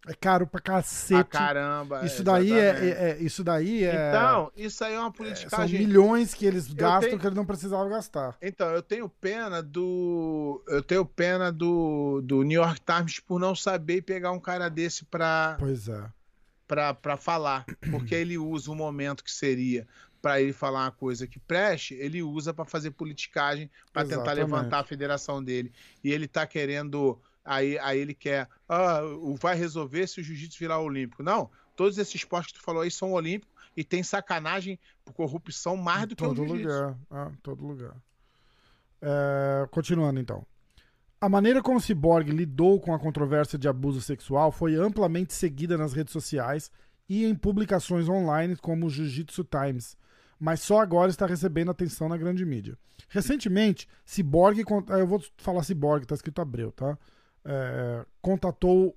[0.07, 1.20] É caro pra cacete.
[1.20, 2.05] Ah, caramba.
[2.05, 4.09] isso, daí é, é- é- isso daí é.
[4.09, 5.78] Então, isso aí é uma é, são politicagem.
[5.80, 8.36] milhões que eles gastam tenho- que eles não precisavam gastar.
[8.40, 10.62] Então, eu tenho pena do.
[10.68, 15.05] Eu tenho pena do, do New York Times por não saber pegar um cara desse
[15.05, 16.05] pra, Pois é.
[16.94, 17.64] Pra falar.
[17.90, 19.86] Porque ele usa um momento que seria
[20.20, 24.80] pra ele falar uma coisa que preste, ele usa pra fazer politicagem, pra tentar levantar
[24.80, 25.72] a federação dele.
[26.02, 27.18] E ele tá querendo.
[27.44, 28.48] Aí, aí ele quer.
[28.68, 31.22] Ah, o- vai resolver se o jiu-jitsu virar olímpico.
[31.22, 31.48] Não.
[31.76, 36.06] Todos esses esportes que tu falou aí são olímpicos e tem sacanagem por corrupção mais
[36.08, 36.98] do que o todo lugar.
[37.10, 37.94] Ah, todo lugar.
[39.00, 40.44] É, continuando então.
[41.20, 45.76] A maneira como o Cyborg lidou com a controvérsia de abuso sexual foi amplamente seguida
[45.76, 46.70] nas redes sociais
[47.08, 49.96] e em publicações online como o Jiu-Jitsu Times,
[50.38, 52.78] mas só agora está recebendo atenção na grande mídia.
[53.08, 56.96] Recentemente, Cyborg, ah, eu vou falar Cyborg, tá escrito Abreu, tá?
[57.44, 58.96] É, contatou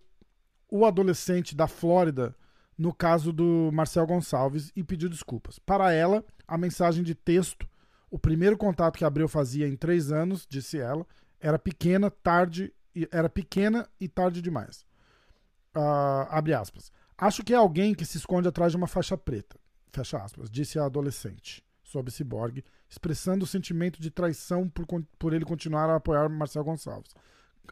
[0.70, 2.36] o adolescente da Flórida
[2.78, 5.58] no caso do Marcel Gonçalves e pediu desculpas.
[5.58, 7.68] Para ela, a mensagem de texto,
[8.12, 11.08] o primeiro contato que Abreu fazia em três anos, disse ela,
[11.42, 12.74] era pequena, tarde,
[13.12, 14.86] era pequena e tarde demais.
[15.74, 16.92] Ah, abre aspas.
[17.18, 19.60] Acho que é alguém que se esconde atrás de uma faixa preta.
[19.92, 20.50] Fecha aspas.
[20.50, 24.86] Disse a adolescente sobre Cyborg, expressando o sentimento de traição por,
[25.20, 27.14] por ele continuar a apoiar Marcel Gonçalves.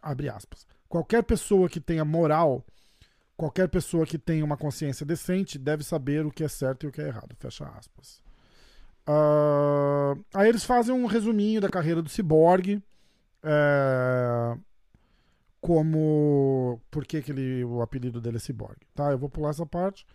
[0.02, 0.68] Abre aspas.
[0.88, 2.66] Qualquer pessoa que tenha moral,
[3.38, 6.92] qualquer pessoa que tenha uma consciência decente deve saber o que é certo e o
[6.92, 7.36] que é errado.
[7.40, 8.22] Fecha aspas.
[9.08, 12.84] Ah, aí eles fazem um resuminho da carreira do Cyborg.
[13.44, 14.58] É,
[15.62, 16.80] como.
[16.90, 18.78] Por que, que ele, o apelido dele é Cyborg?
[18.96, 20.06] Tá, eu vou pular essa parte.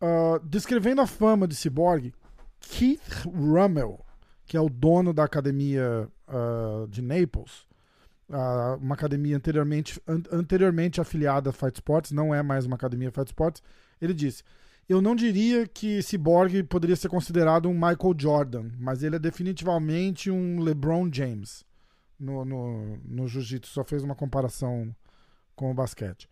[0.00, 2.12] Ah, descrevendo a fama de Cyborg,
[2.60, 4.04] Keith Rummel,
[4.46, 7.66] que é o dono da academia ah, de Naples,
[8.30, 13.10] ah, uma academia anteriormente, an- anteriormente afiliada a Fight Sports, não é mais uma academia
[13.10, 13.62] Fight Sports,
[14.00, 14.44] ele disse:
[14.88, 20.30] Eu não diria que Cyborg poderia ser considerado um Michael Jordan, mas ele é definitivamente
[20.30, 21.64] um LeBron James
[22.18, 24.94] no, no, no jiu-jitsu, só fez uma comparação
[25.54, 26.28] com o basquete.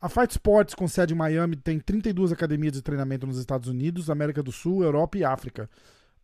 [0.00, 4.08] A Fight Sports, com sede em Miami, tem 32 academias de treinamento nos Estados Unidos,
[4.08, 5.68] América do Sul, Europa e África.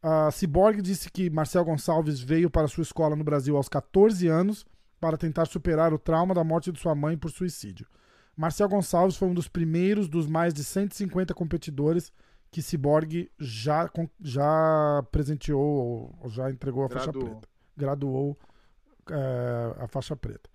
[0.03, 4.65] A Cyborg disse que Marcel Gonçalves veio para sua escola no Brasil aos 14 anos
[4.99, 7.87] para tentar superar o trauma da morte de sua mãe por suicídio.
[8.35, 12.13] Marcel Gonçalves foi um dos primeiros dos mais de 150 competidores
[12.51, 13.91] que Cyborg já,
[14.21, 17.31] já presenteou ou ou já entregou a faixa Graduou.
[17.31, 17.49] preta.
[17.77, 18.39] Graduou
[19.11, 20.49] é, a faixa preta.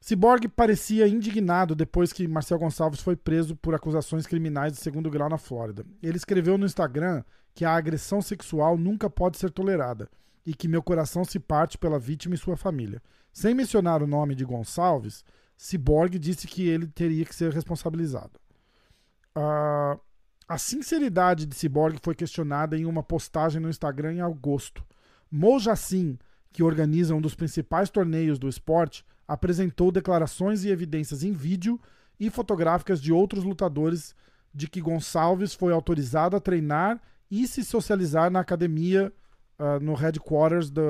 [0.00, 5.28] Cyborg parecia indignado depois que Marcel Gonçalves foi preso por acusações criminais de segundo grau
[5.28, 5.84] na Flórida.
[6.02, 7.22] Ele escreveu no Instagram
[7.54, 10.08] que a agressão sexual nunca pode ser tolerada
[10.46, 13.02] e que meu coração se parte pela vítima e sua família.
[13.32, 15.22] Sem mencionar o nome de Gonçalves,
[15.56, 18.40] Cyborg disse que ele teria que ser responsabilizado.
[19.34, 19.98] Ah,
[20.48, 24.82] a sinceridade de Cyborg foi questionada em uma postagem no Instagram em agosto.
[25.30, 26.18] Mo Jassin,
[26.52, 31.80] que organiza um dos principais torneios do esporte, apresentou declarações e evidências em vídeo
[32.18, 34.14] e fotográficas de outros lutadores
[34.52, 39.12] de que Gonçalves foi autorizado a treinar e se socializar na academia
[39.58, 40.82] ah, no headquarters do,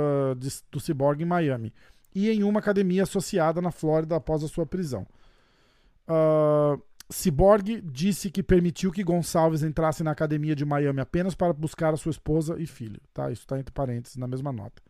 [0.70, 1.72] do Cyborg em Miami
[2.14, 5.06] e em uma academia associada na Flórida após a sua prisão.
[6.08, 6.78] Ah,
[7.11, 11.96] Cyborg disse que permitiu que Gonçalves entrasse na academia de Miami apenas para buscar a
[11.96, 13.00] sua esposa e filho.
[13.12, 13.30] Tá?
[13.30, 14.80] Isso está entre parênteses na mesma nota.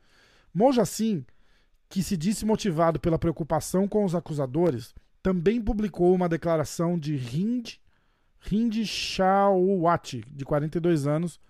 [0.53, 1.25] Mojassin,
[1.89, 7.75] que se disse motivado pela preocupação com os acusadores, também publicou uma declaração de Hind,
[8.51, 8.85] Hind
[10.31, 11.41] de 42 anos,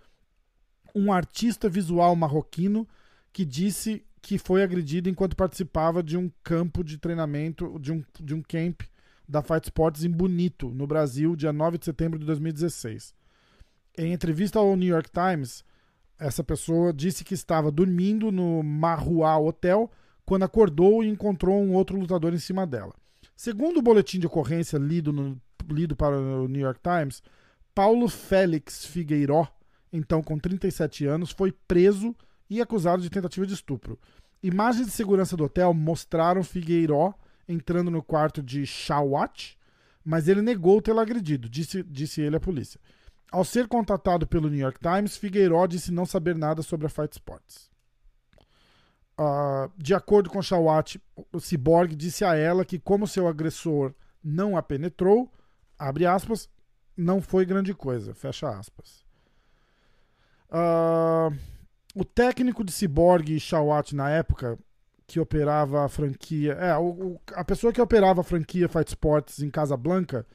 [0.95, 2.87] um artista visual marroquino
[3.33, 8.35] que disse que foi agredido enquanto participava de um campo de treinamento, de um, de
[8.35, 8.83] um camp
[9.27, 13.15] da Fight Sports em Bonito, no Brasil, dia 9 de setembro de 2016.
[13.97, 15.65] Em entrevista ao New York Times,
[16.21, 19.91] essa pessoa disse que estava dormindo no Marruá Hotel
[20.25, 22.95] quando acordou e encontrou um outro lutador em cima dela.
[23.35, 27.23] Segundo o boletim de ocorrência lido, no- lido para o New York Times,
[27.75, 29.49] Paulo Félix Figueiró,
[29.93, 32.15] então com 37 anos, foi preso
[32.49, 33.99] e acusado de tentativa de estupro.
[34.43, 37.15] Imagens de segurança do hotel mostraram Figueiró
[37.49, 39.57] entrando no quarto de Shawat,
[40.05, 42.81] mas ele negou tê-la agredido, disse, disse ele à polícia.
[43.31, 47.13] Ao ser contatado pelo New York Times, Figueiró disse não saber nada sobre a Fight
[47.13, 47.71] Sports.
[49.19, 51.01] Uh, de acordo com Shawat,
[51.33, 55.31] o Cyborg disse a ela que, como seu agressor não a penetrou,
[55.79, 56.49] abre aspas,
[56.97, 59.05] não foi grande coisa, fecha aspas.
[60.49, 61.37] Uh,
[61.95, 64.59] o técnico de Cyborg e Shawat na época,
[65.07, 66.53] que operava a franquia.
[66.55, 70.27] É, o, o, a pessoa que operava a franquia Fight Sports em Casablanca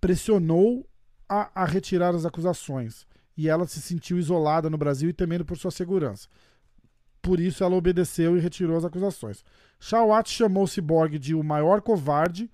[0.00, 0.88] pressionou
[1.28, 3.06] a, a retirar as acusações.
[3.36, 6.28] E ela se sentiu isolada no Brasil e temendo por sua segurança.
[7.20, 9.44] Por isso ela obedeceu e retirou as acusações.
[9.78, 12.50] Shawat chamou Cyborg de o maior covarde,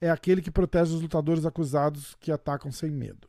[0.00, 3.28] é aquele que protege os lutadores acusados que atacam sem medo.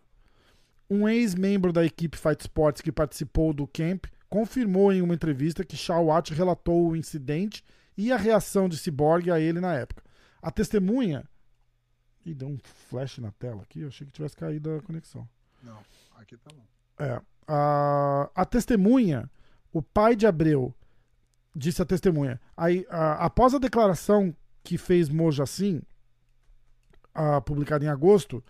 [0.90, 5.78] Um ex-membro da equipe Fight Sports que participou do camp confirmou em uma entrevista que
[5.78, 7.64] Shawat relatou o incidente
[7.98, 10.04] e a reação de Cyborg a ele na época.
[10.42, 11.29] A testemunha.
[12.26, 12.58] Ih, deu um
[12.90, 15.28] flash na tela aqui, eu achei que tivesse caído a conexão.
[15.64, 15.80] Não,
[16.18, 16.64] aqui tá bom.
[17.04, 17.22] É.
[17.48, 19.30] A, a testemunha,
[19.72, 20.74] o pai de Abreu,
[21.56, 22.40] disse a testemunha.
[22.56, 25.82] Aí, a, após a declaração que fez Mojacin,
[27.14, 28.44] a, publicada em agosto,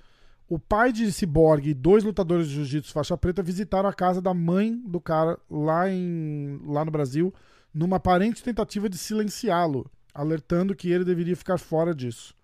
[0.47, 4.34] o pai de Cyborg e dois lutadores de jiu-jitsu faixa preta visitaram a casa da
[4.34, 7.34] mãe do cara lá, em, lá no Brasil,
[7.74, 12.36] numa aparente tentativa de silenciá-lo, alertando que ele deveria ficar fora disso.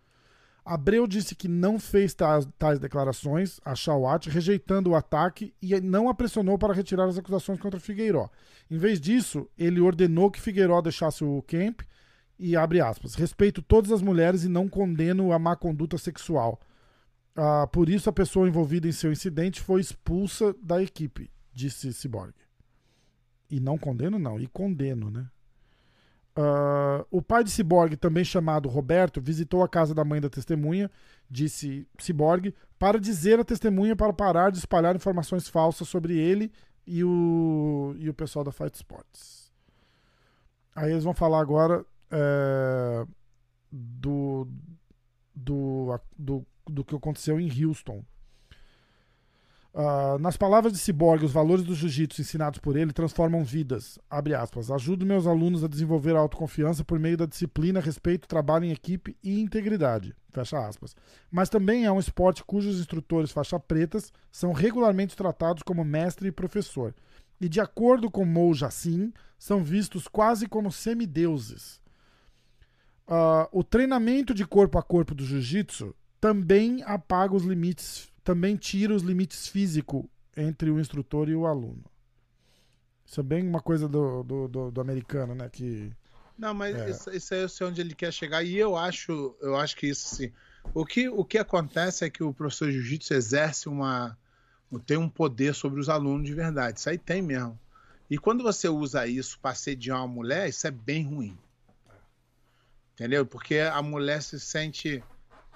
[0.66, 6.10] Abreu disse que não fez tais, tais declarações a Shawat, rejeitando o ataque e não
[6.10, 8.28] a pressionou para retirar as acusações contra Figueiró.
[8.70, 11.82] Em vez disso, ele ordenou que Figueiró deixasse o camp
[12.40, 16.60] e abre aspas, respeito todas as mulheres e não condeno a má conduta sexual.
[17.36, 22.34] Ah, por isso a pessoa envolvida em seu incidente foi expulsa da equipe, disse Cyborg.
[23.52, 25.28] E não condeno, não, e condeno, né?
[26.38, 30.92] Uh, o pai de Cyborg, também chamado Roberto, visitou a casa da mãe da testemunha,
[31.30, 36.52] disse Cyborg, para dizer à testemunha para parar de espalhar informações falsas sobre ele
[36.86, 39.52] e o, e o pessoal da Fight Sports.
[40.76, 43.06] Aí eles vão falar agora é,
[43.72, 44.46] do,
[45.34, 48.04] do, do, do que aconteceu em Houston.
[49.76, 54.00] Uh, nas palavras de Cyborg, os valores do jiu-jitsu ensinados por ele transformam vidas.
[54.10, 54.72] Abre aspas.
[54.72, 59.18] Ajudo meus alunos a desenvolver a autoconfiança por meio da disciplina, respeito, trabalho em equipe
[59.22, 60.16] e integridade.
[60.32, 60.96] Fecha aspas.
[61.30, 66.32] Mas também é um esporte cujos instrutores faixa pretas são regularmente tratados como mestre e
[66.32, 66.96] professor.
[67.42, 71.82] E de acordo com Mo Jassin, são vistos quase como semideuses.
[73.10, 78.94] Uh, o treinamento de corpo a corpo do jiu-jitsu também apaga os limites também tira
[78.94, 80.04] os limites físicos
[80.36, 81.86] entre o instrutor e o aluno.
[83.06, 85.48] Isso é bem uma coisa do, do, do, do americano, né?
[85.48, 85.94] Que,
[86.36, 86.90] Não, mas é.
[86.90, 88.44] isso, isso aí eu sei onde ele quer chegar.
[88.44, 90.34] E eu acho, eu acho que isso assim.
[90.74, 94.18] O que, o que acontece é que o professor de jiu-jitsu exerce uma.
[94.88, 96.80] tem um poder sobre os alunos de verdade.
[96.80, 97.58] Isso aí tem mesmo.
[98.10, 101.38] E quando você usa isso para sediar uma mulher, isso é bem ruim.
[102.94, 103.24] Entendeu?
[103.24, 105.04] Porque a mulher se sente.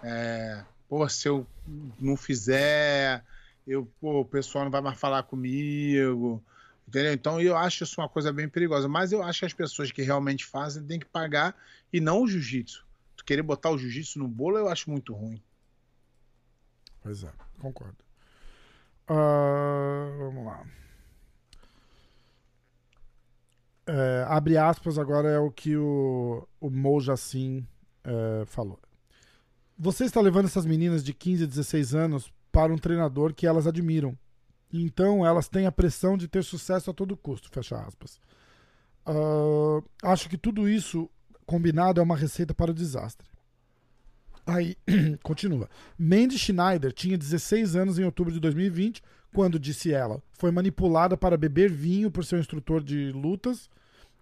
[0.03, 1.45] É, pô, se eu
[1.99, 3.23] não fizer,
[3.65, 6.43] eu, pô, o pessoal não vai mais falar comigo.
[6.87, 7.13] Entendeu?
[7.13, 8.89] Então eu acho isso uma coisa bem perigosa.
[8.89, 11.55] Mas eu acho que as pessoas que realmente fazem têm que pagar
[11.93, 12.83] e não o jiu-jitsu.
[13.15, 15.41] Tu querer botar o jiu-jitsu no bolo eu acho muito ruim.
[17.01, 17.97] Pois é, concordo.
[19.07, 20.65] Uh, vamos lá.
[23.85, 27.67] É, abre aspas, agora é o que o, o Mo Jassin
[28.03, 28.79] é, falou.
[29.81, 33.65] Você está levando essas meninas de 15 a 16 anos para um treinador que elas
[33.65, 34.13] admiram.
[34.73, 37.49] Então elas têm a pressão de ter sucesso a todo custo.
[37.49, 38.19] Fecha aspas.
[39.07, 41.09] Uh, acho que tudo isso
[41.45, 43.25] combinado é uma receita para o desastre.
[44.45, 44.75] Aí,
[45.23, 45.69] continua.
[45.97, 49.01] Mandy Schneider tinha 16 anos em outubro de 2020,
[49.33, 53.69] quando, disse ela, foi manipulada para beber vinho por seu instrutor de lutas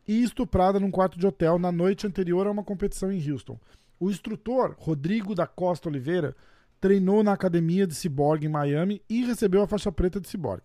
[0.07, 3.59] e estuprada num quarto de hotel na noite anterior a uma competição em Houston.
[3.99, 6.35] O instrutor, Rodrigo da Costa Oliveira,
[6.79, 10.61] treinou na academia de Cyborg em Miami e recebeu a faixa preta de Cyborg.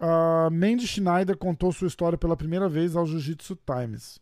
[0.00, 4.18] Uh, Mandy Schneider contou sua história pela primeira vez ao Jiu-Jitsu Times.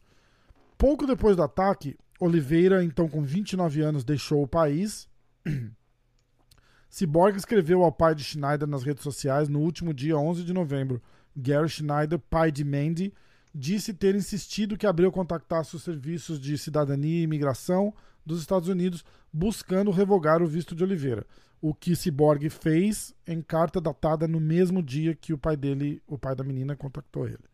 [0.77, 5.09] Pouco depois do ataque, Oliveira, então com 29 anos, deixou o país.
[6.91, 11.01] Cyborg escreveu ao pai de Schneider nas redes sociais no último dia 11 de novembro.
[11.37, 13.15] Gary Schneider, pai de Mandy,
[13.55, 17.95] disse ter insistido que Abreu contactasse os serviços de cidadania e imigração
[18.31, 21.27] dos Estados Unidos buscando revogar o visto de Oliveira,
[21.61, 26.17] o que Cyborg fez em carta datada no mesmo dia que o pai dele, o
[26.17, 27.45] pai da menina, contactou ele.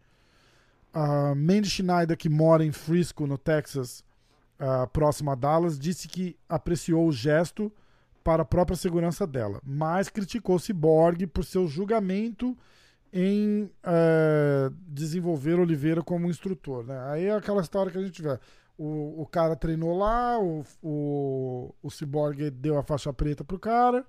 [0.94, 4.04] Uh, Mandy Schneider, que mora em Frisco, no Texas,
[4.60, 7.72] uh, próximo a Dallas, disse que apreciou o gesto
[8.22, 12.56] para a própria segurança dela, mas criticou Cyborg por seu julgamento
[13.12, 16.84] em é, desenvolver Oliveira como instrutor.
[16.84, 16.98] Né?
[17.08, 18.38] Aí é aquela história que a gente vê.
[18.78, 24.04] O, o cara treinou lá, o, o, o Cyborg deu a faixa preta pro cara,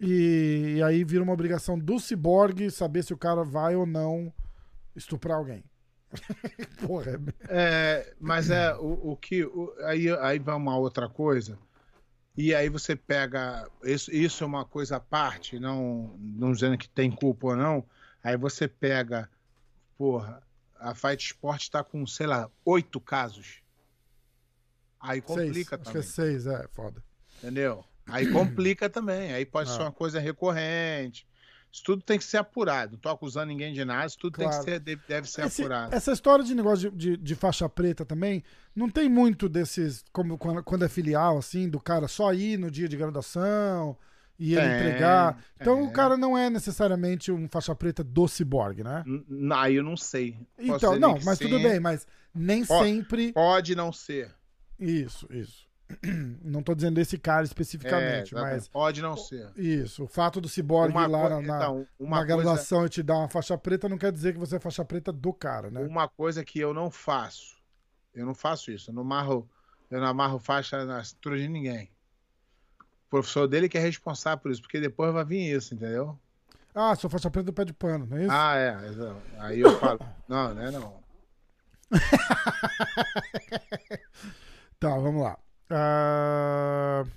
[0.00, 4.32] e, e aí vira uma obrigação do Cyborg saber se o cara vai ou não
[4.96, 5.62] estuprar alguém.
[6.86, 7.20] Porra.
[7.48, 9.44] É, mas é o, o que.
[9.44, 11.58] O, aí, aí vai uma outra coisa.
[12.36, 13.68] E aí você pega.
[13.82, 17.84] Isso, isso é uma coisa à parte, não, não dizendo que tem culpa ou não.
[18.22, 19.28] Aí você pega.
[19.96, 20.42] Porra,
[20.78, 23.62] a Fight Sport está com, sei lá, oito casos.
[25.04, 25.82] Aí complica seis, também.
[25.82, 27.02] Acho que é seis, é, foda.
[27.38, 27.84] Entendeu?
[28.06, 29.32] Aí complica também.
[29.32, 29.74] Aí pode ah.
[29.74, 31.26] ser uma coisa recorrente.
[31.70, 32.92] Isso tudo tem que ser apurado.
[32.92, 34.50] Não tô acusando ninguém de nada, isso tudo claro.
[34.50, 35.94] tem que ser, deve ser Esse, apurado.
[35.94, 38.44] Essa história de negócio de, de, de, faixa preta também,
[38.74, 42.70] não tem muito desses, como quando, quando, é filial, assim, do cara só ir no
[42.70, 43.98] dia de graduação
[44.38, 45.44] e ele é, entregar.
[45.60, 45.82] Então é.
[45.82, 49.04] o cara não é necessariamente um faixa preta do ciborgue, né?
[49.56, 50.38] Aí eu não sei.
[50.56, 51.48] Posso então, não, mas sim.
[51.48, 53.32] tudo bem, mas nem pode, sempre.
[53.32, 54.32] Pode não ser.
[54.78, 55.68] Isso, isso.
[56.42, 58.68] Não estou dizendo esse cara especificamente, é, mas.
[58.68, 59.52] Pode não ser.
[59.54, 60.04] Isso.
[60.04, 62.86] O fato do ciborgue ir lá na, então, na graduação coisa...
[62.86, 65.32] e te dar uma faixa preta não quer dizer que você é faixa preta do
[65.32, 65.80] cara, né?
[65.80, 67.56] Uma coisa que eu não faço.
[68.14, 68.90] Eu não faço isso.
[68.90, 69.48] Eu não amarro,
[69.90, 71.90] eu não amarro faixa na cintura de ninguém.
[73.06, 76.18] O professor dele que é responsável por isso, porque depois vai vir isso, entendeu?
[76.74, 78.32] Ah, sou faixa preta do pé de pano, não é isso?
[78.32, 78.76] Ah, é.
[79.38, 80.00] Aí eu falo.
[80.26, 81.04] não, não é não.
[84.84, 85.38] tá, vamos lá.
[85.70, 87.08] Uh...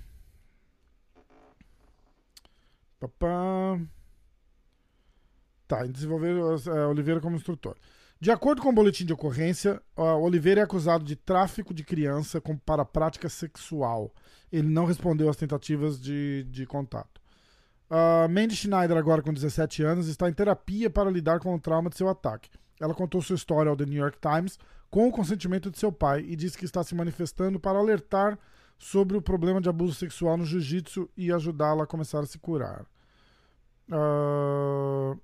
[5.66, 7.76] Tá, em desenvolver uh, Oliveira como instrutor.
[8.18, 12.40] De acordo com o boletim de ocorrência, uh, Oliveira é acusado de tráfico de criança
[12.40, 14.12] com, para prática sexual.
[14.50, 17.20] Ele não respondeu às tentativas de, de contato.
[17.90, 21.90] Uh, Mandy Schneider, agora com 17 anos, está em terapia para lidar com o trauma
[21.90, 22.48] de seu ataque.
[22.80, 24.58] Ela contou sua história ao The New York Times
[24.90, 28.38] com o consentimento de seu pai e disse que está se manifestando para alertar
[28.78, 32.86] sobre o problema de abuso sexual no jiu-jitsu e ajudá-la a começar a se curar.
[33.90, 35.18] Uh...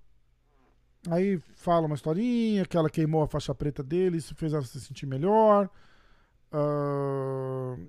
[1.11, 4.81] Aí fala uma historinha que ela queimou a faixa preta dele, isso fez ela se
[4.81, 5.71] sentir melhor.
[6.53, 7.89] Uh...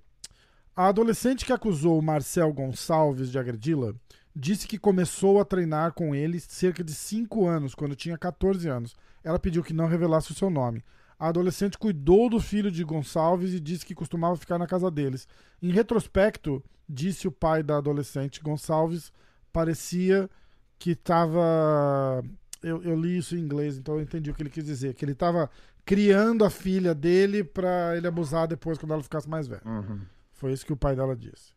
[0.76, 3.94] A adolescente que acusou Marcel Gonçalves de agredi-la
[4.36, 8.94] disse que começou a treinar com ele cerca de 5 anos, quando tinha 14 anos.
[9.24, 10.84] Ela pediu que não revelasse o seu nome.
[11.18, 15.28] A adolescente cuidou do filho de Gonçalves e disse que costumava ficar na casa deles.
[15.62, 19.12] Em retrospecto, disse o pai da adolescente, Gonçalves
[19.52, 20.30] parecia
[20.78, 22.24] que estava.
[22.62, 24.94] Eu, eu, li isso em inglês, então eu entendi o que ele quis dizer.
[24.94, 25.50] Que ele estava
[25.86, 29.62] criando a filha dele para ele abusar depois, quando ela ficasse mais velha.
[29.66, 30.02] Uhum.
[30.34, 31.54] Foi isso que o pai dela disse.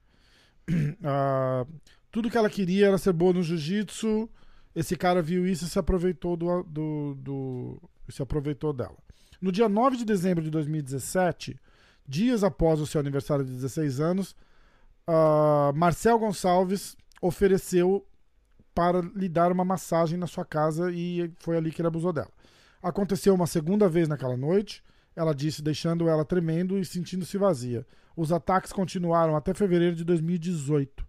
[0.71, 1.67] Uh,
[2.13, 4.29] tudo que ela queria era ser boa no jiu-jitsu.
[4.75, 8.97] Esse cara viu isso e se aproveitou do, do, do, se aproveitou dela.
[9.41, 11.59] No dia 9 de dezembro de 2017,
[12.07, 14.35] dias após o seu aniversário de 16 anos,
[15.09, 18.05] uh, Marcel Gonçalves ofereceu
[18.75, 22.31] para lhe dar uma massagem na sua casa e foi ali que ele abusou dela.
[22.83, 24.83] Aconteceu uma segunda vez naquela noite,
[25.15, 27.85] ela disse, deixando ela tremendo e sentindo-se vazia.
[28.17, 31.07] Os ataques continuaram até fevereiro de 2018, uh,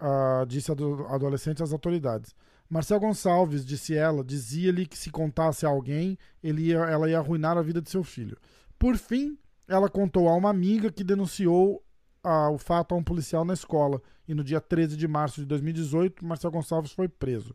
[0.00, 0.74] ah, disse a
[1.14, 2.34] adolescente às autoridades.
[2.68, 7.56] Marcel Gonçalves, disse ela, dizia-lhe que se contasse a alguém, ele ia, ela ia arruinar
[7.56, 8.36] a vida de seu filho.
[8.78, 9.38] Por fim,
[9.68, 11.82] ela contou a uma amiga que denunciou
[12.52, 14.00] o fato a um policial na escola.
[14.26, 17.54] E no dia 13 de março de 2018, Marcel Gonçalves foi preso.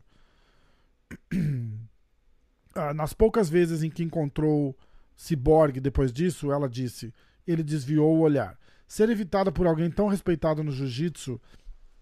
[2.74, 4.76] ah, nas poucas vezes em que encontrou
[5.16, 7.12] Cyborg depois disso, ela disse:
[7.46, 8.58] ele desviou o olhar.
[8.86, 11.40] Ser evitada por alguém tão respeitado no jiu-jitsu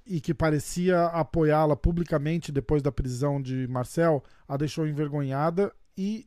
[0.08, 6.26] e que parecia apoiá-la publicamente depois da prisão de Marcel, a deixou envergonhada e,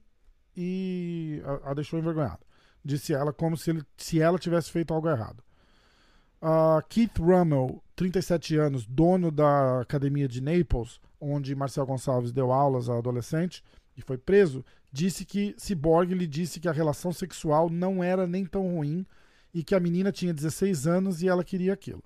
[0.55, 2.39] e a, a, deixou envergonhada.
[2.85, 5.43] Disse ela como se, ele, se ela tivesse feito algo errado.
[6.39, 12.87] Uh, Keith Rummel, 37 anos, dono da academia de Naples, onde Marcel Gonçalves deu aulas
[12.87, 13.63] a adolescente
[13.97, 18.45] e foi preso, disse que Cyborg lhe disse que a relação sexual não era nem
[18.45, 19.05] tão ruim
[19.53, 22.03] e que a menina tinha 16 anos e ela queria aquilo.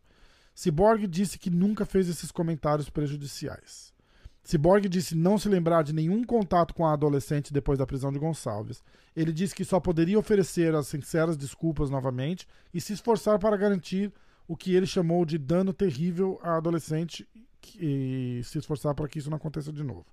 [0.56, 3.94] Cyborg disse que nunca fez esses comentários prejudiciais.
[4.42, 8.20] Cyborg disse não se lembrar de nenhum contato com a adolescente depois da prisão de
[8.20, 8.84] Gonçalves.
[9.16, 14.14] Ele disse que só poderia oferecer as sinceras desculpas novamente e se esforçar para garantir
[14.48, 17.28] o que ele chamou de dano terrível à adolescente
[17.78, 20.06] e se esforçar para que isso não aconteça de novo.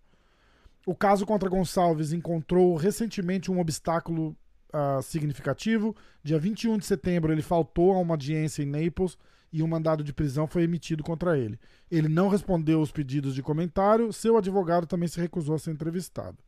[0.86, 4.34] O caso contra Gonçalves encontrou recentemente um obstáculo
[4.72, 5.94] uh, significativo.
[6.24, 9.16] Dia 21 de setembro, ele faltou a uma audiência em Naples
[9.52, 11.58] e um mandado de prisão foi emitido contra ele.
[11.90, 16.38] Ele não respondeu os pedidos de comentário, seu advogado também se recusou a ser entrevistado.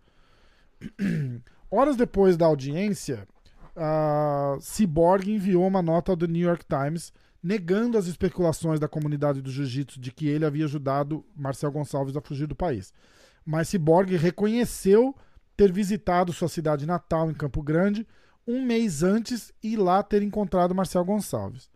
[1.71, 3.27] Horas depois da audiência,
[3.77, 9.43] a Cyborg enviou uma nota ao The New York Times negando as especulações da comunidade
[9.43, 12.95] do jiu-jitsu de que ele havia ajudado Marcel Gonçalves a fugir do país.
[13.45, 15.15] Mas Cyborg reconheceu
[15.55, 18.07] ter visitado sua cidade natal em Campo Grande
[18.47, 21.69] um mês antes e lá ter encontrado Marcel Gonçalves.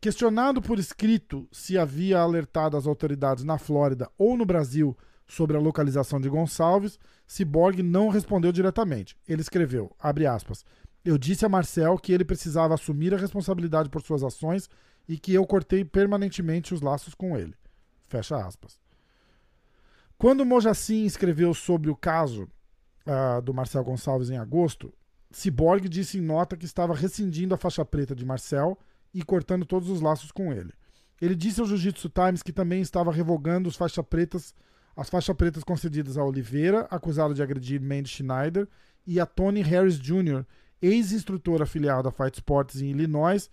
[0.00, 4.96] Questionado por escrito se havia alertado as autoridades na Flórida ou no Brasil
[5.26, 6.98] sobre a localização de Gonçalves,
[7.28, 9.14] Cyborg não respondeu diretamente.
[9.28, 10.64] Ele escreveu, aspas,
[11.04, 14.70] eu disse a Marcel que ele precisava assumir a responsabilidade por suas ações
[15.06, 17.54] e que eu cortei permanentemente os laços com ele.
[18.08, 18.80] Fecha aspas.
[20.16, 22.48] Quando Mojacin escreveu sobre o caso
[23.06, 24.92] uh, do Marcel Gonçalves em agosto,
[25.30, 28.78] Cyborg disse em nota que estava rescindindo a faixa preta de Marcel
[29.12, 30.72] e cortando todos os laços com ele.
[31.20, 34.54] Ele disse ao Jiu-Jitsu Times que também estava revogando os faixa pretas,
[34.96, 38.66] as faixas pretas concedidas a Oliveira, acusado de agredir Mandy Schneider,
[39.06, 40.44] e a Tony Harris Jr.,
[40.80, 43.50] ex-instrutor afiliado à Fight Sports em Illinois,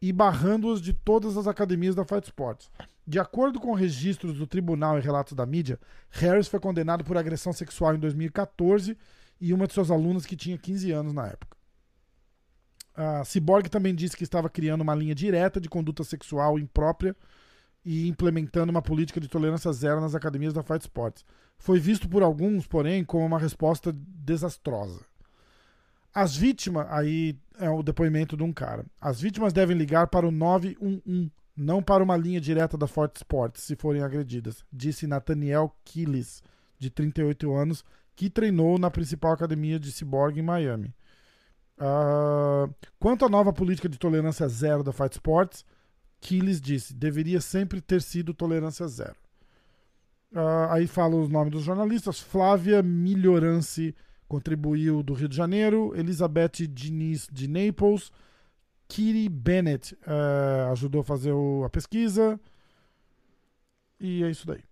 [0.00, 2.70] e barrando-os de todas as academias da Fight Sports.
[3.06, 5.78] De acordo com registros do tribunal e relatos da mídia,
[6.10, 8.96] Harris foi condenado por agressão sexual em 2014
[9.40, 11.51] e uma de suas alunas que tinha 15 anos na época.
[12.94, 17.16] A Cyborg também disse que estava criando uma linha direta de conduta sexual imprópria
[17.84, 21.24] e implementando uma política de tolerância zero nas academias da Fight Sports.
[21.58, 25.00] Foi visto por alguns, porém, como uma resposta desastrosa.
[26.14, 28.84] As vítimas, aí é o depoimento de um cara.
[29.00, 33.62] As vítimas devem ligar para o 911, não para uma linha direta da Fort Sports,
[33.62, 36.42] se forem agredidas, disse Nathaniel Killis,
[36.78, 37.84] de 38 anos,
[38.14, 40.94] que treinou na principal academia de Cyborg em Miami.
[41.78, 45.64] Uh, quanto à nova política de tolerância zero da Fight Sports,
[46.20, 49.16] Killis disse: deveria sempre ter sido tolerância zero.
[50.32, 53.94] Uh, aí fala os nomes dos jornalistas: Flávia Melhorance
[54.28, 58.10] contribuiu do Rio de Janeiro, Elizabeth Diniz de Naples,
[58.88, 62.40] Kitty Bennett uh, ajudou a fazer o, a pesquisa.
[64.00, 64.62] E é isso daí.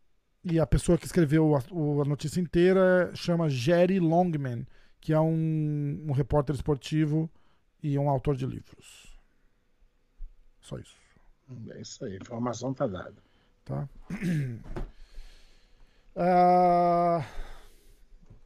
[0.45, 4.67] E a pessoa que escreveu a, a notícia inteira chama Jerry Longman,
[5.01, 7.31] que é um, um repórter esportivo
[7.83, 9.19] e um autor de livros.
[10.61, 10.97] Só isso.
[11.71, 13.17] É isso aí, a informação tá dada.
[13.65, 13.89] Tá.
[16.17, 17.25] Uh...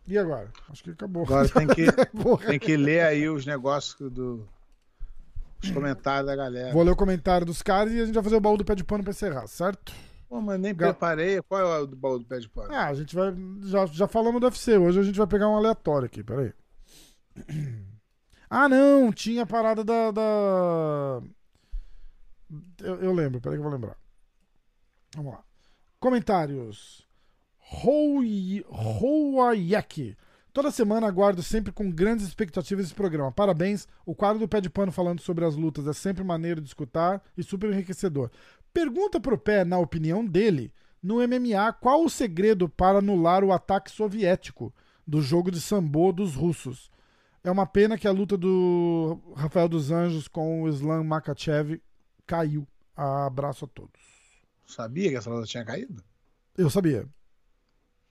[0.07, 0.52] E agora?
[0.68, 1.24] Acho que acabou.
[1.24, 1.86] Agora tem que,
[2.46, 4.46] tem que ler aí os negócios do.
[5.62, 6.72] Os comentários da galera.
[6.72, 8.74] Vou ler o comentário dos caras e a gente vai fazer o baú do pé
[8.74, 9.94] de pano pra encerrar, certo?
[10.35, 10.89] Pô, mas nem Ga...
[10.89, 11.41] preparei.
[11.43, 12.74] Qual é o do baú do pé de pano?
[12.74, 13.32] Ah, a gente vai.
[13.62, 14.76] Já, já falamos do UFC.
[14.76, 16.53] Hoje a gente vai pegar um aleatório aqui, peraí.
[18.51, 19.12] Ah, não!
[19.12, 20.11] Tinha a parada da.
[20.11, 21.22] da...
[22.80, 23.97] Eu, eu lembro, peraí que eu vou lembrar.
[25.14, 25.45] Vamos lá.
[25.99, 27.07] Comentários.
[28.70, 30.16] Houayaki.
[30.55, 33.32] Toda semana aguardo sempre com grandes expectativas esse programa.
[33.32, 33.89] Parabéns.
[34.07, 37.20] O quadro do Pé de Pano falando sobre as lutas é sempre maneiro de escutar
[37.37, 38.30] e super enriquecedor.
[38.75, 43.89] Pergunta pro Pé, na opinião dele, no MMA, qual o segredo para anular o ataque
[43.89, 44.75] soviético
[45.07, 46.91] do jogo de sambo dos russos?
[47.45, 51.81] É uma pena que a luta do Rafael dos Anjos com o Islam Makachev
[52.27, 52.66] caiu.
[52.97, 54.01] Abraço a todos.
[54.66, 56.03] Sabia que essa luta tinha caído?
[56.59, 57.07] Eu sabia.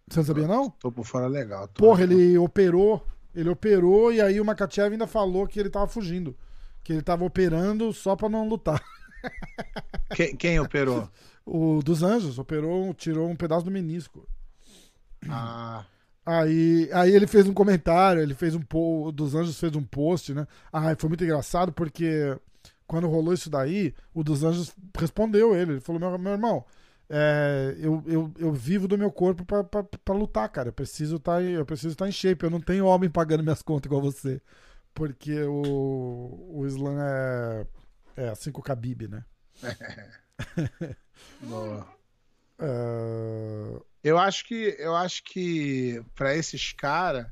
[0.07, 0.69] Você não sabia, não?
[0.69, 1.67] Tô por fora legal.
[1.69, 3.05] Porra, ele operou.
[3.35, 6.37] Ele operou e aí o Makachev ainda falou que ele tava fugindo.
[6.83, 8.81] Que ele tava operando só pra não lutar.
[10.15, 11.09] Quem, quem operou?
[11.45, 12.39] o dos Anjos.
[12.39, 14.27] Operou, tirou um pedaço do menisco.
[15.29, 15.85] Ah.
[16.25, 20.33] Aí, aí ele fez um comentário, ele fez um o dos Anjos fez um post,
[20.33, 20.47] né?
[20.71, 22.37] Ah, foi muito engraçado porque
[22.87, 25.73] quando rolou isso daí, o dos Anjos respondeu ele.
[25.73, 26.65] Ele falou: Meu, meu irmão,
[27.09, 30.69] é, eu, eu, eu vivo do meu corpo para lutar, cara.
[30.69, 32.45] Eu preciso tá, estar tá em shape.
[32.45, 34.41] Eu não tenho homem pagando minhas contas igual você.
[34.93, 37.65] Porque o, o Islam é,
[38.15, 39.25] é assim com o Khabib, né?
[41.41, 41.87] Boa.
[42.59, 43.83] Uh...
[44.03, 47.25] Eu acho que eu acho que para esses caras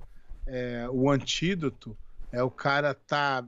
[0.47, 1.97] é, o antídoto
[2.31, 3.45] é o cara tá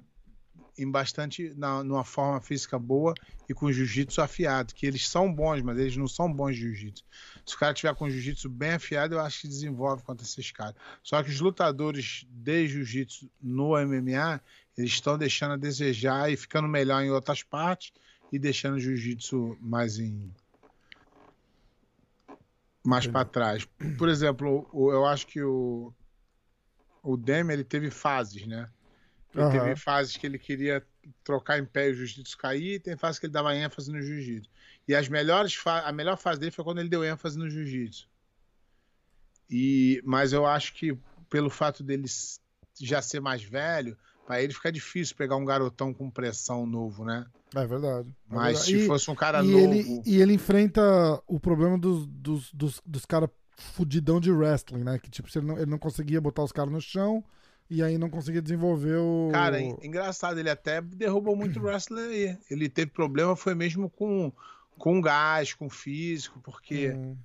[0.78, 3.14] em bastante na, numa forma física boa
[3.48, 7.04] e com jiu-jitsu afiado, que eles são bons, mas eles não são bons de jiu-jitsu.
[7.46, 10.76] Se o cara tiver com jiu-jitsu bem afiado, eu acho que desenvolve contra esses caras.
[11.02, 14.42] Só que os lutadores de jiu-jitsu no MMA,
[14.78, 17.92] eles estão deixando a desejar e ficando melhor em outras partes
[18.32, 20.34] e deixando o jiu-jitsu mais em
[22.86, 23.66] mais para trás.
[23.98, 25.94] Por exemplo, eu acho que o
[27.02, 28.70] o Demi ele teve fases, né?
[29.32, 29.66] Porque Aham.
[29.66, 30.86] Teve fases que ele queria
[31.24, 34.02] trocar em pé e o jiu-jitsu cair, e tem fases que ele dava ênfase no
[34.02, 34.50] jiu-jitsu.
[34.88, 38.08] E as melhores a melhor fase dele foi quando ele deu ênfase no jiu-jitsu.
[39.50, 40.98] E mas eu acho que
[41.30, 42.06] pelo fato dele
[42.80, 47.26] já ser mais velho, para ele fica difícil pegar um garotão com pressão novo, né?
[47.56, 48.10] É verdade.
[48.10, 48.66] é Mas verdade.
[48.66, 50.82] se E- fosse um cara e novo, ele, e ele enfrenta
[51.28, 54.98] o problema dos, dos, dos, dos caras fudidão de wrestling, né?
[54.98, 57.24] Que tipo, ele não, ele não conseguia botar os caras no chão
[57.70, 59.30] e aí não conseguia desenvolver o.
[59.32, 62.38] Cara, en- engraçado, ele até derrubou muito wrestler aí.
[62.50, 64.32] Ele teve problema, foi mesmo com,
[64.78, 66.90] com gás, com físico, porque.
[66.90, 67.16] Hum,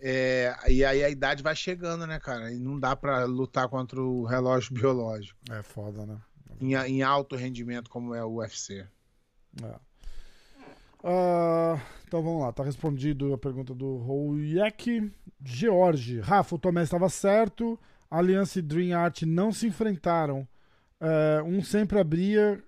[0.00, 2.52] É, e aí a idade vai chegando, né, cara?
[2.52, 6.16] E não dá pra lutar contra o relógio biológico é foda, né?
[6.60, 8.86] Em, em alto rendimento como é o UFC.
[9.62, 9.74] É.
[11.02, 15.10] Ah, então vamos lá, tá respondido a pergunta do Rouyek.
[15.44, 17.78] George, Rafa, o Tomé estava certo.
[18.10, 20.46] Aliança e Dream Art não se enfrentaram.
[21.00, 22.62] É, um sempre abria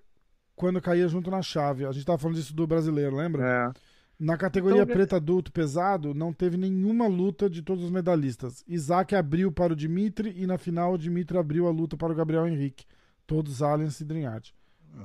[0.55, 1.85] quando caía junto na chave.
[1.85, 3.73] A gente tava falando disso do brasileiro, lembra?
[3.75, 3.91] É.
[4.19, 8.63] Na categoria Então, preta adulto pesado, não teve nenhuma luta de todos os medalhistas.
[8.67, 12.15] Isaac abriu para o Dimitri e na final o Dimitri abriu a luta para o
[12.15, 12.85] Gabriel Henrique.
[13.31, 14.49] Todos aliens e Dream Art.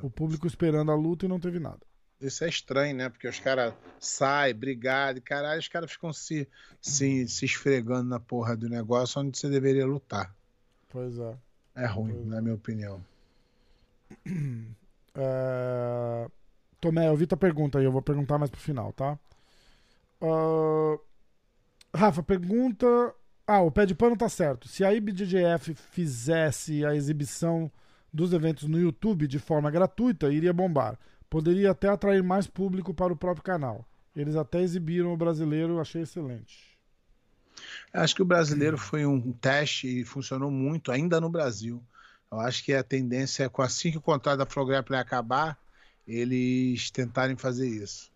[0.03, 1.78] O público esperando a luta e não teve nada.
[2.20, 3.09] Isso é estranho, né?
[3.09, 6.48] Porque os caras saem, brigado, e caralho, os caras ficam se,
[6.81, 10.35] se, se esfregando na porra do negócio onde você deveria lutar.
[10.89, 11.36] Pois é.
[11.77, 12.31] É ruim, Pois é.
[12.31, 13.05] na minha opinião.
[15.19, 16.31] É...
[16.78, 19.19] Tomé, eu vi tua pergunta aí, eu vou perguntar mais pro final, tá?
[20.20, 20.98] Ah,
[21.94, 22.86] Rafa, pergunta.
[23.47, 24.69] Ah, o pé de pano tá certo.
[24.69, 27.73] Se a IBJJF fizesse a exibição
[28.16, 30.98] dos eventos no YouTube de forma gratuita, iria bombar.
[31.28, 33.86] Poderia até atrair mais público para o próprio canal.
[34.14, 36.76] Eles até exibiram o brasileiro, achei excelente.
[37.93, 41.82] Acho que o brasileiro foi um teste e funcionou muito, ainda no Brasil.
[42.30, 45.59] Eu acho que a tendência é, assim que o contrato da Flowgrappling acabar,
[46.06, 48.10] eles tentarem fazer isso.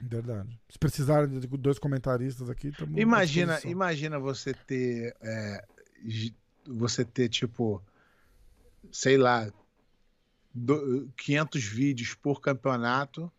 [0.00, 0.48] Verdade.
[0.68, 5.64] Se precisarem de dois comentaristas aqui, Imagina, imagina você ter, é,
[6.66, 7.82] você ter tipo,
[8.90, 9.50] sei lá,
[10.54, 13.30] do- 500 vídeos por campeonato.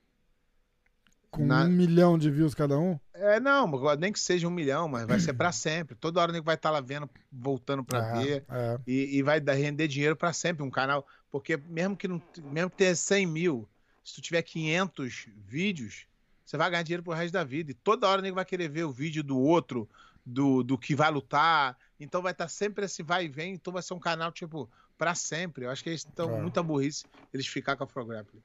[1.32, 3.00] Com na- um milhão de views cada um?
[3.14, 5.96] É, não, nem que seja um milhão, mas vai ser para sempre.
[5.96, 8.46] Toda hora o nego vai estar lá vendo, voltando para É, ver.
[8.50, 8.80] é.
[8.88, 11.06] E, e vai dar, render dinheiro para sempre um canal.
[11.30, 13.68] Porque mesmo que não mesmo que tenha 100 mil,
[14.04, 16.08] se tu tiver 500 vídeos,
[16.44, 17.70] você vai ganhar dinheiro pro resto da vida.
[17.72, 19.88] E toda hora o nego vai querer ver o vídeo do outro,
[20.26, 21.78] do, do que vai lutar.
[22.00, 23.54] Então vai estar sempre esse vai e vem.
[23.54, 24.68] Então vai ser um canal, tipo,
[25.00, 25.66] para sempre.
[25.66, 26.42] Eu acho que eles estão É.
[26.42, 28.44] muita burrice eles ficar com a Prograppling.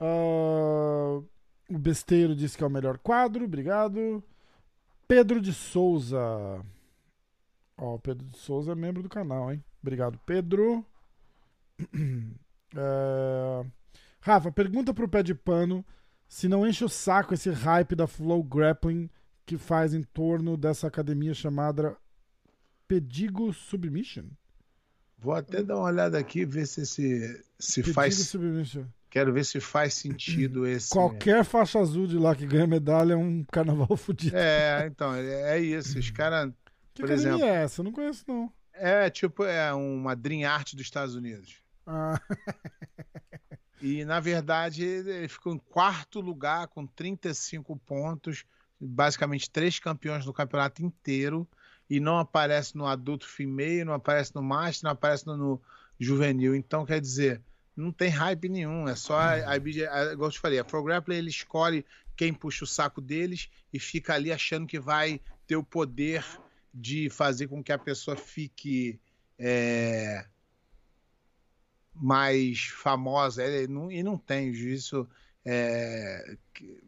[0.00, 1.20] Ah,
[1.68, 4.22] o Besteiro disse que é o melhor quadro, obrigado.
[5.06, 6.18] Pedro de Souza.
[7.76, 9.62] Ó, o Pedro de Souza é membro do canal, hein?
[9.82, 10.86] Obrigado, Pedro.
[12.74, 13.66] É,
[14.18, 15.84] Rafa, pergunta pro pé de pano
[16.26, 19.10] se não enche o saco esse hype da Flow Grappling
[19.44, 21.94] que faz em torno dessa academia chamada
[22.88, 24.24] Pedigo Submission.
[25.22, 28.16] Vou até dar uma olhada aqui ver se se, se faz.
[28.16, 28.84] Submission.
[29.08, 30.90] Quero ver se faz sentido esse.
[30.90, 34.36] Qualquer faixa azul de lá que ganha medalha é um carnaval fudido.
[34.36, 35.98] É, então, é é isso.
[35.98, 36.52] Os caras.
[36.92, 37.44] Que por exemplo.
[37.44, 37.80] é essa?
[37.80, 38.52] Eu não conheço, não.
[38.74, 41.56] É tipo, é uma Dream Art dos Estados Unidos.
[41.86, 42.20] Ah,
[43.82, 48.44] E, na verdade, ele ficou em quarto lugar com 35 pontos,
[48.80, 51.48] basicamente três campeões do campeonato inteiro,
[51.92, 55.62] e não aparece no adulto female, não aparece no master, não aparece no, no
[56.00, 56.54] juvenil.
[56.54, 57.42] Então, quer dizer,
[57.76, 61.16] não tem hype nenhum, é só a, a, igual eu te falei, a Pro Grappling,
[61.16, 61.84] ele escolhe
[62.16, 66.24] quem puxa o saco deles e fica ali achando que vai ter o poder
[66.72, 68.98] de fazer com que a pessoa fique
[69.38, 70.24] é,
[71.94, 75.06] mais famosa não- e não tem o juízo
[75.44, 76.38] é,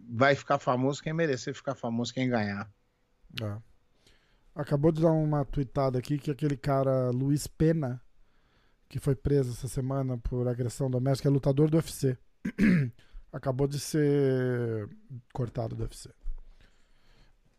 [0.09, 2.73] vai ficar famoso quem merecer ficar famoso quem ganhar
[3.43, 3.74] é.
[4.55, 8.01] Acabou de dar uma tweetada aqui que aquele cara Luiz Pena,
[8.89, 12.17] que foi preso essa semana por agressão doméstica, é lutador do UFC.
[13.33, 14.89] Acabou de ser
[15.33, 16.09] cortado do UFC.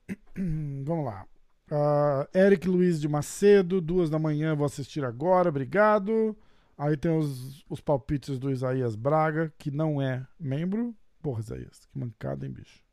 [0.85, 1.25] Vamos lá.
[1.69, 6.37] Ah, Eric Luiz de Macedo, duas da manhã, vou assistir agora, obrigado.
[6.77, 10.95] Aí tem os, os palpites do Isaías Braga, que não é membro.
[11.21, 12.83] Porra, Isaías, que mancada, hein, bicho.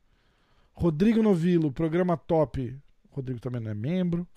[0.73, 2.77] Rodrigo Novilo, programa top.
[3.13, 4.27] Rodrigo também não é membro.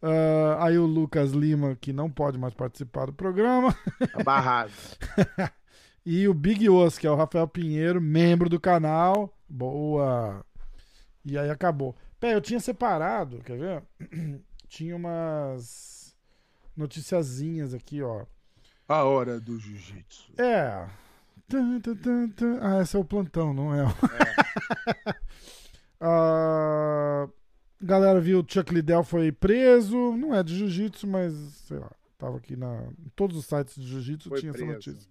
[0.00, 3.74] Ah, aí o Lucas Lima, que não pode mais participar do programa.
[4.12, 4.70] Tá barrado
[6.06, 9.36] E o Big Os, que é o Rafael Pinheiro, membro do canal.
[9.48, 10.44] Boa!
[11.24, 11.96] E aí acabou.
[12.20, 13.82] Pé, eu tinha separado, quer ver?
[14.68, 16.14] Tinha umas.
[16.76, 18.24] noticiazinhas aqui, ó.
[18.86, 20.32] A hora do jiu-jitsu.
[20.38, 20.86] É.
[21.48, 22.58] Tum, tum, tum, tum.
[22.60, 23.84] Ah, esse é o plantão, não é?
[26.00, 27.28] Ah,
[27.80, 30.16] galera viu Chuck Liddell foi preso.
[30.16, 31.34] Não é de jiu-jitsu, mas
[31.66, 31.90] sei lá.
[32.16, 32.84] Tava aqui na.
[32.98, 34.64] Em todos os sites de jiu-jitsu tinha preso.
[34.64, 35.10] essa notícia.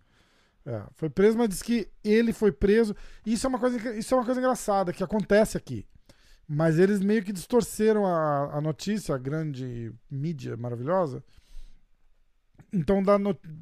[0.66, 2.94] É, foi preso, mas diz que ele foi preso.
[3.26, 5.88] Isso é uma coisa, isso é uma coisa engraçada que acontece aqui.
[6.46, 11.24] Mas eles meio que distorceram a, a notícia, a grande mídia maravilhosa.
[12.72, 13.02] Então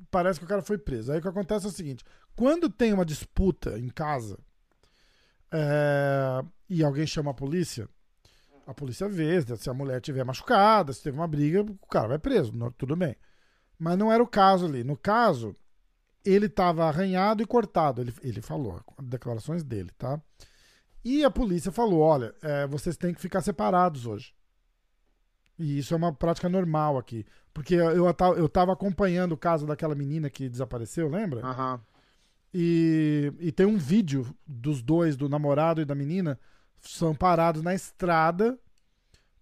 [0.10, 1.12] parece que o cara foi preso.
[1.12, 2.04] Aí o que acontece é o seguinte:
[2.36, 4.40] quando tem uma disputa em casa
[5.52, 7.88] é, e alguém chama a polícia,
[8.66, 12.20] a polícia vê se a mulher tiver machucada, se teve uma briga, o cara vai
[12.20, 13.16] preso, não- tudo bem.
[13.78, 14.84] Mas não era o caso ali.
[14.84, 15.56] No caso,
[16.24, 18.02] ele estava arranhado e cortado.
[18.02, 20.20] Ele, ele falou, declarações dele, tá?
[21.04, 24.34] E a polícia falou: olha, é, vocês têm que ficar separados hoje.
[25.60, 27.26] E isso é uma prática normal aqui.
[27.54, 31.46] Porque eu, eu tava acompanhando o caso daquela menina que desapareceu, lembra?
[31.46, 31.80] Aham.
[32.54, 36.40] E, e tem um vídeo dos dois, do namorado e da menina,
[36.82, 38.58] são parados na estrada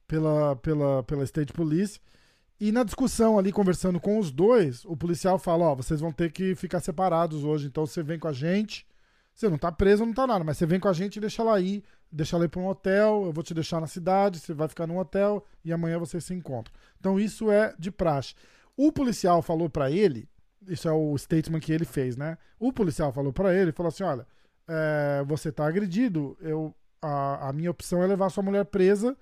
[0.07, 1.99] pela, pela, pela State Police.
[2.59, 6.31] E na discussão ali, conversando com os dois, o policial fala: Ó, vocês vão ter
[6.31, 8.85] que ficar separados hoje, então você vem com a gente.
[9.33, 11.41] Você não tá preso, não tá nada, mas você vem com a gente e deixa
[11.41, 14.53] ela ir, deixa ela ir pra um hotel, eu vou te deixar na cidade, você
[14.53, 16.73] vai ficar num hotel e amanhã vocês se encontram.
[16.99, 18.35] Então isso é de praxe.
[18.77, 20.29] O policial falou pra ele,
[20.67, 22.37] isso é o statement que ele fez, né?
[22.59, 24.25] O policial falou pra ele, falou assim, olha,
[24.67, 26.73] é, você tá agredido, eu,
[27.03, 29.15] a, a minha opção é levar sua mulher presa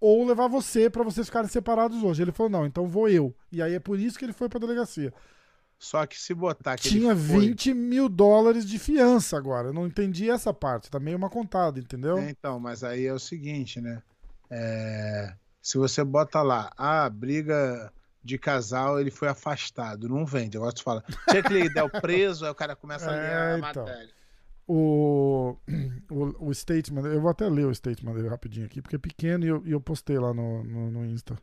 [0.00, 2.22] ou levar você pra vocês ficarem separados hoje.
[2.22, 3.34] Ele falou, não, então vou eu.
[3.52, 5.12] E aí é por isso que ele foi pra delegacia.
[5.78, 7.40] Só que se botar que Tinha ele foi...
[7.40, 9.68] 20 mil dólares de fiança agora.
[9.68, 10.90] Eu não entendi essa parte.
[10.90, 12.18] Tá meio uma contada, entendeu?
[12.18, 14.00] É, então, mas aí é o seguinte, né?
[14.50, 20.08] É, Se você bota lá, ah, briga de casal, ele foi afastado.
[20.08, 20.56] Não vende.
[20.56, 23.84] Agora tu fala, Chuck Liddell preso, aí o cara começa a ler É, a então.
[23.84, 24.21] matéria.
[24.66, 25.56] O,
[26.10, 29.44] o, o statement, eu vou até ler o statement dele rapidinho aqui, porque é pequeno
[29.44, 31.38] e eu, e eu postei lá no, no, no Insta.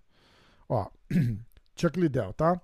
[0.68, 0.88] Ó,
[1.76, 2.60] Chuck Liddell, tá?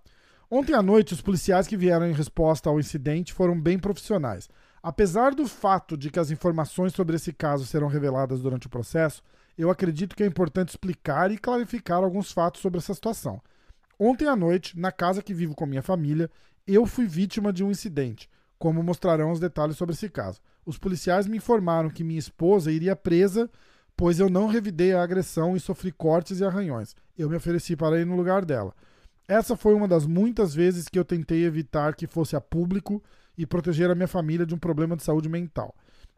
[0.49, 4.47] Ontem à noite, os policiais que vieram em resposta ao incidente foram bem profissionais.
[4.81, 9.23] Apesar do fato de que as informações sobre esse caso serão reveladas durante o processo,
[9.57, 13.41] eu acredito que é importante explicar e clarificar alguns fatos sobre essa situação.
[13.97, 16.29] Ontem à noite, na casa que vivo com minha família,
[16.67, 20.39] eu fui vítima de um incidente, como mostrarão os detalhes sobre esse caso.
[20.65, 23.49] Os policiais me informaram que minha esposa iria presa,
[23.95, 26.95] pois eu não revidei a agressão e sofri cortes e arranhões.
[27.17, 28.73] Eu me ofereci para ir no lugar dela.
[29.27, 33.01] Essa foi uma das muitas vezes que eu tentei evitar que fosse a público
[33.37, 35.73] e proteger a minha família de um problema de saúde mental.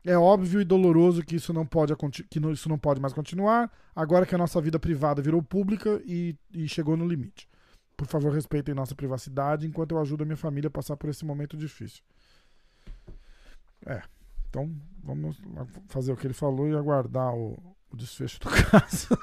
[0.05, 1.93] É óbvio e doloroso que isso não pode,
[2.29, 6.35] que isso não pode mais continuar, agora que a nossa vida privada virou pública e,
[6.53, 7.47] e chegou no limite.
[7.95, 11.25] Por favor, respeitem nossa privacidade enquanto eu ajudo a minha família a passar por esse
[11.25, 12.03] momento difícil.
[13.87, 14.01] É,
[14.49, 14.71] então
[15.03, 15.39] vamos
[15.87, 17.57] fazer o que ele falou e aguardar o,
[17.91, 19.17] o desfecho do caso.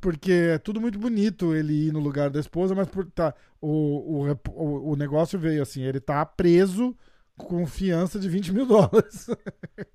[0.00, 4.30] Porque é tudo muito bonito ele ir no lugar da esposa, mas por, tá, o,
[4.54, 6.96] o, o, negócio veio assim: ele tá preso
[7.36, 9.26] com fiança de 20 mil dólares.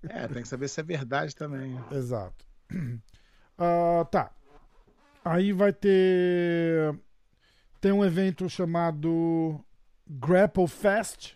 [0.10, 1.78] É, tem que saber se é verdade também.
[1.92, 2.46] Exato.
[3.58, 4.32] Ah, tá.
[5.24, 6.94] Aí vai ter.
[7.82, 9.60] Tem um evento chamado
[10.08, 11.36] Grapple Fest,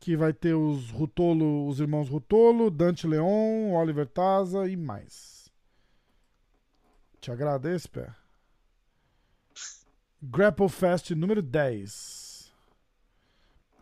[0.00, 5.50] que vai ter os Rutolo, os irmãos Rutolo, Dante Leon, Oliver Taza e mais.
[7.20, 8.14] Te agrada esse, pé?
[10.22, 12.52] Grapple Fest número 10.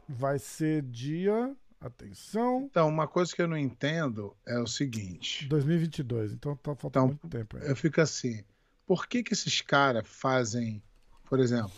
[0.08, 1.54] Vai ser dia.
[1.78, 2.66] Atenção.
[2.70, 5.46] Então, uma coisa que eu não entendo é o seguinte.
[5.46, 7.58] 2022, então tá faltando Então, muito tempo.
[7.58, 7.68] aí.
[7.68, 8.42] Eu fico assim,
[8.86, 10.82] por que que esses caras fazem,
[11.26, 11.72] por exemplo,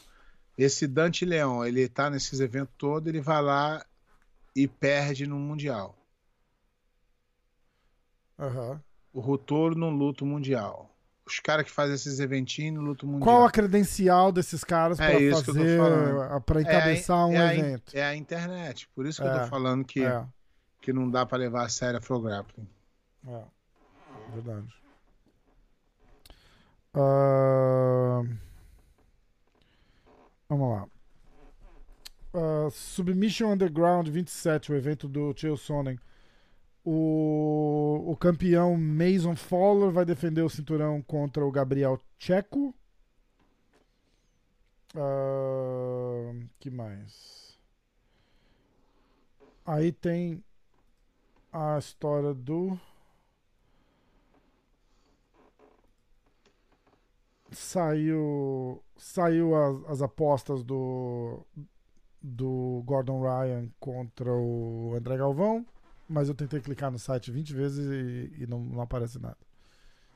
[0.56, 3.84] esse Dante Leão, ele tá nesses eventos todos, ele vai lá
[4.54, 5.96] e perde no Mundial.
[8.38, 8.80] Aham.
[9.12, 10.94] O Rutoro não luta o Mundial.
[11.26, 13.26] Os caras que fazem esses eventinhos não lutam o Mundial.
[13.36, 15.78] Qual a credencial desses caras É para fazer,
[16.40, 17.96] para É a- encabeçar um é a evento?
[17.96, 18.88] É a internet.
[18.94, 20.24] Por isso que eu É, tô falando que, É,
[20.80, 22.02] que não dá pra levar a sério a
[23.26, 23.44] é,
[24.32, 24.74] verdade.
[26.94, 28.22] Ah,
[30.48, 30.88] vamos lá.
[32.40, 35.98] Ah, Submission Underground 27, o evento do Chael Sonnen.
[36.84, 42.72] O, o campeão Mason Fowler vai defender o cinturão contra o Gabriel Checo.
[44.94, 47.58] Ah, que mais?
[49.66, 50.42] Aí tem
[51.52, 52.78] a história do.
[57.50, 61.44] saiu saiu as, as apostas do
[62.22, 65.64] do Gordon Ryan contra o André Galvão,
[66.08, 69.36] mas eu tentei clicar no site 20 vezes e, e não, não aparece nada.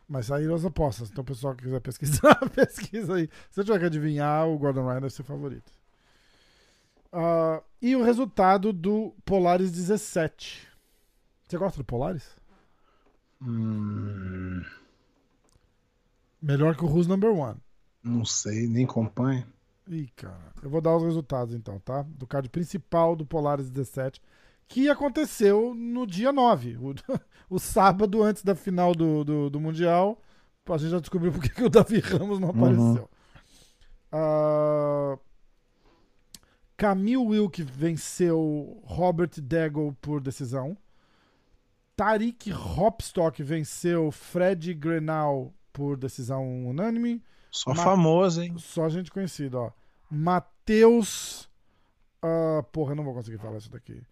[0.08, 3.28] Mas saíram as apostas, então o pessoal que quiser pesquisar, pesquisa aí.
[3.50, 5.72] Se eu tiver que adivinhar, o Gordon Ryan deve ser favorito.
[7.12, 10.66] Uh, e o resultado do Polaris 17.
[11.46, 12.26] Você gosta do Polaris?
[13.40, 14.62] Hum,
[16.40, 17.60] Melhor que o Who's Number One.
[18.02, 19.46] não sei, nem acompanho.
[19.93, 20.52] Ih, cara.
[20.62, 22.02] Eu vou dar os resultados então, tá?
[22.02, 24.23] Do card principal do Polaris 17,
[24.66, 26.94] que aconteceu no dia 9, o,
[27.55, 30.19] o sábado antes da final do, do, do Mundial.
[30.66, 33.10] A gente já descobriu porque que o Davi Ramos não apareceu.
[34.10, 35.19] Ah,
[36.77, 40.77] Camille Wilk venceu Robert Deggle por decisão.
[41.94, 47.23] Tariq Hopstock venceu Fred Grenal por decisão unânime.
[47.51, 48.55] Só Ma- famoso, hein?
[48.56, 49.70] Só gente conhecida, ó.
[50.14, 51.48] Matheus.
[52.20, 54.02] ah, porra, não vou conseguir falar isso daqui.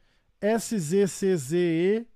[0.40, 2.06] SZCZE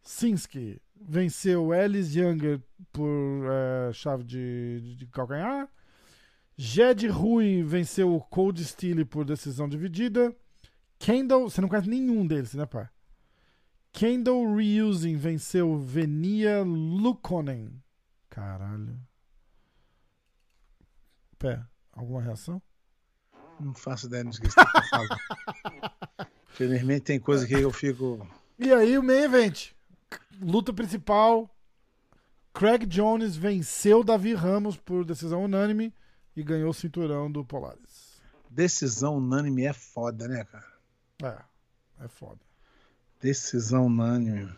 [0.00, 2.62] Sinsky venceu Ellis Younger
[2.92, 5.68] por eh, chave de, de calcanhar.
[6.56, 10.32] Jed Rui venceu o Cold Steel por decisão dividida.
[11.00, 11.50] Kendall.
[11.50, 12.88] Você não conhece nenhum deles, né, pai?
[13.90, 17.82] Kendall Reusing venceu Venia Lukonen.
[18.30, 18.96] Caralho.
[21.36, 21.60] Pé,
[21.92, 22.62] alguma reação?
[23.60, 26.28] Não faço ideia do que você tá falando.
[26.48, 28.26] Felizmente tem coisa que eu fico.
[28.58, 29.72] E aí o main event.
[30.40, 31.50] Luta principal.
[32.52, 35.92] Craig Jones venceu Davi Ramos por decisão unânime
[36.36, 38.22] e ganhou o cinturão do Polaris.
[38.48, 40.72] Decisão unânime é foda, né, cara?
[41.22, 42.40] É, é foda.
[43.20, 44.54] Decisão unânime.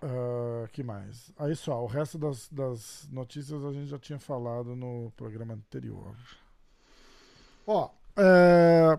[0.00, 1.32] Ah, que mais?
[1.36, 6.16] Aí só, o resto das, das notícias a gente já tinha falado no programa anterior.
[7.70, 8.98] Ó, é,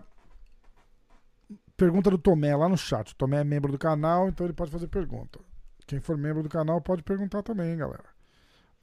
[1.76, 3.10] pergunta do Tomé lá no chat.
[3.10, 5.40] O Tomé é membro do canal, então ele pode fazer pergunta.
[5.88, 8.04] Quem for membro do canal pode perguntar também, hein, galera.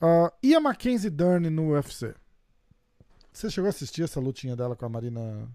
[0.01, 2.13] Ah, e a Mackenzie Dern no UFC?
[3.31, 5.47] Você chegou a assistir essa lutinha dela com a Marina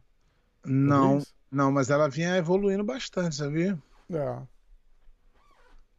[0.65, 1.35] Não, Rodrigues?
[1.51, 3.79] não, mas ela vinha evoluindo bastante, sabia?
[4.11, 4.43] É.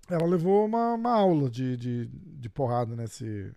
[0.10, 3.54] Ela levou uma, uma aula de, de, de porrada nesse,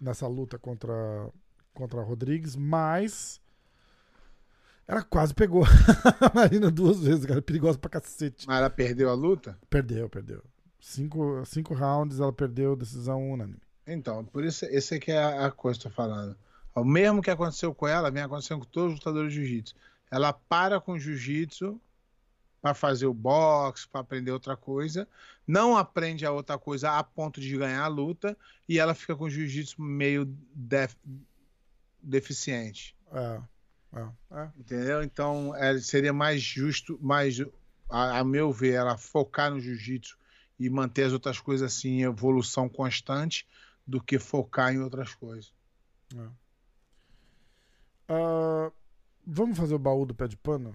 [0.00, 1.30] nessa luta contra,
[1.72, 3.40] contra a Rodrigues, mas
[4.88, 5.64] ela quase pegou
[6.20, 7.42] a Marina duas vezes, cara.
[7.42, 8.46] Perigosa pra cacete.
[8.46, 9.58] Mas ela perdeu a luta?
[9.68, 10.42] Perdeu, perdeu.
[10.80, 13.58] Cinco, cinco rounds, ela perdeu decisão unânime.
[13.86, 16.36] Então, por isso, esse aqui é a a coisa que eu tô falando.
[16.74, 19.74] O mesmo que aconteceu com ela, vem acontecendo com todos os lutadores de jiu-jitsu.
[20.10, 21.80] Ela para com o jiu-jitsu
[22.62, 25.08] para fazer o boxe, para aprender outra coisa,
[25.46, 28.36] não aprende a outra coisa a ponto de ganhar a luta
[28.68, 30.96] e ela fica com o jiu-jitsu meio def-
[32.02, 32.94] deficiente.
[33.12, 33.40] É,
[33.96, 34.50] é, é.
[34.58, 35.02] Entendeu?
[35.02, 37.38] Então, é, seria mais justo, mais,
[37.88, 40.16] a, a meu ver, ela focar no jiu-jitsu
[40.58, 43.46] e manter as outras coisas assim em evolução constante
[43.86, 45.52] do que focar em outras coisas.
[48.08, 48.70] Ah,
[49.26, 50.72] vamos fazer o baú do pé de pano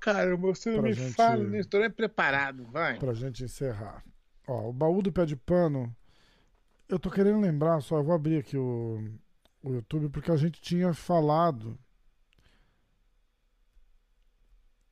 [0.00, 2.98] Cara, você não Pra me gente- fala nisso, tô nem preparado, vai.
[2.98, 4.04] pra gente encerrar.
[4.46, 5.94] Ó, o baú do pé de pano.
[6.88, 9.00] Eu tô querendo lembrar, só eu vou abrir aqui o,
[9.62, 11.78] o YouTube, porque a gente tinha falado.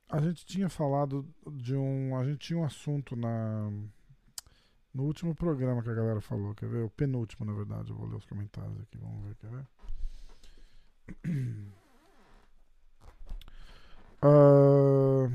[0.09, 2.17] A gente tinha falado de um.
[2.17, 3.69] A gente tinha um assunto na.
[4.93, 6.83] No último programa que a galera falou, quer ver?
[6.83, 7.91] O penúltimo, na verdade.
[7.91, 9.67] Eu vou ler os comentários aqui, vamos ver, quer ver?
[14.21, 15.29] Ah,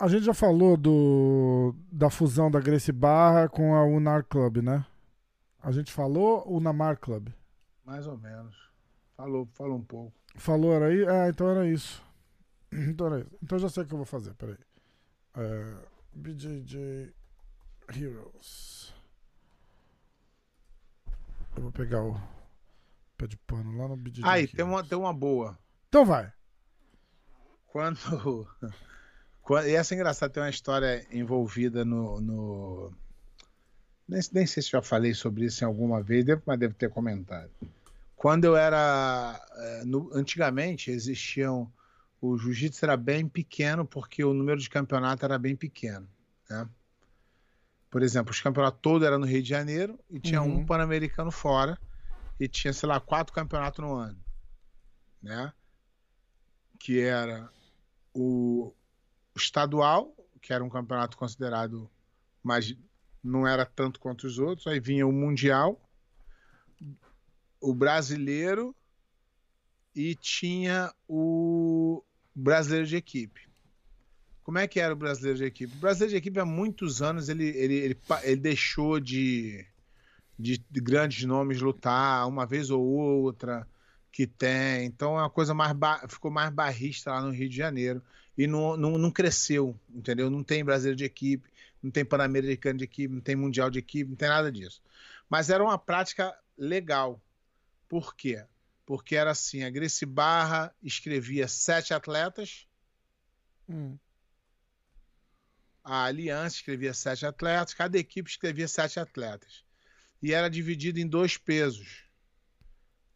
[0.00, 4.86] A gente já falou do, da fusão da Gracie Barra com a Unar Club, né?
[5.62, 7.28] A gente falou Unamar Club.
[7.84, 8.69] Mais ou menos.
[9.20, 10.14] Falou, falou um pouco.
[10.36, 11.04] Falou, era aí?
[11.04, 12.02] É, então era isso.
[12.72, 13.36] Então era isso.
[13.42, 14.56] Então já sei o que eu vou fazer, peraí.
[15.34, 15.76] É,
[16.14, 17.12] BJJ
[17.94, 18.94] Heroes.
[21.54, 22.18] Eu vou pegar o
[23.18, 24.52] pé de pano lá no BJJ Aí, Heroes.
[24.52, 25.58] tem uma, tem uma boa.
[25.88, 26.32] Então vai.
[27.66, 27.98] Quando.
[29.42, 32.20] quando e essa é engraçada, tem uma história envolvida no.
[32.22, 32.92] no...
[34.08, 37.50] Nem, nem sei se já falei sobre isso em alguma vez, mas devo ter comentado.
[38.20, 39.40] Quando eu era.
[39.56, 41.72] eh, no- antigamente existiam.
[42.20, 46.06] O jiu-jitsu era bem pequeno, porque o número de campeonato era bem pequeno.
[46.50, 46.68] Né?
[47.90, 50.58] Por exemplo, os campeonatos todos eram no Rio de Janeiro e tinha Uhum.
[50.58, 51.78] um pan-americano fora.
[52.38, 54.22] E tinha, sei lá, quatro campeonatos no ano.
[55.22, 55.50] Né?
[56.78, 57.50] Que era
[58.12, 58.74] o
[59.34, 61.90] estadual, que era um campeonato considerado
[62.42, 62.76] mais
[63.24, 64.66] não era tanto quanto os outros.
[64.66, 65.80] Aí vinha o Mundial,
[67.60, 68.74] o Brasileiro
[69.94, 72.02] e tinha o
[72.34, 73.48] Brasileiro de Equipe.
[74.42, 75.76] Como é que era o Brasileiro de Equipe?
[75.76, 79.64] O Brasileiro de Equipe há muitos anos ele, ele, ele, ele deixou de,
[80.38, 83.66] de grandes nomes lutar, uma vez ou outra
[84.10, 84.86] que tem.
[84.86, 85.76] Então é uma coisa mais
[86.08, 88.02] ficou mais barrista lá no Rio de Janeiro
[88.36, 90.30] e não, não, não cresceu, entendeu?
[90.30, 91.48] Não tem brasileiro de equipe,
[91.82, 94.82] não tem pan-americano de equipe, não tem mundial de equipe, não tem nada disso.
[95.28, 97.20] Mas era uma prática legal.
[97.90, 98.46] Por quê?
[98.86, 102.68] Porque era assim, a Gracie Barra escrevia sete atletas,
[103.68, 103.98] hum.
[105.82, 109.64] a Aliança escrevia sete atletas, cada equipe escrevia sete atletas.
[110.22, 112.08] E era dividido em dois pesos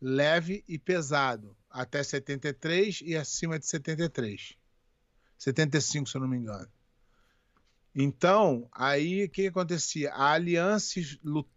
[0.01, 4.55] leve e pesado, até 73 e acima de 73.
[5.39, 6.69] 75, se eu não me engano.
[7.95, 10.13] Então, aí o que, que, acontecia?
[10.13, 10.99] A aliança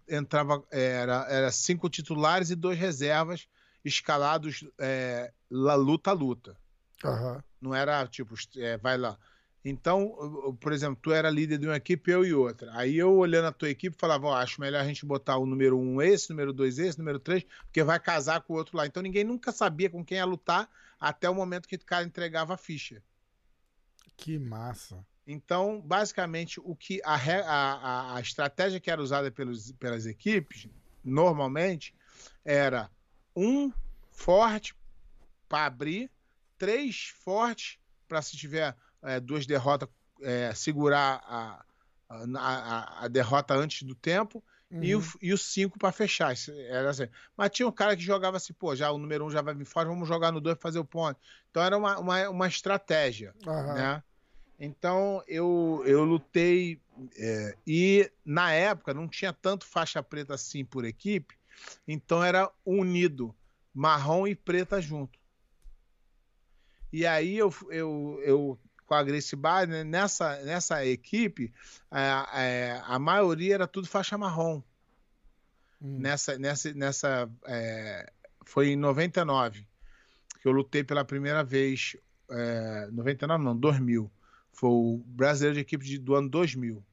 [0.07, 3.47] entrava, era, era cinco titulares e dois reservas
[3.83, 6.55] escalados é, luta a luta.
[7.03, 7.41] Uhum.
[7.59, 9.17] Não era tipo, é, vai lá.
[9.65, 12.71] Então, por exemplo, tu era líder de uma equipe, eu e outra.
[12.73, 15.77] Aí eu olhando a tua equipe falava, oh, acho melhor a gente botar o número
[15.77, 18.85] um esse, número dois esse, número três, porque vai casar com o outro lá.
[18.85, 20.69] Então ninguém nunca sabia com quem ia lutar
[20.99, 23.01] até o momento que o cara entregava a ficha.
[24.15, 25.05] Que massa.
[25.27, 30.69] Então, basicamente, o que a, a, a estratégia que era usada pelos, pelas equipes,
[31.03, 31.93] normalmente,
[32.45, 32.89] era
[33.35, 33.71] um
[34.09, 34.73] forte
[35.49, 36.09] para abrir,
[36.57, 37.77] três fortes
[38.07, 38.73] para se tiver
[39.03, 39.89] é, duas derrotas,
[40.21, 41.65] é, segurar a,
[42.09, 44.41] a, a, derrota antes do tempo
[44.71, 44.81] uhum.
[44.81, 45.05] e, o, uhum.
[45.21, 46.33] e os cinco para fechar.
[46.69, 47.09] Era assim.
[47.35, 49.65] Mas tinha um cara que jogava assim, pô, já o número um já vai vir
[49.65, 51.19] fora, vamos jogar no dois fazer o ponto.
[51.51, 53.73] Então era uma, uma, uma estratégia, uhum.
[53.73, 54.01] né?
[54.59, 56.79] Então eu, eu lutei
[57.17, 61.35] é, e na época não tinha tanto faixa preta assim por equipe,
[61.87, 63.35] então era unido
[63.73, 65.19] marrom e preta junto.
[66.91, 69.83] E aí eu, eu, eu com a Grace Bar, né?
[69.83, 71.53] nessa, nessa equipe,
[71.91, 74.63] a, a, a, maioria era tudo faixa marrom.
[75.81, 75.99] Hum.
[75.99, 78.11] Nessa, nessa, nessa é,
[78.45, 79.67] foi em 99
[80.41, 81.97] que eu lutei pela primeira vez.
[82.29, 84.09] É, 99 não, 2000.
[84.57, 86.83] Foi o brasileiro de equipe de, do ano 2000.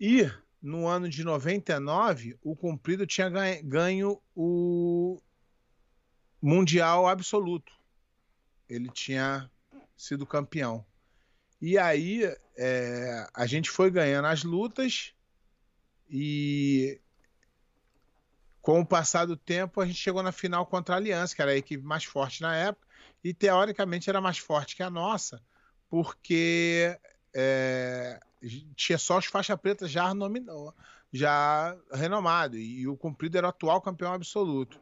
[0.00, 0.30] E
[0.60, 5.20] no ano de 99, o Cumprido tinha ganho, ganho o
[6.40, 7.70] Mundial Absoluto.
[8.66, 9.50] Ele tinha
[9.94, 10.82] sido campeão.
[11.60, 12.22] E aí
[12.56, 15.12] é, a gente foi ganhando as lutas
[16.08, 16.98] e
[18.62, 21.50] com o passar do tempo a gente chegou na final contra a Aliança, que era
[21.50, 22.86] a equipe mais forte na época,
[23.22, 25.42] e teoricamente era mais forte que a nossa,
[25.94, 26.98] porque
[27.32, 28.18] é,
[28.74, 30.74] tinha só os faixa preta já nominou,
[31.12, 34.80] já renomado, e, o Cumprido era o atual campeão absoluto.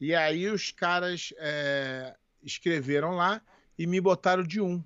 [0.00, 2.14] E aí os caras é,
[2.44, 3.42] escreveram lá
[3.76, 4.80] e me botaram de um.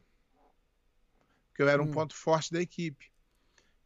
[1.49, 1.91] Porque eu era um hum.
[1.91, 3.13] ponto forte da equipe.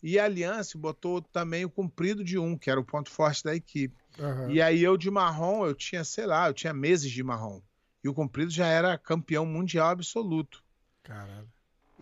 [0.01, 3.53] E a Aliança botou também o comprido de um, que era o ponto forte da
[3.53, 3.97] equipe.
[4.17, 4.49] Uhum.
[4.49, 7.61] E aí eu de marrom, eu tinha, sei lá, eu tinha meses de marrom.
[8.05, 10.63] E o comprido já era campeão mundial absoluto.
[11.03, 11.51] Caralho.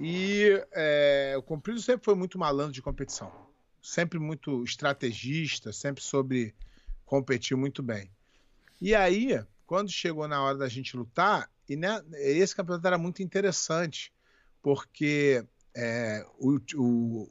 [0.00, 3.32] E é, o comprido sempre foi muito malandro de competição.
[3.82, 6.54] Sempre muito estrategista, sempre sobre
[7.04, 8.10] competir muito bem.
[8.80, 13.22] E aí, quando chegou na hora da gente lutar, e né, esse campeonato era muito
[13.22, 14.12] interessante,
[14.62, 15.44] porque
[15.74, 17.30] é, o, o,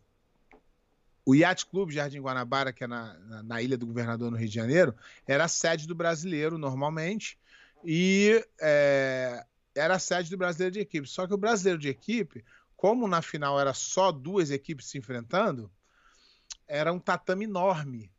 [1.25, 4.49] o Yacht Clube Jardim Guanabara, que é na, na, na, Ilha do Governador, no Rio
[4.49, 4.93] de Janeiro,
[5.25, 7.37] era a sede do brasileiro, normalmente,
[7.83, 9.45] e é,
[9.77, 11.07] era a sede do brasileiro de equipe.
[11.07, 12.43] Só que o brasileiro de equipe,
[12.75, 15.71] como na final era só duas equipes se enfrentando,
[16.67, 18.11] era um tatame enorme.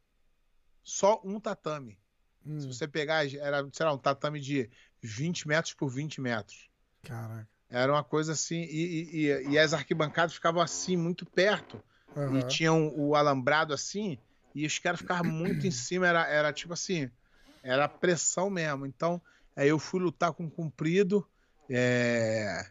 [0.82, 1.98] Só um tatame.
[2.47, 2.60] Hum.
[2.60, 4.70] Se você pegar, era, sei lá, um tatame de
[5.02, 6.68] 20 metros por 20 metros.
[7.02, 7.48] Caraca.
[7.70, 11.82] Era uma coisa assim, e, e, e as arquibancadas ficavam assim, muito perto.
[12.16, 12.39] Uhum.
[12.39, 14.18] E tinham o alambrado assim,
[14.55, 17.10] e os caras ficavam muito em cima, era, era tipo assim,
[17.62, 18.86] era pressão mesmo.
[18.86, 19.20] Então,
[19.55, 21.28] aí eu fui lutar com comprido.
[21.69, 22.66] É...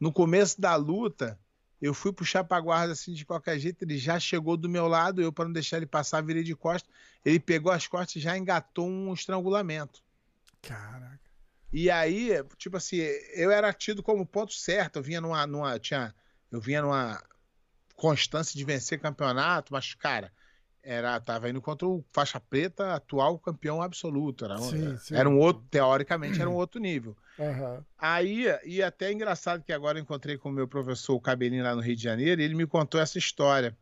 [0.00, 1.38] No começo da luta,
[1.80, 5.20] eu fui puxar para guarda assim de qualquer jeito, ele já chegou do meu lado,
[5.20, 6.90] eu para não deixar ele passar, virei de costas.
[7.24, 10.02] Ele pegou as costas e já engatou um estrangulamento.
[10.62, 11.20] Caraca.
[11.72, 12.96] E aí, tipo assim,
[13.34, 16.14] eu era tido como ponto certo, eu vinha numa, numa tinha,
[16.50, 17.22] eu vinha numa
[17.94, 20.32] constância de vencer campeonato, mas cara,
[20.82, 25.14] era tava indo contra o faixa preta, atual campeão absoluto, era, sim, sim.
[25.14, 27.16] era um outro, teoricamente era um outro nível.
[27.38, 27.84] Uhum.
[27.96, 31.62] Aí, e até é engraçado que agora eu encontrei com o meu professor o Cabelinho
[31.62, 33.76] lá no Rio de Janeiro, e ele me contou essa história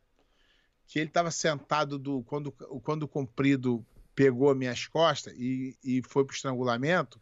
[0.87, 2.53] que ele estava sentado do quando,
[2.83, 3.85] quando o comprido
[4.15, 7.20] pegou minhas costas e, e foi pro estrangulamento,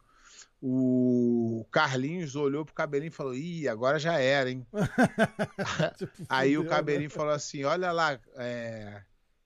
[0.61, 4.65] o Carlinhos olhou pro cabelinho e falou: Ih, agora já era, hein?
[5.97, 7.15] tipo, Aí o cabelinho né?
[7.15, 9.03] falou assim: Olha lá, é...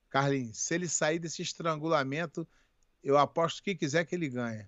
[0.10, 2.48] Carlinhos, se ele sair desse estrangulamento,
[3.04, 4.68] eu aposto o que quiser que ele ganha.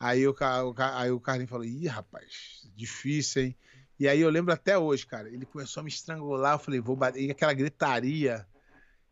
[0.00, 0.34] Aí o,
[0.78, 3.56] aí o Carlinhos falou: Ih, rapaz, difícil, hein?
[4.00, 6.96] E aí eu lembro até hoje, cara, ele começou a me estrangular, eu falei, vou
[6.96, 8.48] bater, e aquela gritaria.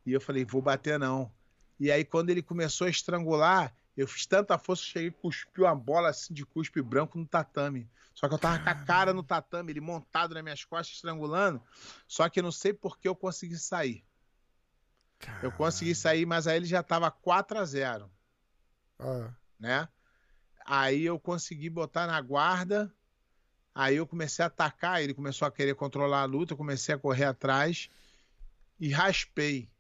[0.07, 1.31] E eu falei, vou bater não.
[1.79, 5.75] E aí quando ele começou a estrangular, eu fiz tanta força, cheguei e cuspiu uma
[5.75, 7.87] bola assim de cuspe branco no tatame.
[8.15, 11.63] Só que eu tava com a cara no tatame, ele montado nas minhas costas, estrangulando.
[12.07, 14.03] Só que eu não sei por que eu consegui sair.
[15.19, 15.45] Caramba.
[15.45, 18.11] Eu consegui sair, mas aí ele já tava 4 a 0
[18.99, 19.31] ah.
[19.61, 19.87] Né?
[20.71, 22.93] Aí eu consegui botar na guarda
[23.79, 26.99] Aí eu comecei a atacar, ele começou a querer controlar a luta, eu comecei a
[26.99, 27.89] correr atrás
[28.81, 29.71] e raspei.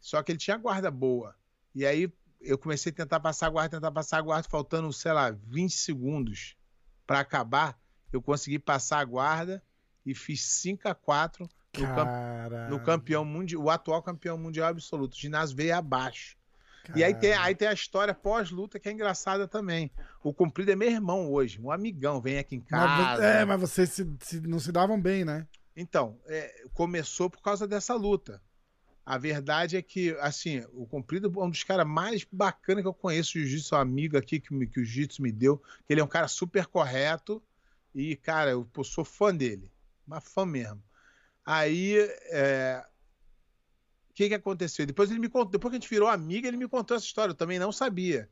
[0.00, 1.36] Só que ele tinha guarda boa.
[1.74, 5.12] E aí eu comecei a tentar passar a guarda, tentar passar a guarda, faltando, sei
[5.12, 6.56] lá, 20 segundos
[7.06, 7.78] para acabar.
[8.10, 9.62] Eu consegui passar a guarda
[10.06, 11.46] e fiz 5 a 4
[11.76, 15.12] no, camp no campeão mundial, o atual campeão mundial absoluto.
[15.12, 16.34] O ginásio veio abaixo.
[16.94, 19.90] E aí tem, aí tem a história pós-luta que é engraçada também.
[20.22, 22.86] O Cumprido é meu irmão hoje, um amigão, vem aqui em casa.
[22.86, 25.46] Mas, é, mas vocês se, se, não se davam bem, né?
[25.76, 28.40] Então, é, começou por causa dessa luta.
[29.04, 32.94] A verdade é que, assim, o Cumprido é um dos caras mais bacanas que eu
[32.94, 36.04] conheço, o Jiu-Jitsu, um amigo aqui que, que o Jiu-Jitsu me deu, que ele é
[36.04, 37.42] um cara super correto
[37.94, 39.70] e, cara, eu, eu sou fã dele,
[40.06, 40.82] uma fã mesmo.
[41.44, 41.98] Aí,
[42.30, 42.82] é,
[44.14, 44.86] que, que aconteceu?
[44.86, 47.32] Depois ele me contou, depois que a gente virou amiga, ele me contou essa história,
[47.32, 48.28] eu também não sabia.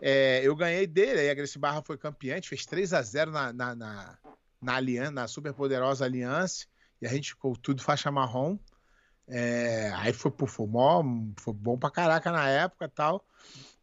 [0.00, 3.02] É, eu ganhei dele, aí a Gracie Barra foi campeã, a gente fez 3 a
[3.02, 4.18] 0 na, na, na,
[4.60, 6.66] na Aliança, na super poderosa Aliança,
[7.00, 8.58] e a gente ficou tudo faixa marrom.
[9.28, 11.02] É, aí foi pro Fumó,
[11.40, 13.26] foi bom pra caraca na época tal.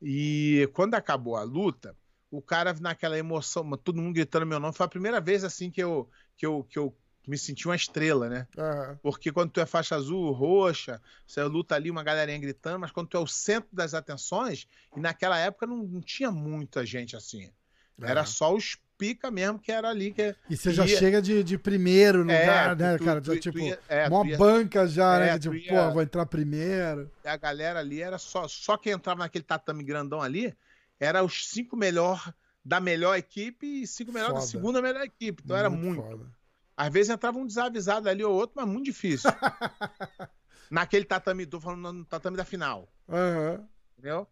[0.01, 1.97] E quando acabou a luta,
[2.31, 5.83] o cara naquela emoção, todo mundo gritando meu nome, foi a primeira vez assim que
[5.83, 6.95] eu, que eu, que eu
[7.27, 8.47] me senti uma estrela, né?
[8.57, 8.97] Uhum.
[9.01, 13.07] Porque quando tu é faixa azul, roxa, você luta ali uma galerinha gritando, mas quando
[13.07, 17.49] tu é o centro das atenções, e naquela época não, não tinha muita gente assim.
[17.97, 18.07] Uhum.
[18.07, 20.11] Era só os pica mesmo que era ali.
[20.13, 20.97] Que, e você já ia...
[20.97, 23.21] chega de, de primeiro lugar, é, né, tu, cara?
[23.21, 24.37] Tu, já, tipo, ia, é, uma ia...
[24.37, 25.39] banca já, né, é, né?
[25.39, 25.69] Tipo, ia...
[25.69, 27.11] pô, vou entrar primeiro.
[27.23, 30.55] A galera ali era só, só quem entrava naquele tatame grandão ali,
[30.99, 32.33] era os cinco melhor
[32.63, 35.41] da melhor equipe e cinco melhor da segunda melhor equipe.
[35.43, 36.01] Então muito era muito.
[36.01, 36.42] Foda.
[36.75, 39.29] Às vezes entrava um desavisado ali ou outro, mas muito difícil.
[40.69, 42.91] Naquele tatame, tô falando no tatame da final.
[43.07, 43.67] Uhum.
[43.93, 44.27] Entendeu?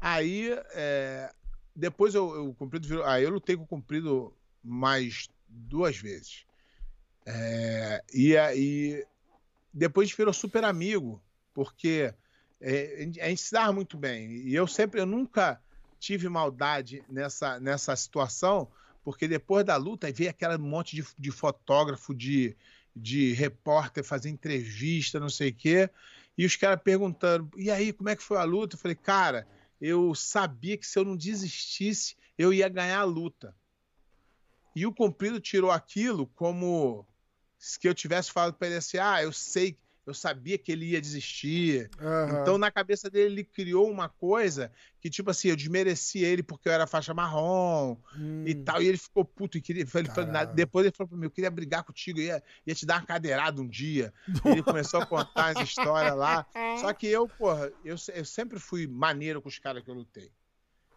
[0.00, 1.32] Aí, é,
[1.74, 6.44] depois eu, eu cumprido Aí eu lutei com o cumprido mais duas vezes.
[7.26, 9.04] É, e aí
[9.72, 11.22] depois a gente virou super amigo,
[11.52, 12.14] porque
[12.60, 14.30] é, a gente se dava muito bem.
[14.30, 15.60] E eu sempre, eu nunca
[15.98, 18.70] tive maldade nessa, nessa situação,
[19.04, 22.56] porque depois da luta veio aquele monte de, de fotógrafo, de,
[22.96, 25.90] de repórter fazer entrevista, não sei o quê,
[26.36, 28.74] e os caras perguntando: e aí, como é que foi a luta?
[28.74, 29.46] Eu falei, cara,
[29.80, 33.54] eu sabia que se eu não desistisse, eu ia ganhar a luta.
[34.74, 37.06] E o Comprido tirou aquilo como
[37.58, 41.00] se eu tivesse falado para ele assim: ah, eu sei eu sabia que ele ia
[41.00, 41.90] desistir.
[42.00, 42.40] Uhum.
[42.40, 44.70] Então, na cabeça dele, ele criou uma coisa
[45.00, 48.44] que, tipo assim, eu desmereci ele porque eu era faixa marrom hum.
[48.46, 48.82] e tal.
[48.82, 49.82] E ele ficou puto e queria.
[49.82, 53.00] Ele falou, depois ele falou pra mim: eu queria brigar contigo, ia, ia te dar
[53.00, 54.12] uma cadeirada um dia.
[54.44, 56.46] ele começou a contar as histórias lá.
[56.80, 60.30] Só que eu, porra, eu, eu sempre fui maneiro com os caras que eu lutei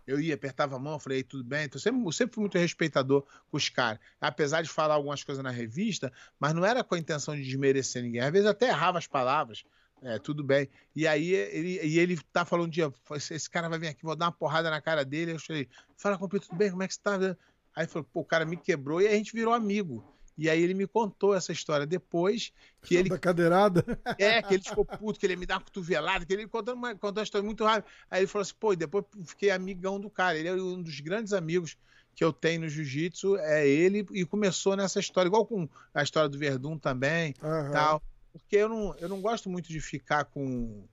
[0.07, 1.65] eu ia, apertava a mão, falei, tudo bem.
[1.65, 3.99] Então, sempre, sempre fui muito respeitador com os caras.
[4.19, 8.01] Apesar de falar algumas coisas na revista, mas não era com a intenção de desmerecer
[8.01, 8.21] ninguém.
[8.21, 9.65] Às vezes até errava as palavras.
[10.01, 10.69] É, tudo bem.
[10.95, 12.93] E aí ele, e ele tá falando um dia,
[13.31, 15.33] esse cara vai vir aqui, vou dar uma porrada na cara dele.
[15.33, 15.67] Eu falei,
[15.97, 17.35] fala com tudo bem, como é que você tá?
[17.75, 20.03] Aí falou, pô, o cara me quebrou e a gente virou amigo.
[20.37, 22.53] E aí ele me contou essa história depois
[22.83, 23.09] que ele.
[23.09, 23.83] Da cadeirada?
[24.19, 26.75] É, que ele ficou puto, que ele ia me dar uma cotovelada, que ele contou
[26.75, 27.87] uma, contou uma história muito rápida.
[28.09, 30.37] Aí ele falou assim, pô, e depois fiquei amigão do cara.
[30.37, 31.77] Ele é um dos grandes amigos
[32.15, 36.27] que eu tenho no jiu-jitsu, é ele, e começou nessa história, igual com a história
[36.27, 37.71] do Verdun também, uhum.
[37.71, 38.01] tal.
[38.31, 40.83] Porque eu não, eu não gosto muito de ficar com.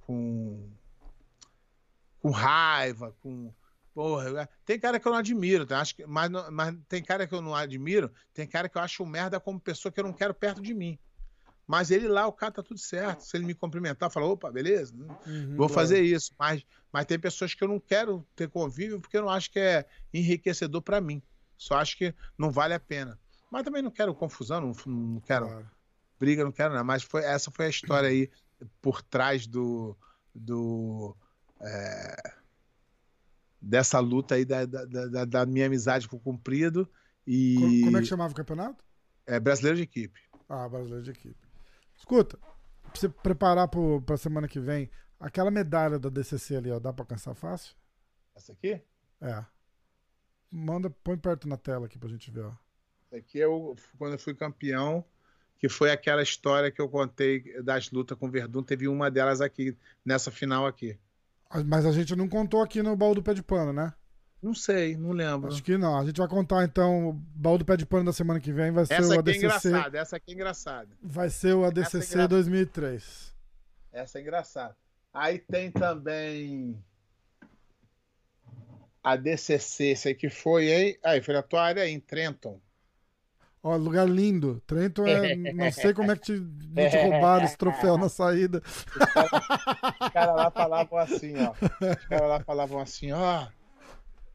[0.00, 0.68] com.
[2.20, 3.52] com raiva, com
[3.94, 5.80] Porra, tem cara que eu não admiro, tá?
[5.80, 9.02] acho que, mas, mas tem cara que eu não admiro, tem cara que eu acho
[9.02, 10.98] um merda como pessoa que eu não quero perto de mim.
[11.66, 13.20] Mas ele lá, o cara tá tudo certo.
[13.20, 14.92] Se ele me cumprimentar, falar, opa, beleza,
[15.24, 16.32] uhum, vou fazer isso.
[16.36, 19.60] Mas, mas tem pessoas que eu não quero ter convívio porque eu não acho que
[19.60, 21.22] é enriquecedor para mim.
[21.56, 23.16] Só acho que não vale a pena.
[23.52, 25.70] Mas também não quero confusão, não, não quero claro.
[26.18, 26.82] briga, não quero nada.
[26.82, 28.28] Mas foi, essa foi a história aí
[28.82, 29.96] por trás do,
[30.34, 31.16] do
[31.60, 32.34] é,
[33.60, 36.88] dessa luta aí da, da, da, da, minha amizade com o Cumprido.
[37.26, 37.82] E...
[37.84, 38.84] Como é que chamava o campeonato?
[39.26, 40.20] É brasileiro de equipe.
[40.48, 41.38] Ah, brasileiro de equipe.
[41.96, 46.78] Escuta, pra você preparar pro, pra semana que vem, aquela medalha da DCC ali, ó,
[46.78, 47.76] dá pra alcançar fácil?
[48.34, 48.80] Essa aqui?
[49.20, 49.44] É.
[50.50, 52.52] Manda, põe perto na tela aqui pra gente ver, ó.
[53.06, 55.04] Essa aqui é o, quando eu fui campeão,
[55.58, 58.62] que foi aquela história que eu contei das lutas com o Verdun.
[58.62, 60.98] Teve uma delas aqui, nessa final aqui.
[61.66, 63.92] Mas a gente não contou aqui no baú do pé de pano, né?
[64.42, 65.48] Não sei, não lembro.
[65.48, 65.98] Acho que não.
[65.98, 68.70] A gente vai contar então o baú do pé de pano da semana que vem.
[68.70, 69.46] Vai ser essa o ADCC.
[69.46, 70.88] Essa aqui é engraçada, essa aqui é engraçada.
[71.02, 73.34] Vai ser o ADCC é 2003.
[73.92, 74.76] Essa é engraçada.
[75.12, 76.82] Aí tem também
[79.02, 80.98] a DCC, esse aí que foi, hein?
[81.02, 82.60] Aí, foi na tua área em Trenton.
[83.62, 84.62] Ó, lugar lindo.
[84.66, 85.36] Trenton é.
[85.52, 88.62] não sei como é que te, não te roubaram esse troféu na saída.
[88.64, 91.50] Os caras lá falavam assim, ó.
[91.52, 93.46] Os caras lá falavam assim, ó.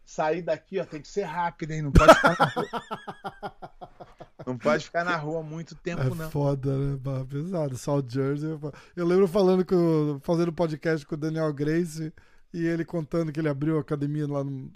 [0.06, 1.81] Sair daqui, ó, tem que ser rápido, hein?
[1.81, 2.69] Não pode ficar na rua.
[4.45, 6.30] Não pode ficar na rua muito tempo, é não.
[6.30, 6.99] Foda, né?
[7.27, 7.76] Pesado.
[7.77, 8.49] South Jersey.
[8.95, 12.14] Eu lembro falando com, fazendo podcast com o Daniel Grace
[12.53, 14.72] e ele contando que ele abriu a academia lá no,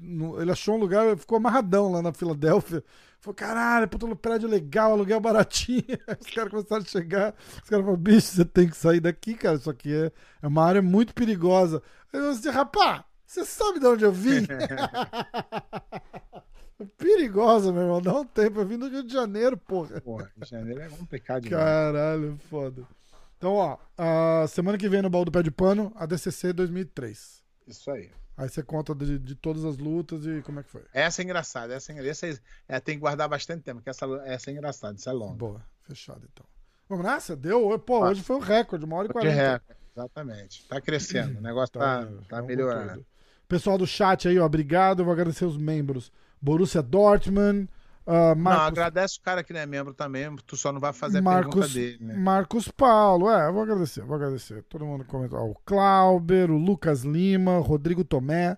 [0.00, 2.82] no, ele achou um lugar, ficou amarradão lá na Filadélfia.
[3.20, 5.84] Falou, caralho, puta prédio legal, aluguel baratinho.
[6.18, 9.56] Os caras começaram a chegar, os caras falaram, bicho, você tem que sair daqui, cara.
[9.56, 10.10] Isso aqui é,
[10.42, 11.82] é uma área muito perigosa.
[12.12, 14.46] Eu disse, rapá, você sabe de onde eu vim?
[16.96, 18.00] perigosa, meu irmão.
[18.00, 18.60] Dá um tempo.
[18.60, 20.00] Eu vim do Rio de Janeiro, porra.
[20.00, 21.46] Porra, Rio de Janeiro é complicado.
[21.46, 22.88] Caralho, foda.
[23.36, 27.42] Então, ó, a semana que vem no Baú do Pé de Pano, a DCC 2003.
[27.66, 28.10] Isso aí.
[28.40, 30.82] Aí você conta de, de, todas as lutas e como é que foi.
[30.94, 32.26] Essa é engraçada, essa, é, essa
[32.66, 35.34] é, tem que guardar bastante tempo, porque essa, essa é engraçada, essa é longa.
[35.34, 36.46] Boa, fechado então.
[36.88, 37.36] Vamos nessa?
[37.36, 37.78] Deu?
[37.78, 39.34] Pô, hoje foi o recorde, uma hora e quarenta.
[39.34, 40.66] recorde, exatamente.
[40.66, 43.04] Tá crescendo, o negócio tá, tá, tá melhorando.
[43.46, 45.00] Pessoal do chat aí, ó, obrigado.
[45.00, 46.10] Eu vou agradecer os membros.
[46.40, 47.68] Borussia Dortmund,
[48.06, 48.42] Uh, Marcos...
[48.42, 51.46] Não, agradece o cara que não é membro também, tu só não vai fazer Marcos,
[51.46, 52.16] a pergunta dele, né?
[52.16, 54.62] Marcos Paulo, é, vou agradecer, vou agradecer.
[54.64, 55.38] Todo mundo comentou.
[55.50, 58.56] o Clauber, o Lucas Lima, Rodrigo Tomé,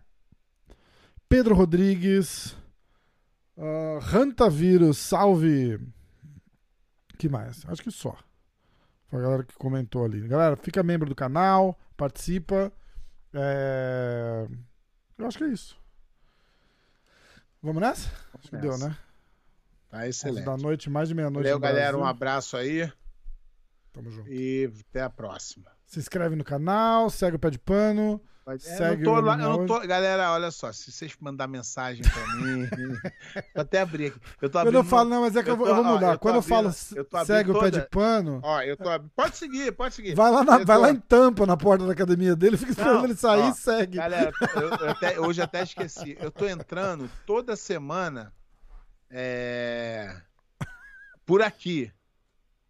[1.28, 2.56] Pedro Rodrigues,
[3.56, 5.78] uh, Vírus, salve.
[7.19, 7.64] que mais?
[7.66, 8.16] Acho que só.
[9.09, 10.27] Foi a galera que comentou ali.
[10.27, 12.73] Galera, fica membro do canal, participa.
[13.35, 14.47] É...
[15.19, 15.78] Eu acho que é isso.
[17.62, 18.10] Vamos nessa?
[18.39, 18.97] Acho que deu, né?
[19.93, 20.47] Tá excelente.
[20.47, 21.44] Da noite, mais de meia-noite.
[21.44, 21.98] Valeu, galera.
[21.98, 22.90] Um abraço aí.
[23.93, 24.27] Tamo junto.
[24.32, 25.70] E até a próxima.
[25.85, 28.19] Se inscreve no canal, segue o pé de pano.
[28.48, 32.66] É, segue eu lá, eu tô, galera, olha só, se vocês mandar mensagem pra mim,
[33.55, 34.20] vou até abrir aqui.
[34.40, 36.09] Eu tô Quando eu falo, não, mas é que eu, tô, eu vou mudar.
[36.09, 36.73] Ó, eu Quando eu falo eu
[37.24, 37.59] segue toda...
[37.59, 38.40] o pé de pano.
[38.43, 40.16] Ó, eu tô Pode seguir, pode seguir.
[40.16, 43.14] Vai lá, na, vai lá em tampa na porta da academia dele, fica esperando ele
[43.14, 43.98] sair e segue.
[43.98, 46.16] Galera, eu, até, hoje até esqueci.
[46.19, 48.32] Eu tô entrando toda semana
[49.12, 50.16] é,
[51.26, 51.93] por aqui.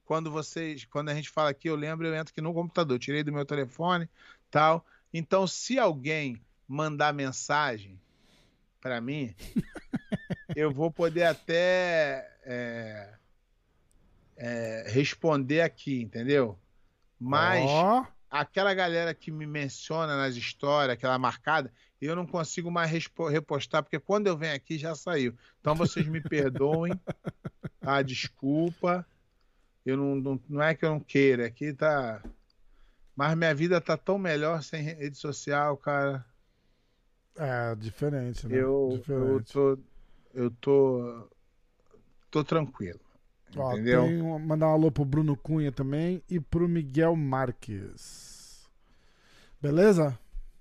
[0.05, 3.23] Quando vocês, quando a gente fala aqui, eu lembro, eu entro aqui no computador, tirei
[3.23, 4.11] do meu telefone,
[4.51, 4.85] tal.
[5.15, 7.99] Então, se alguém mandar mensagem
[8.81, 9.35] para mim,
[10.57, 13.15] eu vou poder até é,
[14.37, 16.59] é, responder aqui, entendeu?
[17.19, 18.05] Mas oh.
[18.29, 21.73] aquela galera que me menciona nas histórias, aquela marcada,
[22.07, 25.35] eu não consigo mais repostar, porque quando eu venho aqui já saiu.
[25.61, 26.93] Então vocês me perdoem,
[27.81, 28.03] tá?
[28.03, 29.07] Desculpa.
[29.87, 32.23] Eu não, não, não é que eu não queira, aqui tá.
[33.15, 36.25] Mas minha vida tá tão melhor sem rede social, cara.
[37.37, 38.57] É, diferente, né?
[38.57, 39.31] Eu, diferente.
[39.31, 39.79] eu tô.
[40.35, 41.29] Eu tô.
[42.31, 43.01] tô tranquilo.
[43.57, 44.07] Ó, entendeu?
[44.07, 48.69] Tem mandar um alô pro Bruno Cunha também e pro Miguel Marques.
[49.61, 50.19] Beleza?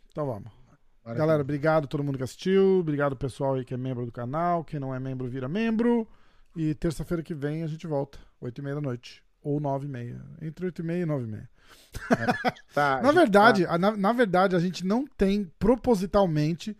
[0.10, 0.61] Então vamos.
[1.03, 1.26] Maravilha.
[1.26, 2.80] Galera, obrigado a todo mundo que assistiu.
[2.80, 4.64] Obrigado pessoal aí que é membro do canal.
[4.64, 6.07] Quem não é membro, vira membro.
[6.56, 9.23] E terça-feira que vem a gente volta, 8 e meia da noite.
[9.41, 10.22] Ou 9 e meia.
[10.41, 11.49] Entre 8 e meia e 9 e meia.
[12.11, 12.52] É.
[12.73, 13.78] Tá, na verdade, tá.
[13.78, 16.78] na, na, verdade, a gente não tem propositalmente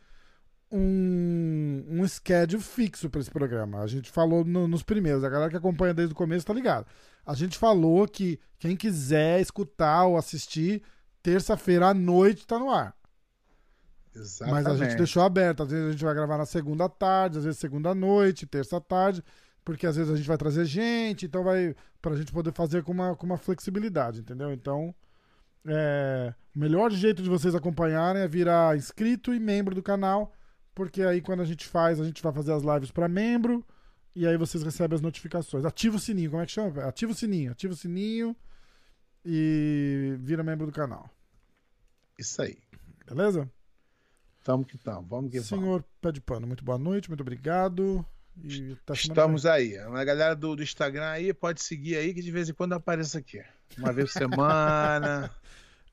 [0.72, 3.82] um, um schedule fixo para esse programa.
[3.82, 6.86] A gente falou no, nos primeiros, a galera que acompanha desde o começo tá ligado.
[7.26, 10.84] A gente falou que quem quiser escutar ou assistir,
[11.24, 12.96] terça-feira à noite tá no ar.
[14.16, 14.64] Exatamente.
[14.64, 15.64] Mas a gente deixou aberto.
[15.64, 19.24] Às vezes a gente vai gravar na segunda tarde, às vezes segunda noite, terça tarde,
[19.64, 22.92] porque às vezes a gente vai trazer gente, então vai pra gente poder fazer com
[22.92, 24.52] uma, com uma flexibilidade, entendeu?
[24.52, 24.94] Então,
[25.66, 30.34] é, o melhor jeito de vocês acompanharem é virar inscrito e membro do canal,
[30.74, 33.66] porque aí quando a gente faz, a gente vai fazer as lives para membro
[34.16, 35.64] e aí vocês recebem as notificações.
[35.64, 36.84] Ativa o sininho, como é que chama?
[36.84, 38.36] Ativa o sininho, ativa o sininho
[39.24, 41.10] e vira membro do canal.
[42.18, 42.58] Isso aí.
[43.08, 43.50] Beleza?
[44.44, 45.08] Tamo que tamo.
[45.08, 45.48] Vamos que vamos.
[45.48, 48.06] Senhor Pé de Pano, muito boa noite, muito obrigado.
[48.44, 49.78] E que Estamos aí.
[49.78, 53.20] A galera do, do Instagram aí pode seguir aí que de vez em quando apareça
[53.20, 53.44] aqui.
[53.78, 55.30] Uma vez por semana.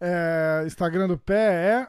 [0.01, 1.89] É, Instagram do pé é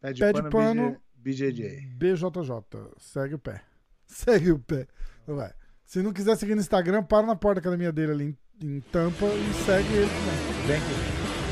[0.00, 1.02] Pé de Pé de pano, pano.
[1.16, 1.86] BJ, BJJ.
[1.96, 2.92] BJJ.
[2.98, 3.62] Segue o pé.
[4.06, 4.86] Segue o pé.
[5.26, 5.52] Vai.
[5.84, 8.80] Se não quiser seguir no Instagram, para na porta da academia dele ali em, em
[8.80, 10.66] Tampa e segue ele também.
[10.66, 10.94] Vem aqui.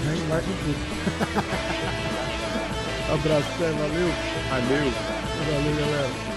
[0.04, 1.34] Vem, vai com tudo.
[3.14, 3.46] Abraço.
[3.58, 4.10] Valeu.
[4.50, 4.92] Valeu.
[5.46, 6.33] Valeu, galera.